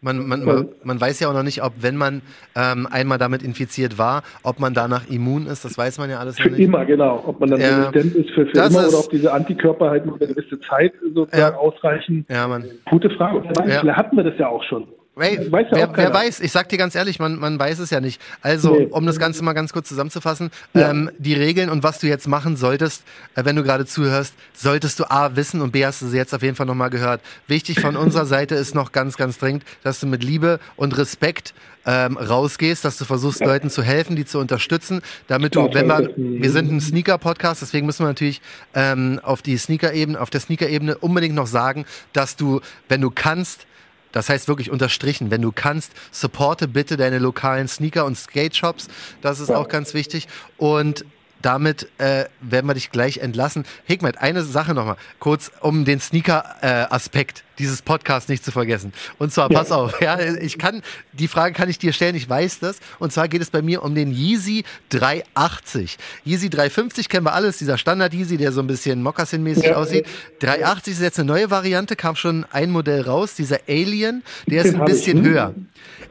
Man, 0.00 0.28
man, 0.28 0.44
man, 0.44 0.68
man, 0.84 1.00
weiß 1.00 1.18
ja 1.18 1.28
auch 1.28 1.32
noch 1.32 1.42
nicht, 1.42 1.60
ob, 1.64 1.72
wenn 1.80 1.96
man 1.96 2.22
ähm, 2.54 2.86
einmal 2.88 3.18
damit 3.18 3.42
infiziert 3.42 3.98
war, 3.98 4.22
ob 4.44 4.60
man 4.60 4.72
danach 4.72 5.10
immun 5.10 5.46
ist, 5.46 5.64
das 5.64 5.76
weiß 5.76 5.98
man 5.98 6.08
ja 6.08 6.20
alles 6.20 6.38
noch 6.38 6.44
nicht. 6.44 6.54
Für 6.54 6.62
immer, 6.62 6.84
genau. 6.84 7.24
Ob 7.26 7.40
man 7.40 7.50
dann 7.50 7.60
ja, 7.60 7.88
resistent 7.88 8.14
ist 8.14 8.30
für, 8.30 8.46
für 8.46 8.52
immer 8.52 8.66
ist 8.66 8.94
oder 8.94 8.98
ob 9.00 9.10
diese 9.10 9.32
Antikörper 9.32 9.90
halt 9.90 10.06
nur 10.06 10.14
eine 10.20 10.32
gewisse 10.32 10.60
Zeit 10.60 10.92
sozusagen 11.02 11.54
ja. 11.54 11.58
ausreichen. 11.58 12.24
Ja, 12.28 12.46
Mann. 12.46 12.66
Gute 12.88 13.10
Frage. 13.10 13.38
Und 13.38 13.68
ja. 13.68 13.96
hatten 13.96 14.16
wir 14.16 14.22
das 14.22 14.38
ja 14.38 14.46
auch 14.46 14.62
schon. 14.62 14.86
Ray, 15.18 15.50
weiß 15.50 15.66
ja 15.72 15.76
wer, 15.76 15.96
wer, 15.96 16.14
weiß, 16.14 16.40
ich 16.40 16.52
sag 16.52 16.68
dir 16.68 16.78
ganz 16.78 16.94
ehrlich, 16.94 17.18
man, 17.18 17.38
man 17.38 17.58
weiß 17.58 17.80
es 17.80 17.90
ja 17.90 18.00
nicht. 18.00 18.20
Also, 18.40 18.74
nee. 18.74 18.86
um 18.90 19.04
das 19.04 19.18
Ganze 19.18 19.42
mal 19.42 19.52
ganz 19.52 19.72
kurz 19.72 19.88
zusammenzufassen, 19.88 20.50
ja. 20.74 20.90
ähm, 20.90 21.10
die 21.18 21.34
Regeln 21.34 21.70
und 21.70 21.82
was 21.82 21.98
du 21.98 22.06
jetzt 22.06 22.28
machen 22.28 22.56
solltest, 22.56 23.02
äh, 23.34 23.44
wenn 23.44 23.56
du 23.56 23.64
gerade 23.64 23.84
zuhörst, 23.84 24.34
solltest 24.54 25.00
du 25.00 25.10
A 25.10 25.34
wissen 25.34 25.60
und 25.60 25.72
B 25.72 25.84
hast 25.84 26.02
du 26.02 26.06
sie 26.06 26.16
jetzt 26.16 26.34
auf 26.34 26.42
jeden 26.42 26.54
Fall 26.54 26.66
nochmal 26.66 26.90
gehört. 26.90 27.20
Wichtig 27.48 27.80
von 27.80 27.96
unserer 27.96 28.26
Seite 28.26 28.54
ist 28.54 28.74
noch 28.74 28.92
ganz, 28.92 29.16
ganz 29.16 29.38
dringend, 29.38 29.64
dass 29.82 29.98
du 29.98 30.06
mit 30.06 30.22
Liebe 30.22 30.60
und 30.76 30.96
Respekt 30.96 31.52
ähm, 31.84 32.16
rausgehst, 32.16 32.84
dass 32.84 32.98
du 32.98 33.04
versuchst, 33.04 33.40
ja. 33.40 33.46
Leuten 33.46 33.70
zu 33.70 33.82
helfen, 33.82 34.14
die 34.14 34.26
zu 34.26 34.38
unterstützen, 34.38 35.00
damit 35.26 35.54
du, 35.56 35.72
wenn 35.72 35.86
man, 35.86 36.10
wir 36.16 36.50
sind 36.50 36.70
ein 36.70 36.80
Sneaker-Podcast, 36.80 37.62
deswegen 37.62 37.86
müssen 37.86 38.04
wir 38.04 38.08
natürlich 38.08 38.42
ähm, 38.74 39.20
auf 39.22 39.40
die 39.40 39.56
Sneaker-Ebene, 39.56 40.20
auf 40.20 40.30
der 40.30 40.40
Sneaker-Ebene 40.40 40.98
unbedingt 40.98 41.34
noch 41.34 41.46
sagen, 41.46 41.86
dass 42.12 42.36
du, 42.36 42.60
wenn 42.88 43.00
du 43.00 43.10
kannst, 43.10 43.66
das 44.12 44.28
heißt 44.28 44.48
wirklich 44.48 44.70
unterstrichen, 44.70 45.30
wenn 45.30 45.42
du 45.42 45.52
kannst, 45.52 45.92
supporte 46.10 46.68
bitte 46.68 46.96
deine 46.96 47.18
lokalen 47.18 47.68
Sneaker- 47.68 48.04
und 48.04 48.16
Skate-Shops. 48.16 48.88
Das 49.20 49.40
ist 49.40 49.48
ja. 49.48 49.56
auch 49.56 49.68
ganz 49.68 49.94
wichtig. 49.94 50.28
Und 50.56 51.04
damit 51.42 51.88
äh, 51.98 52.26
werden 52.40 52.66
wir 52.66 52.74
dich 52.74 52.90
gleich 52.90 53.18
entlassen. 53.18 53.64
Hikmet, 53.84 54.18
eine 54.18 54.42
Sache 54.42 54.74
nochmal, 54.74 54.96
kurz, 55.18 55.50
um 55.60 55.84
den 55.84 56.00
Sneaker-Aspekt 56.00 57.38
äh, 57.38 57.42
dieses 57.58 57.82
Podcasts 57.82 58.28
nicht 58.28 58.44
zu 58.44 58.52
vergessen. 58.52 58.92
Und 59.18 59.32
zwar, 59.32 59.50
ja. 59.50 59.58
pass 59.58 59.72
auf, 59.72 60.00
ja, 60.00 60.18
ich 60.18 60.58
kann, 60.58 60.82
die 61.12 61.28
Frage 61.28 61.54
kann 61.54 61.68
ich 61.68 61.78
dir 61.78 61.92
stellen, 61.92 62.14
ich 62.14 62.28
weiß 62.28 62.60
das. 62.60 62.78
Und 62.98 63.12
zwar 63.12 63.28
geht 63.28 63.42
es 63.42 63.50
bei 63.50 63.62
mir 63.62 63.82
um 63.82 63.94
den 63.94 64.12
Yeezy 64.12 64.64
380. 64.90 65.98
Yeezy 66.24 66.50
350 66.50 67.08
kennen 67.08 67.26
wir 67.26 67.32
alles, 67.32 67.58
dieser 67.58 67.78
Standard-Yeezy, 67.78 68.36
der 68.36 68.52
so 68.52 68.60
ein 68.60 68.66
bisschen 68.66 69.02
Moccasin-mäßig 69.02 69.64
ja. 69.64 69.76
aussieht. 69.76 70.06
380 70.40 70.94
ist 70.94 71.00
jetzt 71.00 71.18
eine 71.18 71.26
neue 71.26 71.50
Variante, 71.50 71.96
kam 71.96 72.16
schon 72.16 72.46
ein 72.52 72.70
Modell 72.70 73.02
raus, 73.02 73.34
dieser 73.34 73.60
Alien, 73.68 74.22
der 74.46 74.64
ist 74.64 74.74
ein 74.74 74.84
bisschen 74.84 75.22
höher. 75.22 75.54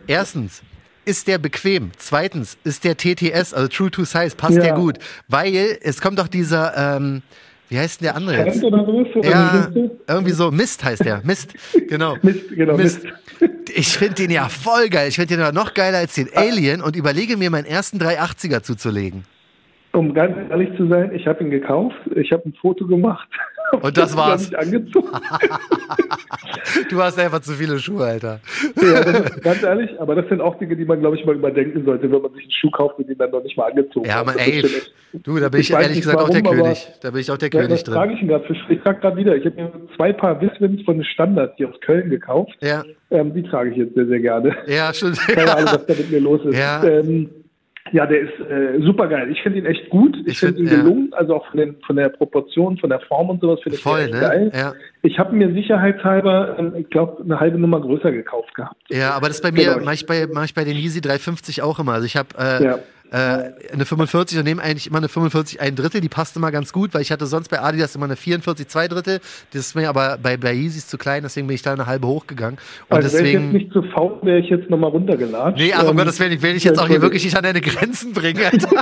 Erstens, 0.08 0.62
ist 1.08 1.28
der 1.28 1.38
bequem? 1.38 1.92
Zweitens, 1.98 2.58
ist 2.64 2.84
der 2.84 2.98
TTS, 2.98 3.54
also 3.54 3.68
True 3.68 3.90
to 3.90 4.04
Size, 4.04 4.36
passt 4.36 4.58
ja. 4.58 4.64
der 4.64 4.74
gut? 4.74 4.98
Weil 5.28 5.78
es 5.82 6.02
kommt 6.02 6.20
doch 6.20 6.28
dieser, 6.28 6.98
ähm, 6.98 7.22
wie 7.70 7.80
heißt 7.80 8.02
denn 8.02 8.08
der 8.08 8.16
andere 8.16 8.46
jetzt? 8.46 8.64
Oder 8.64 8.86
ja, 9.24 9.70
irgendwie 10.08 10.32
so 10.32 10.52
Mist 10.52 10.84
heißt 10.84 11.06
der. 11.06 11.22
Mist, 11.24 11.54
genau. 11.88 12.16
Mist, 12.22 12.50
genau. 12.50 12.78
Mist. 12.78 13.04
Mist. 13.04 13.14
Ich 13.76 13.90
finde 13.90 14.16
den 14.16 14.32
ja 14.32 14.48
voll 14.48 14.88
geil. 14.90 15.10
Ich 15.10 15.18
finde 15.18 15.36
den 15.38 15.54
noch 15.54 15.74
geiler 15.74 15.98
als 16.00 16.16
den 16.16 16.30
Alien 16.34 16.82
und 16.82 16.96
überlege 16.96 17.36
mir 17.38 17.52
meinen 17.52 17.66
ersten 17.66 18.00
380er 18.00 18.64
zuzulegen. 18.64 19.26
Um 19.92 20.14
ganz 20.14 20.36
ehrlich 20.50 20.70
zu 20.78 20.88
sein, 20.88 21.12
ich 21.14 21.28
habe 21.28 21.44
ihn 21.44 21.52
gekauft, 21.52 21.96
ich 22.16 22.32
habe 22.32 22.48
ein 22.48 22.54
Foto 22.54 22.88
gemacht. 22.88 23.28
Und 23.82 23.98
das 23.98 24.16
war's. 24.16 24.52
Du 26.90 27.02
hast 27.02 27.18
einfach 27.20 27.40
zu 27.40 27.54
viele 27.54 27.80
Schuhe, 27.80 28.06
Alter. 28.06 28.40
Ja, 28.76 29.00
ist, 29.00 29.42
ganz 29.42 29.64
ehrlich, 29.64 29.90
aber 30.00 30.16
das 30.16 30.28
sind 30.30 30.42
auch 30.42 30.58
Dinge, 30.60 30.76
die 30.76 30.86
man, 30.86 31.00
glaube 31.00 31.16
ich, 31.18 31.26
mal 31.26 31.36
überdenken 31.36 31.86
sollte, 31.86 32.12
wenn 32.12 32.22
man 32.22 32.34
sich 32.34 32.44
einen 32.44 32.52
Schuh 32.52 32.72
kauft 32.72 33.00
und 33.00 33.10
den 33.10 33.18
dann 33.18 33.32
noch 33.32 33.42
nicht 33.44 33.58
mal 33.58 33.70
angezogen 33.70 34.06
ja, 34.06 34.26
hat. 34.26 34.36
Ja, 34.36 34.44
ey, 34.44 34.64
du, 35.14 35.40
da 35.40 35.50
bin 35.50 35.62
ich, 35.62 35.70
ich 35.70 35.76
ehrlich 35.76 36.02
gesagt 36.02 36.18
warum, 36.18 36.30
auch 36.30 36.34
der 36.34 36.44
König. 36.44 36.88
Da 37.02 37.12
bin 37.12 37.22
ich 37.22 37.32
auch 37.32 37.38
der 37.38 37.50
ja, 37.52 37.62
König 37.62 37.84
drin. 37.84 37.94
trage 37.94 38.14
ich 38.14 38.28
gerade. 38.28 38.46
Ich 38.70 38.82
trage 38.82 39.00
gerade 39.00 39.18
wieder. 39.18 39.36
Ich 39.36 39.46
habe 39.46 39.56
mir 39.56 39.72
zwei 39.96 40.14
Paar 40.14 40.40
Wisswins 40.42 40.82
von 40.84 41.04
Standard 41.04 41.54
hier 41.58 41.70
aus 41.70 41.80
Köln 41.82 42.10
gekauft. 42.10 42.56
Ja. 42.62 42.84
Ähm, 43.10 43.34
die 43.34 43.44
trage 43.44 43.72
ich 43.72 43.78
jetzt 43.78 43.96
sehr, 43.96 44.08
sehr 44.08 44.20
gerne. 44.20 44.56
Ja, 44.68 44.94
schon. 44.94 45.14
Keine 45.14 45.56
Ahnung, 45.56 45.66
was 45.74 45.86
da 45.86 45.94
mit 45.94 46.12
mir 46.12 46.20
los 46.20 46.42
ist. 46.46 46.58
Ja. 46.58 46.84
Ähm, 46.84 47.30
ja, 47.92 48.06
der 48.06 48.20
ist 48.22 48.40
äh, 48.40 48.82
super 48.82 49.08
geil. 49.08 49.32
Ich 49.32 49.42
finde 49.42 49.60
ihn 49.60 49.66
echt 49.66 49.90
gut. 49.90 50.16
Ich, 50.22 50.28
ich 50.28 50.40
finde 50.40 50.58
find 50.58 50.70
ihn 50.70 50.78
gelungen, 50.78 51.10
ja. 51.12 51.18
also 51.18 51.36
auch 51.36 51.48
von, 51.48 51.60
den, 51.60 51.76
von 51.86 51.96
der 51.96 52.10
Proportion, 52.10 52.78
von 52.78 52.90
der 52.90 53.00
Form 53.02 53.30
und 53.30 53.42
sowas 53.42 53.60
finde 53.62 53.78
ich 53.78 53.84
Voll, 53.84 54.10
ne? 54.10 54.20
geil. 54.20 54.52
Ja. 54.54 54.74
Ich 55.04 55.20
habe 55.20 55.36
mir 55.36 55.52
sicherheitshalber, 55.54 56.58
ähm, 56.60 56.74
ich 56.78 56.90
glaube, 56.90 57.24
eine 57.24 57.40
halbe 57.40 57.58
Nummer 57.58 57.80
größer 57.82 58.12
gekauft 58.12 58.54
gehabt. 58.56 58.82
Ja, 58.90 59.12
aber 59.12 59.28
das 59.28 59.42
bei 59.42 59.52
mir 59.52 59.74
genau. 59.74 59.86
mache 59.86 59.96
ich 59.96 60.06
bei, 60.06 60.28
mach 60.32 60.46
ich 60.46 60.54
bei 60.54 60.64
den 60.64 60.76
Yeezy 60.76 61.02
350 61.02 61.62
auch 61.62 61.80
immer. 61.80 61.94
Also 61.94 62.06
ich 62.06 62.18
habe 62.18 62.30
äh, 62.38 62.64
ja. 62.64 62.80
Äh, 63.12 63.52
eine 63.72 63.86
45 63.86 64.38
und 64.38 64.44
nehme 64.44 64.62
eigentlich 64.62 64.88
immer 64.88 64.98
eine 64.98 65.08
45 65.08 65.62
ein 65.62 65.76
Drittel, 65.76 66.02
die 66.02 66.10
passt 66.10 66.36
immer 66.36 66.52
ganz 66.52 66.74
gut, 66.74 66.94
weil 66.94 67.02
ich 67.02 67.12
hatte 67.12 67.26
sonst 67.26 67.50
bei 67.50 67.62
Adidas 67.62 67.96
immer 67.96 68.06
eine 68.06 68.18
44 68.18 68.68
zwei 68.68 68.90
Drittel. 68.90 69.22
Das 69.54 69.68
ist 69.68 69.76
mir 69.76 69.88
aber 69.88 70.18
bei, 70.22 70.36
bei 70.36 70.54
Yeezys 70.54 70.88
zu 70.88 70.98
klein, 70.98 71.24
deswegen 71.24 71.48
bin 71.48 71.56
ich 71.56 71.62
da 71.62 71.72
eine 71.72 71.86
halbe 71.86 72.08
hochgegangen. 72.08 72.60
Und 72.90 72.98
also 72.98 73.08
deswegen. 73.08 73.26
Wäre 73.26 73.38
ich 73.38 73.54
jetzt 73.54 73.54
nicht 73.54 73.74
zu 73.74 73.84
faul, 73.94 74.20
wäre 74.24 74.40
ich 74.40 74.50
jetzt 74.50 74.70
nochmal 74.70 74.90
runtergeladen. 74.90 75.56
Nee, 75.58 75.72
aber 75.72 75.90
ähm, 75.90 75.98
Gottes 75.98 76.20
Willen, 76.20 76.34
ich 76.34 76.42
will 76.42 76.54
dich 76.54 76.66
jetzt 76.66 76.80
auch 76.80 76.88
hier 76.88 77.02
wirklich 77.02 77.24
nicht 77.24 77.38
an 77.38 77.44
deine 77.44 77.62
Grenzen 77.62 78.12
bringen, 78.14 78.44
Alter. 78.52 78.70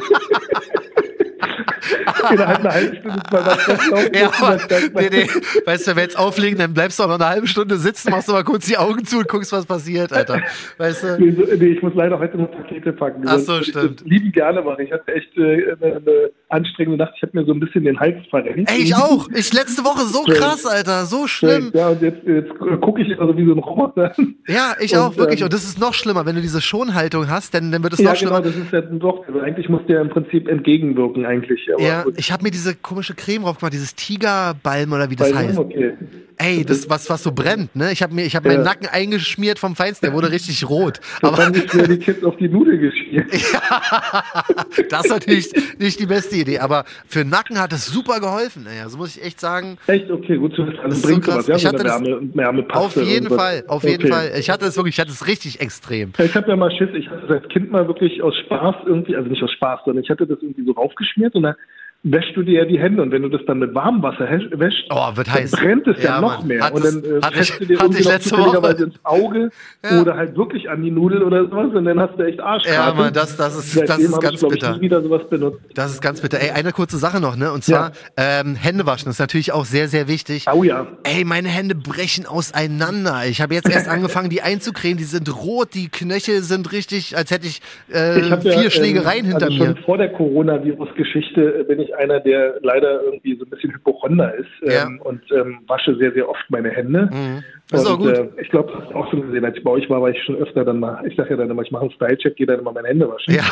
innerhalb 2.32 2.60
einer 2.60 2.74
halben 2.74 2.96
Stunde 2.98 3.22
was 3.30 3.64
festlaufen. 3.64 4.12
Ja, 4.14 4.32
aber, 4.42 4.58
nee, 5.02 5.10
nee. 5.12 5.28
Weißt 5.66 5.86
du, 5.86 5.92
wenn 5.92 5.98
wir 5.98 6.04
jetzt 6.04 6.18
auflegen, 6.18 6.58
dann 6.58 6.74
bleibst 6.74 7.00
du 7.00 7.04
auch 7.04 7.08
noch 7.08 7.16
eine 7.16 7.28
halbe 7.28 7.48
Stunde 7.48 7.78
sitzen, 7.78 8.12
machst 8.12 8.28
du 8.28 8.34
mal 8.34 8.44
kurz 8.44 8.66
die 8.66 8.78
Augen 8.78 9.06
zu 9.06 9.20
und 9.20 9.28
guckst, 9.28 9.52
was 9.52 9.66
passiert, 9.66 10.14
Alter. 10.14 10.42
Weißt 10.78 11.04
du? 11.04 11.18
Nee, 11.20 11.32
so, 11.32 11.44
nee 11.56 11.66
ich 11.68 11.82
muss 11.82 11.94
leider 11.96 12.20
heute 12.20 12.38
noch 12.38 12.52
Pakete 12.52 12.94
packen. 12.94 13.24
Ach 13.28 13.40
so, 13.40 13.62
stimmt. 13.62 14.02
Ich 14.02 14.12
lieben 14.12 14.32
gerne 14.32 14.62
machen. 14.62 14.84
Ich 14.84 14.92
hatte 14.92 15.14
echt 15.14 15.38
äh, 15.38 15.76
eine, 15.82 15.96
eine, 15.98 16.30
anstrengende 16.50 17.04
Nacht. 17.04 17.14
Ich 17.18 17.24
habe 17.24 17.38
mir 17.38 17.46
so 17.46 17.54
ein 17.54 17.60
bisschen 17.60 17.84
den 17.84 18.00
Hals 18.00 18.18
verrenkt. 18.30 18.72
Ey, 18.72 18.84
ich 18.84 18.96
auch. 18.96 19.28
Ich 19.34 19.52
letzte 19.54 19.84
Woche 19.84 20.06
so 20.06 20.24
krass, 20.24 20.66
Alter. 20.66 21.06
So 21.06 21.28
schlimm. 21.28 21.72
Ja, 21.74 21.90
und 21.90 22.02
jetzt, 22.02 22.26
jetzt 22.26 22.58
gucke 22.82 23.02
ich 23.02 23.20
also 23.20 23.36
wie 23.36 23.46
so 23.46 23.54
ein 23.54 23.60
Roboter. 23.60 24.14
Ja, 24.48 24.76
ich 24.80 24.94
und, 24.94 25.00
auch, 25.00 25.18
wirklich. 25.18 25.42
Ähm, 25.42 25.46
und 25.46 25.54
das 25.54 25.64
ist 25.64 25.80
noch 25.80 25.94
schlimmer. 25.94 26.26
Wenn 26.26 26.36
du 26.36 26.42
diese 26.42 26.62
Schonhaltung 26.62 27.30
hast, 27.30 27.54
dann, 27.54 27.72
dann 27.72 27.84
wird 27.84 27.94
es 27.94 28.00
ja, 28.00 28.10
noch 28.10 28.16
schlimmer. 28.16 28.42
Genau, 28.42 28.56
das 28.56 28.64
ist 28.64 28.72
ja 28.72 28.82
doch. 28.82 29.28
Also 29.28 29.40
eigentlich 29.40 29.70
muss 29.70 29.82
der 29.88 30.02
im 30.02 30.10
Prinzip 30.10 30.48
entgegenwirken, 30.48 31.26
eigentlich. 31.26 31.68
Aber 31.74 31.84
ja. 31.84 32.04
Ich 32.18 32.32
habe 32.32 32.44
mir 32.44 32.52
diese 32.52 32.76
komische 32.76 33.14
Creme 33.14 33.44
drauf 33.44 33.60
gemacht, 33.60 33.74
dieses 33.74 33.96
Tigerbalm 33.96 34.94
oder 34.94 35.10
wie 35.10 35.16
das 35.16 35.32
Balm, 35.32 35.48
heißt. 35.48 35.58
Okay. 35.58 35.94
Ey, 36.38 36.66
das 36.66 36.90
was 36.90 37.10
was 37.10 37.24
so 37.24 37.32
brennt, 37.32 37.76
ne? 37.76 37.92
Ich 37.94 38.04
habe 38.04 38.14
mir 38.14 38.26
ich 38.26 38.36
habe 38.36 38.50
ja. 38.50 38.56
meinen 38.56 38.66
Nacken 38.66 38.88
eingeschmiert 38.88 39.58
vom 39.58 39.76
Feinsten, 39.76 40.06
der 40.08 40.14
wurde 40.14 40.32
richtig 40.32 40.68
rot. 40.70 41.00
Das 41.22 41.32
aber 41.32 41.46
haben 41.46 41.54
mir 41.54 41.88
die 41.88 41.98
Kids 41.98 42.24
auf 42.24 42.36
die 42.38 42.50
Nudel 42.50 42.78
geschmiert. 42.78 43.32
ja, 43.54 44.44
das 44.90 45.06
ist 45.06 45.12
natürlich 45.12 45.50
nicht 45.80 46.00
die 46.00 46.06
beste 46.06 46.36
Idee, 46.36 46.60
aber 46.60 46.84
für 47.08 47.20
den 47.20 47.30
Nacken 47.30 47.60
hat 47.60 47.72
es 47.74 47.86
super 47.86 48.20
geholfen. 48.20 48.64
Naja, 48.64 48.90
so 48.90 48.98
muss 48.98 49.16
ich 49.16 49.24
echt 49.24 49.40
sagen. 49.40 49.78
Echt 49.88 50.12
okay, 50.12 50.38
gut 50.38 50.54
zu 50.56 50.68
wissen. 50.68 50.80
Das 50.84 51.02
bringt 51.02 51.26
so. 51.26 51.36
Was, 51.36 51.48
ja, 51.48 51.56
ich 51.56 51.66
hatte 51.66 51.84
das, 51.84 52.02
Wärme, 52.02 52.66
auf 52.70 52.96
jeden 52.98 53.30
Fall, 53.30 53.64
auf 53.68 53.84
okay. 53.84 53.92
jeden 53.94 54.08
Fall. 54.10 54.32
Ich 54.38 54.50
hatte 54.50 54.66
es 54.66 54.76
wirklich, 54.76 54.96
ich 54.96 55.00
hatte 55.00 55.12
es 55.12 55.26
richtig 55.28 55.62
extrem. 55.62 56.12
Ich 56.20 56.36
habe 56.36 56.50
ja 56.50 56.56
mal 56.56 56.72
Schiss, 56.72 56.90
ich 56.94 57.10
hatte 57.10 57.28
als 57.28 57.48
Kind 57.50 57.72
mal 57.72 57.88
wirklich 57.88 58.22
aus 58.22 58.36
Spaß 58.46 58.76
irgendwie, 58.86 59.16
also 59.16 59.30
nicht 59.30 59.42
aus 59.42 59.52
Spaß, 59.52 59.82
sondern 59.86 60.04
ich 60.04 60.10
hatte 60.10 60.28
das 60.28 60.40
irgendwie 60.42 60.66
so 60.66 60.74
raufgeschmiert 60.74 61.34
und 61.36 61.44
dann 61.44 61.56
wäschst 62.06 62.38
du 62.38 62.44
dir 62.44 62.60
ja 62.60 62.66
die 62.66 62.80
Hände 62.80 63.02
und 63.02 63.12
wenn 63.12 63.24
du 63.24 63.30
das 63.30 63.42
dann 63.48 63.58
mit 63.60 63.74
warmem 63.74 64.04
Wasser 64.04 64.30
wäschst, 64.30 64.86
oh, 64.92 65.16
wird 65.16 65.34
heiß. 65.34 65.52
brennt 65.52 65.88
es 65.88 65.98
ja, 65.98 66.16
ja 66.16 66.22
noch 66.22 66.40
Mann. 66.40 66.48
mehr. 66.48 66.64
Hat 66.64 66.74
und 66.74 66.86
dann 66.86 67.04
äh, 67.04 67.22
hatte 67.22 67.58
du 67.60 67.66
dir 67.66 68.00
ich 68.00 68.06
letzte 68.06 68.38
Woche 68.38 68.84
ins 68.84 68.96
Auge 69.04 69.50
ja. 69.84 70.02
oder 70.02 70.16
halt 70.16 70.38
wirklich 70.38 70.70
an 70.70 70.84
die 70.84 70.92
Nudel 70.92 71.24
oder 71.24 71.46
sowas 71.46 71.74
und 71.74 71.86
dann 71.86 72.00
hast 72.00 72.18
du 72.18 72.24
echt 72.24 72.40
Arsch. 72.40 72.66
Ja, 72.68 72.94
Mann, 72.94 73.12
das, 73.12 73.36
das 73.36 73.58
ist, 73.58 73.90
das 73.90 73.98
ist 73.98 74.22
ganz 74.22 74.42
ich, 74.42 74.48
bitter. 74.48 74.76
Ich, 74.76 74.82
wieder 74.82 75.02
sowas 75.02 75.28
benutzt. 75.30 75.60
Das 75.74 75.92
ist 75.92 76.02
ganz 76.02 76.22
bitter. 76.22 76.40
Ey, 76.40 76.52
eine 76.52 76.72
kurze 76.72 76.98
Sache 76.98 77.20
noch, 77.20 77.36
ne? 77.36 77.52
Und 77.52 77.64
zwar 77.64 77.92
ja. 78.18 78.42
ähm, 78.42 78.56
Hände 78.56 78.86
waschen 78.86 79.10
ist 79.10 79.20
natürlich 79.20 79.52
auch 79.52 79.66
sehr, 79.66 79.88
sehr 79.88 80.08
wichtig. 80.08 80.46
Oh 80.54 80.64
ja. 80.64 80.88
Ey, 81.04 81.24
meine 81.26 81.50
Hände 81.50 81.74
brechen 81.74 82.28
auseinander. 82.28 83.24
Ich 83.28 83.42
habe 83.42 83.56
jetzt 83.56 83.70
erst 83.70 83.88
angefangen, 83.90 84.30
die 84.30 84.44
einzucremen. 84.44 84.98
Die 84.98 85.06
sind 85.06 85.36
rot, 85.36 85.70
die 85.74 85.90
Knöchel 85.90 86.42
sind 86.42 86.72
richtig, 86.72 87.18
als 87.18 87.32
hätte 87.32 87.48
ich, 87.48 87.62
äh, 87.92 88.20
ich 88.20 88.36
vier 88.42 88.64
ja, 88.64 88.70
Schlägereien 88.70 89.26
ähm, 89.26 89.32
hinter 89.32 89.48
also 89.48 89.58
mir. 89.58 89.66
Schon 89.66 89.84
vor 89.86 89.98
der 89.98 90.10
Coronavirus-Geschichte 90.10 91.66
bin 91.68 91.80
ich 91.80 91.95
einer 91.98 92.20
der 92.20 92.56
leider 92.62 93.02
irgendwie 93.04 93.36
so 93.38 93.46
ein 93.46 93.50
bisschen 93.50 93.74
Hypochonder 93.74 94.34
ist 94.36 94.50
ja. 94.62 94.86
ähm, 94.86 95.00
und 95.04 95.22
ähm, 95.32 95.60
wasche 95.68 95.96
sehr, 95.98 96.12
sehr 96.14 96.30
oft 96.30 96.44
meine 96.50 96.70
Hände. 96.70 97.10
Mhm. 97.12 97.44
Das 97.70 97.82
ist 97.82 97.88
auch 97.88 97.98
gut. 97.98 98.10
Äh, 98.10 98.28
ich 98.42 98.50
glaube, 98.50 98.72
das 98.78 98.94
auch 98.94 99.12
so 99.12 99.20
gesehen. 99.20 99.44
Als 99.44 99.58
ich 99.58 99.64
bei 99.64 99.72
euch 99.72 99.90
war, 99.90 100.02
war 100.02 100.10
ich 100.10 100.22
schon 100.24 100.36
öfter 100.36 100.64
dann 100.64 100.80
mal, 100.80 101.06
ich 101.08 101.16
sage 101.16 101.32
ja 101.32 101.38
dann 101.38 101.50
immer, 101.50 101.64
ich 101.64 101.72
mache 101.72 101.84
einen 101.84 101.92
Style-Check, 101.92 102.36
gehe 102.36 102.46
dann 102.46 102.60
immer 102.60 102.72
meine 102.72 102.88
Hände 102.88 103.10
waschen. 103.10 103.34
Ja. 103.34 103.44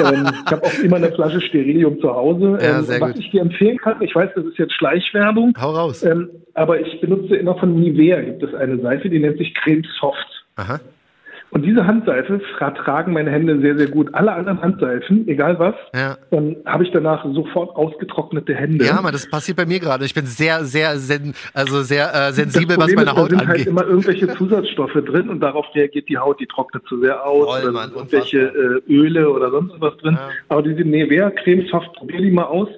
ähm, 0.00 0.28
ich 0.44 0.52
habe 0.52 0.62
auch 0.64 0.78
immer 0.82 0.96
eine 0.96 1.12
Flasche 1.12 1.40
Sterilium 1.40 2.00
zu 2.00 2.14
Hause. 2.14 2.58
Ja, 2.60 2.78
ähm, 2.78 2.86
was 2.86 3.12
gut. 3.12 3.18
ich 3.18 3.30
dir 3.30 3.40
empfehlen 3.40 3.78
kann, 3.78 4.02
ich 4.02 4.14
weiß, 4.14 4.30
das 4.34 4.44
ist 4.44 4.58
jetzt 4.58 4.74
Schleichwerbung. 4.74 5.54
Hau 5.60 5.70
raus. 5.70 6.02
Ähm, 6.02 6.30
aber 6.54 6.80
ich 6.80 7.00
benutze 7.00 7.36
immer 7.36 7.56
von 7.56 7.74
Nivea, 7.80 8.20
gibt 8.20 8.42
es 8.42 8.54
eine 8.54 8.78
Seife, 8.80 9.08
die 9.08 9.18
nennt 9.18 9.38
sich 9.38 9.54
Creme 9.54 9.84
Soft. 9.98 10.44
Aha. 10.56 10.80
Und 11.50 11.62
diese 11.62 11.86
Handseife 11.86 12.40
vertragen 12.58 13.12
meine 13.14 13.30
Hände 13.30 13.60
sehr, 13.60 13.76
sehr 13.76 13.88
gut. 13.88 14.12
Alle 14.14 14.32
anderen 14.32 14.60
Handseifen, 14.60 15.26
egal 15.28 15.58
was, 15.58 15.74
ja. 15.94 16.16
dann 16.30 16.56
habe 16.66 16.84
ich 16.84 16.90
danach 16.92 17.24
sofort 17.32 17.74
ausgetrocknete 17.74 18.54
Hände. 18.54 18.84
Ja, 18.84 18.98
aber 18.98 19.12
das 19.12 19.28
passiert 19.28 19.56
bei 19.56 19.64
mir 19.64 19.80
gerade. 19.80 20.04
Ich 20.04 20.14
bin 20.14 20.26
sehr, 20.26 20.64
sehr, 20.64 20.98
sen 20.98 21.34
also 21.54 21.82
sehr 21.82 22.14
äh, 22.14 22.32
sensibel, 22.32 22.76
was 22.76 22.92
meine 22.92 23.10
ist, 23.10 23.16
Haut 23.16 23.32
angeht. 23.32 23.32
Da 23.32 23.38
sind 23.38 23.48
halt 23.48 23.66
immer 23.66 23.84
irgendwelche 23.86 24.28
Zusatzstoffe 24.28 24.92
drin 24.92 25.30
und 25.30 25.40
darauf 25.40 25.66
reagiert 25.74 26.08
die 26.08 26.18
Haut, 26.18 26.38
die 26.38 26.46
trocknet 26.46 26.84
zu 26.86 27.00
sehr 27.00 27.24
aus. 27.24 27.46
Voll, 27.46 27.72
Mann, 27.72 27.92
irgendwelche 27.94 28.82
äh, 28.86 28.92
Öle 28.92 29.30
oder 29.30 29.50
sonst 29.50 29.74
was 29.80 29.96
drin. 29.98 30.14
Ja. 30.14 30.28
Aber 30.48 30.62
diese 30.62 30.82
Nivea-Creme 30.82 31.66
Soft, 31.70 31.94
probier 31.94 32.20
die 32.20 32.30
mal 32.30 32.44
aus. 32.44 32.68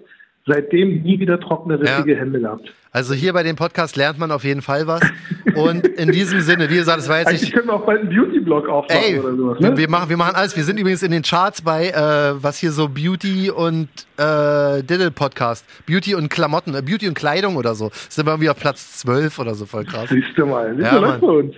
Seitdem 0.52 1.02
nie 1.02 1.20
wieder 1.20 1.38
trockene, 1.38 1.80
richtige 1.80 2.14
ja. 2.14 2.18
Hände 2.18 2.40
gehabt. 2.40 2.72
Also 2.92 3.14
hier 3.14 3.32
bei 3.32 3.44
dem 3.44 3.54
Podcast 3.54 3.94
lernt 3.94 4.18
man 4.18 4.32
auf 4.32 4.42
jeden 4.42 4.62
Fall 4.62 4.88
was. 4.88 5.00
Und 5.54 5.86
in 5.86 6.10
diesem 6.10 6.40
Sinne, 6.40 6.68
wie 6.70 6.74
gesagt, 6.74 6.98
es 6.98 7.08
war 7.08 7.18
jetzt 7.18 7.28
Eigentlich 7.28 7.42
nicht. 7.42 7.52
können 7.52 7.68
wir 7.68 7.74
auch 7.74 7.86
bald 7.86 8.00
einen 8.00 8.08
Beauty-Blog 8.08 8.68
aufmachen 8.68 9.00
ey, 9.00 9.18
oder 9.20 9.36
sowas. 9.36 9.60
Ne? 9.60 9.76
Wir, 9.76 9.88
machen, 9.88 10.08
wir 10.10 10.16
machen 10.16 10.34
alles. 10.34 10.56
Wir 10.56 10.64
sind 10.64 10.76
übrigens 10.76 11.04
in 11.04 11.12
den 11.12 11.22
Charts 11.22 11.62
bei, 11.62 11.90
äh, 11.90 12.42
was 12.42 12.58
hier 12.58 12.72
so 12.72 12.88
Beauty 12.88 13.48
und 13.48 13.88
äh, 14.16 14.82
Diddle-Podcast. 14.82 15.64
Beauty 15.86 16.16
und 16.16 16.30
Klamotten, 16.30 16.74
äh, 16.74 16.82
Beauty 16.82 17.06
und 17.06 17.14
Kleidung 17.14 17.54
oder 17.54 17.76
so. 17.76 17.92
Sind 18.08 18.26
wir 18.26 18.32
irgendwie 18.32 18.50
auf 18.50 18.58
Platz 18.58 18.98
12 18.98 19.38
oder 19.38 19.54
so, 19.54 19.66
voll 19.66 19.84
krass. 19.84 20.08
Siehst 20.08 20.36
du 20.36 20.46
mal, 20.46 20.76
ja, 20.80 21.00
Mann. 21.00 21.20
Voll, 21.20 21.52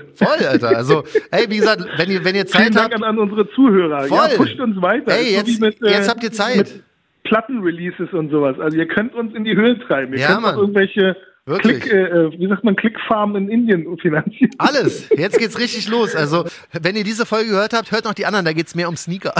Alter. 0.46 0.76
Also, 0.76 1.02
ey, 1.31 1.46
wie 1.48 1.57
gesagt, 1.57 1.87
wenn 1.96 2.11
ihr, 2.11 2.22
wenn 2.26 2.35
ihr 2.35 2.46
Zeit 2.46 2.64
Vielen 2.64 2.74
Dank 2.74 2.92
habt. 2.92 3.05
an 3.05 3.18
unsere 3.18 3.48
Zuhörer. 3.52 4.02
Voll. 4.02 4.18
Ja, 4.18 4.37
pusht 4.37 4.61
uns 4.61 4.83
weiter. 4.83 5.12
Ey, 5.12 5.33
jetzt, 5.33 5.59
mit, 5.61 5.83
äh, 5.83 5.92
jetzt 5.92 6.11
habt 6.11 6.22
ihr 6.22 6.33
Zeit. 6.33 6.83
Plattenreleases 7.24 8.12
und 8.12 8.30
sowas. 8.30 8.58
Also 8.58 8.76
ihr 8.76 8.88
könnt 8.88 9.14
uns 9.14 9.35
in 9.35 9.44
die 9.44 9.56
Höhe 9.56 9.78
treiben. 9.78 10.12
Ihr 10.12 10.20
ja, 10.20 10.28
könnt 10.28 10.42
Mann. 10.42 10.54
auch 10.54 10.61
irgendwelche 10.61 11.16
Wirklich? 11.44 11.81
Klick, 11.81 11.92
äh, 11.92 12.31
wie 12.38 12.46
sagt 12.46 12.62
man, 12.62 12.76
Klickfarmen 12.76 13.48
in 13.48 13.66
Indien 13.66 13.98
finanzieren. 13.98 14.52
Alles. 14.59 15.09
Jetzt 15.16 15.40
geht's 15.40 15.59
richtig 15.59 15.88
los. 15.88 16.14
Also, 16.14 16.44
wenn 16.70 16.94
ihr 16.94 17.02
diese 17.02 17.26
Folge 17.26 17.50
gehört 17.50 17.72
habt, 17.72 17.90
hört 17.90 18.05
noch 18.05 18.14
die 18.14 18.26
anderen, 18.26 18.44
da 18.44 18.52
geht's 18.52 18.76
mehr 18.76 18.88
um 18.88 18.96
Sneaker. 18.96 19.35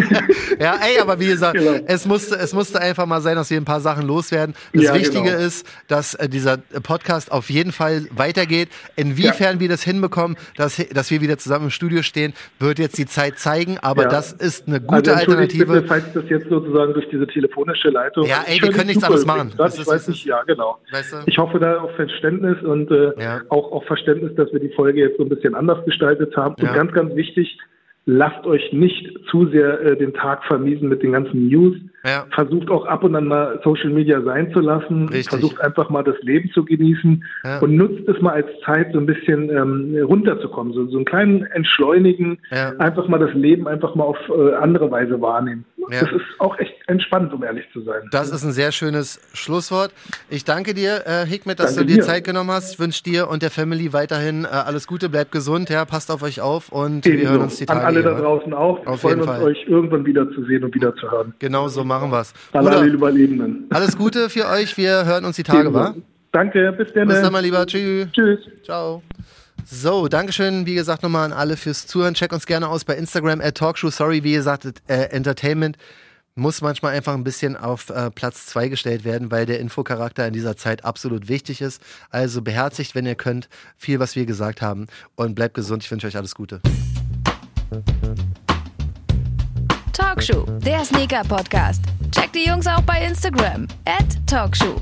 ja, 0.60 0.76
ey, 0.76 1.00
aber 1.00 1.18
wie 1.20 1.26
gesagt, 1.26 1.56
genau. 1.56 1.78
es, 1.86 2.04
musste, 2.04 2.34
es 2.36 2.52
musste 2.52 2.82
einfach 2.82 3.06
mal 3.06 3.22
sein, 3.22 3.36
dass 3.36 3.48
wir 3.48 3.56
ein 3.56 3.64
paar 3.64 3.80
Sachen 3.80 4.06
loswerden. 4.06 4.54
Das 4.74 4.82
ja, 4.82 4.94
Wichtige 4.94 5.30
genau. 5.30 5.38
ist, 5.38 5.66
dass 5.86 6.12
äh, 6.16 6.28
dieser 6.28 6.58
Podcast 6.82 7.32
auf 7.32 7.48
jeden 7.48 7.72
Fall 7.72 8.06
weitergeht. 8.14 8.68
Inwiefern 8.96 9.54
ja. 9.54 9.60
wir 9.60 9.68
das 9.70 9.82
hinbekommen, 9.82 10.36
dass, 10.56 10.76
dass 10.76 11.10
wir 11.10 11.22
wieder 11.22 11.38
zusammen 11.38 11.66
im 11.66 11.70
Studio 11.70 12.02
stehen, 12.02 12.34
wird 12.58 12.78
jetzt 12.78 12.98
die 12.98 13.06
Zeit 13.06 13.38
zeigen, 13.38 13.78
aber 13.78 14.02
ja. 14.02 14.08
das 14.10 14.32
ist 14.32 14.68
eine 14.68 14.82
gute 14.82 15.14
also, 15.14 15.32
Alternative. 15.32 15.64
Bitte, 15.64 15.86
falls 15.86 16.12
das 16.12 16.24
jetzt 16.28 16.50
sozusagen 16.50 16.92
durch 16.92 17.08
diese 17.08 17.26
telefonische 17.26 17.88
Leitung. 17.88 18.26
Ja, 18.26 18.44
ey, 18.46 18.60
wir 18.60 18.70
können 18.70 18.88
nichts 18.88 19.02
anderes 19.02 19.24
machen. 19.24 19.54
Das, 19.56 19.78
ich 19.78 19.86
weiß 19.86 20.08
nicht, 20.08 20.26
ja, 20.26 20.42
genau. 20.42 20.76
Weißt 20.90 21.14
du? 21.14 21.16
Ich 21.24 21.37
ich 21.38 21.44
hoffe 21.44 21.60
da 21.60 21.78
auf 21.78 21.94
Verständnis 21.94 22.60
und 22.64 22.90
äh, 22.90 23.12
ja. 23.16 23.40
auch 23.48 23.70
auf 23.70 23.84
Verständnis, 23.84 24.34
dass 24.34 24.52
wir 24.52 24.58
die 24.58 24.70
Folge 24.70 24.98
jetzt 24.98 25.18
so 25.18 25.22
ein 25.22 25.28
bisschen 25.28 25.54
anders 25.54 25.84
gestaltet 25.84 26.36
haben. 26.36 26.56
Und 26.58 26.74
ganz, 26.74 26.90
ganz 26.90 27.14
wichtig, 27.14 27.56
lasst 28.06 28.44
euch 28.44 28.72
nicht 28.72 29.16
zu 29.30 29.46
sehr 29.46 29.80
äh, 29.82 29.96
den 29.96 30.14
Tag 30.14 30.42
vermiesen 30.46 30.88
mit 30.88 31.00
den 31.04 31.12
ganzen 31.12 31.46
News. 31.46 31.76
Ja. 32.04 32.26
Versucht 32.34 32.70
auch 32.70 32.86
ab 32.86 33.04
und 33.04 33.14
an 33.14 33.26
mal 33.26 33.60
Social 33.62 33.90
Media 33.90 34.20
sein 34.22 34.52
zu 34.52 34.58
lassen. 34.58 35.08
Richtig. 35.10 35.28
Versucht 35.28 35.60
einfach 35.60 35.90
mal 35.90 36.02
das 36.02 36.16
Leben 36.22 36.50
zu 36.50 36.64
genießen 36.64 37.22
ja. 37.44 37.60
und 37.60 37.76
nutzt 37.76 38.08
es 38.08 38.20
mal 38.20 38.32
als 38.32 38.48
Zeit, 38.64 38.92
so 38.92 38.98
ein 38.98 39.06
bisschen 39.06 39.48
ähm, 39.48 39.96
runterzukommen, 40.02 40.72
so, 40.72 40.86
so 40.86 40.96
einen 40.96 41.04
kleinen 41.04 41.44
Entschleunigen, 41.44 42.38
ja. 42.50 42.70
einfach 42.78 43.06
mal 43.06 43.18
das 43.18 43.34
Leben 43.34 43.68
einfach 43.68 43.94
mal 43.94 44.04
auf 44.04 44.18
äh, 44.28 44.54
andere 44.54 44.90
Weise 44.90 45.20
wahrnehmen. 45.20 45.64
Das 45.90 46.02
ist 46.12 46.22
auch 46.38 46.58
echt 46.58 46.74
entspannt, 46.88 47.32
um 47.32 47.42
ehrlich 47.44 47.64
zu 47.72 47.82
sein. 47.82 48.02
Das 48.10 48.30
ist 48.30 48.44
ein 48.44 48.52
sehr 48.52 48.72
schönes 48.72 49.20
Schlusswort. 49.34 49.92
Ich 50.30 50.44
danke 50.44 50.74
dir, 50.74 51.06
äh, 51.06 51.26
Hikmet, 51.26 51.58
dass 51.60 51.74
danke 51.74 51.86
du 51.88 51.94
dir, 51.94 52.00
dir 52.00 52.06
Zeit 52.06 52.24
genommen 52.24 52.50
hast. 52.50 52.72
Ich 52.72 52.78
wünsche 52.78 53.02
dir 53.02 53.28
und 53.28 53.42
der 53.42 53.50
Family 53.50 53.92
weiterhin 53.92 54.44
äh, 54.44 54.48
alles 54.48 54.86
Gute, 54.86 55.08
bleibt 55.08 55.32
gesund, 55.32 55.70
ja, 55.70 55.84
passt 55.84 56.10
auf 56.10 56.22
euch 56.22 56.40
auf 56.40 56.70
und 56.70 57.06
Ebenso. 57.06 57.22
wir 57.22 57.30
hören 57.30 57.42
uns 57.42 57.56
die 57.56 57.66
Tage. 57.66 57.80
An 57.80 57.86
alle 57.86 58.02
da 58.02 58.14
draußen 58.18 58.52
auch. 58.54 58.84
Wir 58.84 58.92
auf 58.92 59.00
freuen 59.00 59.18
uns, 59.20 59.26
Fall. 59.26 59.42
euch 59.42 59.64
irgendwann 59.66 60.04
wieder 60.06 60.30
zu 60.32 60.44
sehen 60.44 60.64
und 60.64 60.74
wieder 60.74 60.94
zu 60.96 61.10
hören. 61.10 61.34
Genau 61.38 61.68
so 61.68 61.84
machen 61.84 62.10
wir 62.10 62.20
es. 62.20 62.32
Alle 62.52 62.86
Überlebenden. 62.86 63.66
Alles 63.70 63.96
Gute 63.96 64.30
für 64.30 64.48
euch. 64.48 64.76
Wir 64.76 65.04
hören 65.04 65.24
uns 65.24 65.36
die 65.36 65.42
Tage, 65.42 65.72
wa? 65.72 65.94
Danke, 66.32 66.72
bis 66.72 66.92
dann. 66.92 67.08
Bis 67.08 67.20
dann 67.20 67.32
mal 67.32 67.40
lieber. 67.42 67.64
Tschüss. 67.66 68.08
Tschüss. 68.12 68.40
Ciao. 68.64 69.02
So, 69.70 70.08
Dankeschön, 70.08 70.64
wie 70.64 70.74
gesagt, 70.74 71.02
nochmal 71.02 71.26
an 71.26 71.32
alle 71.34 71.58
fürs 71.58 71.86
Zuhören. 71.86 72.14
Check 72.14 72.32
uns 72.32 72.46
gerne 72.46 72.68
aus 72.68 72.86
bei 72.86 72.96
Instagram 72.96 73.42
at 73.42 73.56
Talkshow. 73.56 73.90
Sorry, 73.90 74.24
wie 74.24 74.32
gesagt, 74.32 74.66
äh, 74.86 75.10
Entertainment 75.10 75.76
muss 76.34 76.62
manchmal 76.62 76.94
einfach 76.94 77.12
ein 77.12 77.22
bisschen 77.22 77.54
auf 77.54 77.90
äh, 77.90 78.10
Platz 78.10 78.46
2 78.46 78.68
gestellt 78.68 79.04
werden, 79.04 79.30
weil 79.30 79.44
der 79.44 79.60
Infocharakter 79.60 80.26
in 80.26 80.32
dieser 80.32 80.56
Zeit 80.56 80.86
absolut 80.86 81.28
wichtig 81.28 81.60
ist. 81.60 81.82
Also 82.08 82.40
beherzigt, 82.40 82.94
wenn 82.94 83.04
ihr 83.04 83.14
könnt, 83.14 83.50
viel, 83.76 83.98
was 84.00 84.16
wir 84.16 84.24
gesagt 84.24 84.62
haben. 84.62 84.86
Und 85.16 85.34
bleibt 85.34 85.52
gesund. 85.52 85.84
Ich 85.84 85.90
wünsche 85.90 86.06
euch 86.06 86.16
alles 86.16 86.34
Gute. 86.34 86.62
Talkshow, 89.92 90.46
der 90.64 90.82
Sneaker-Podcast. 90.82 91.82
Checkt 92.10 92.34
die 92.34 92.46
Jungs 92.48 92.66
auch 92.66 92.82
bei 92.82 93.04
Instagram. 93.04 93.68
At 93.84 94.26
Talkshow. 94.26 94.80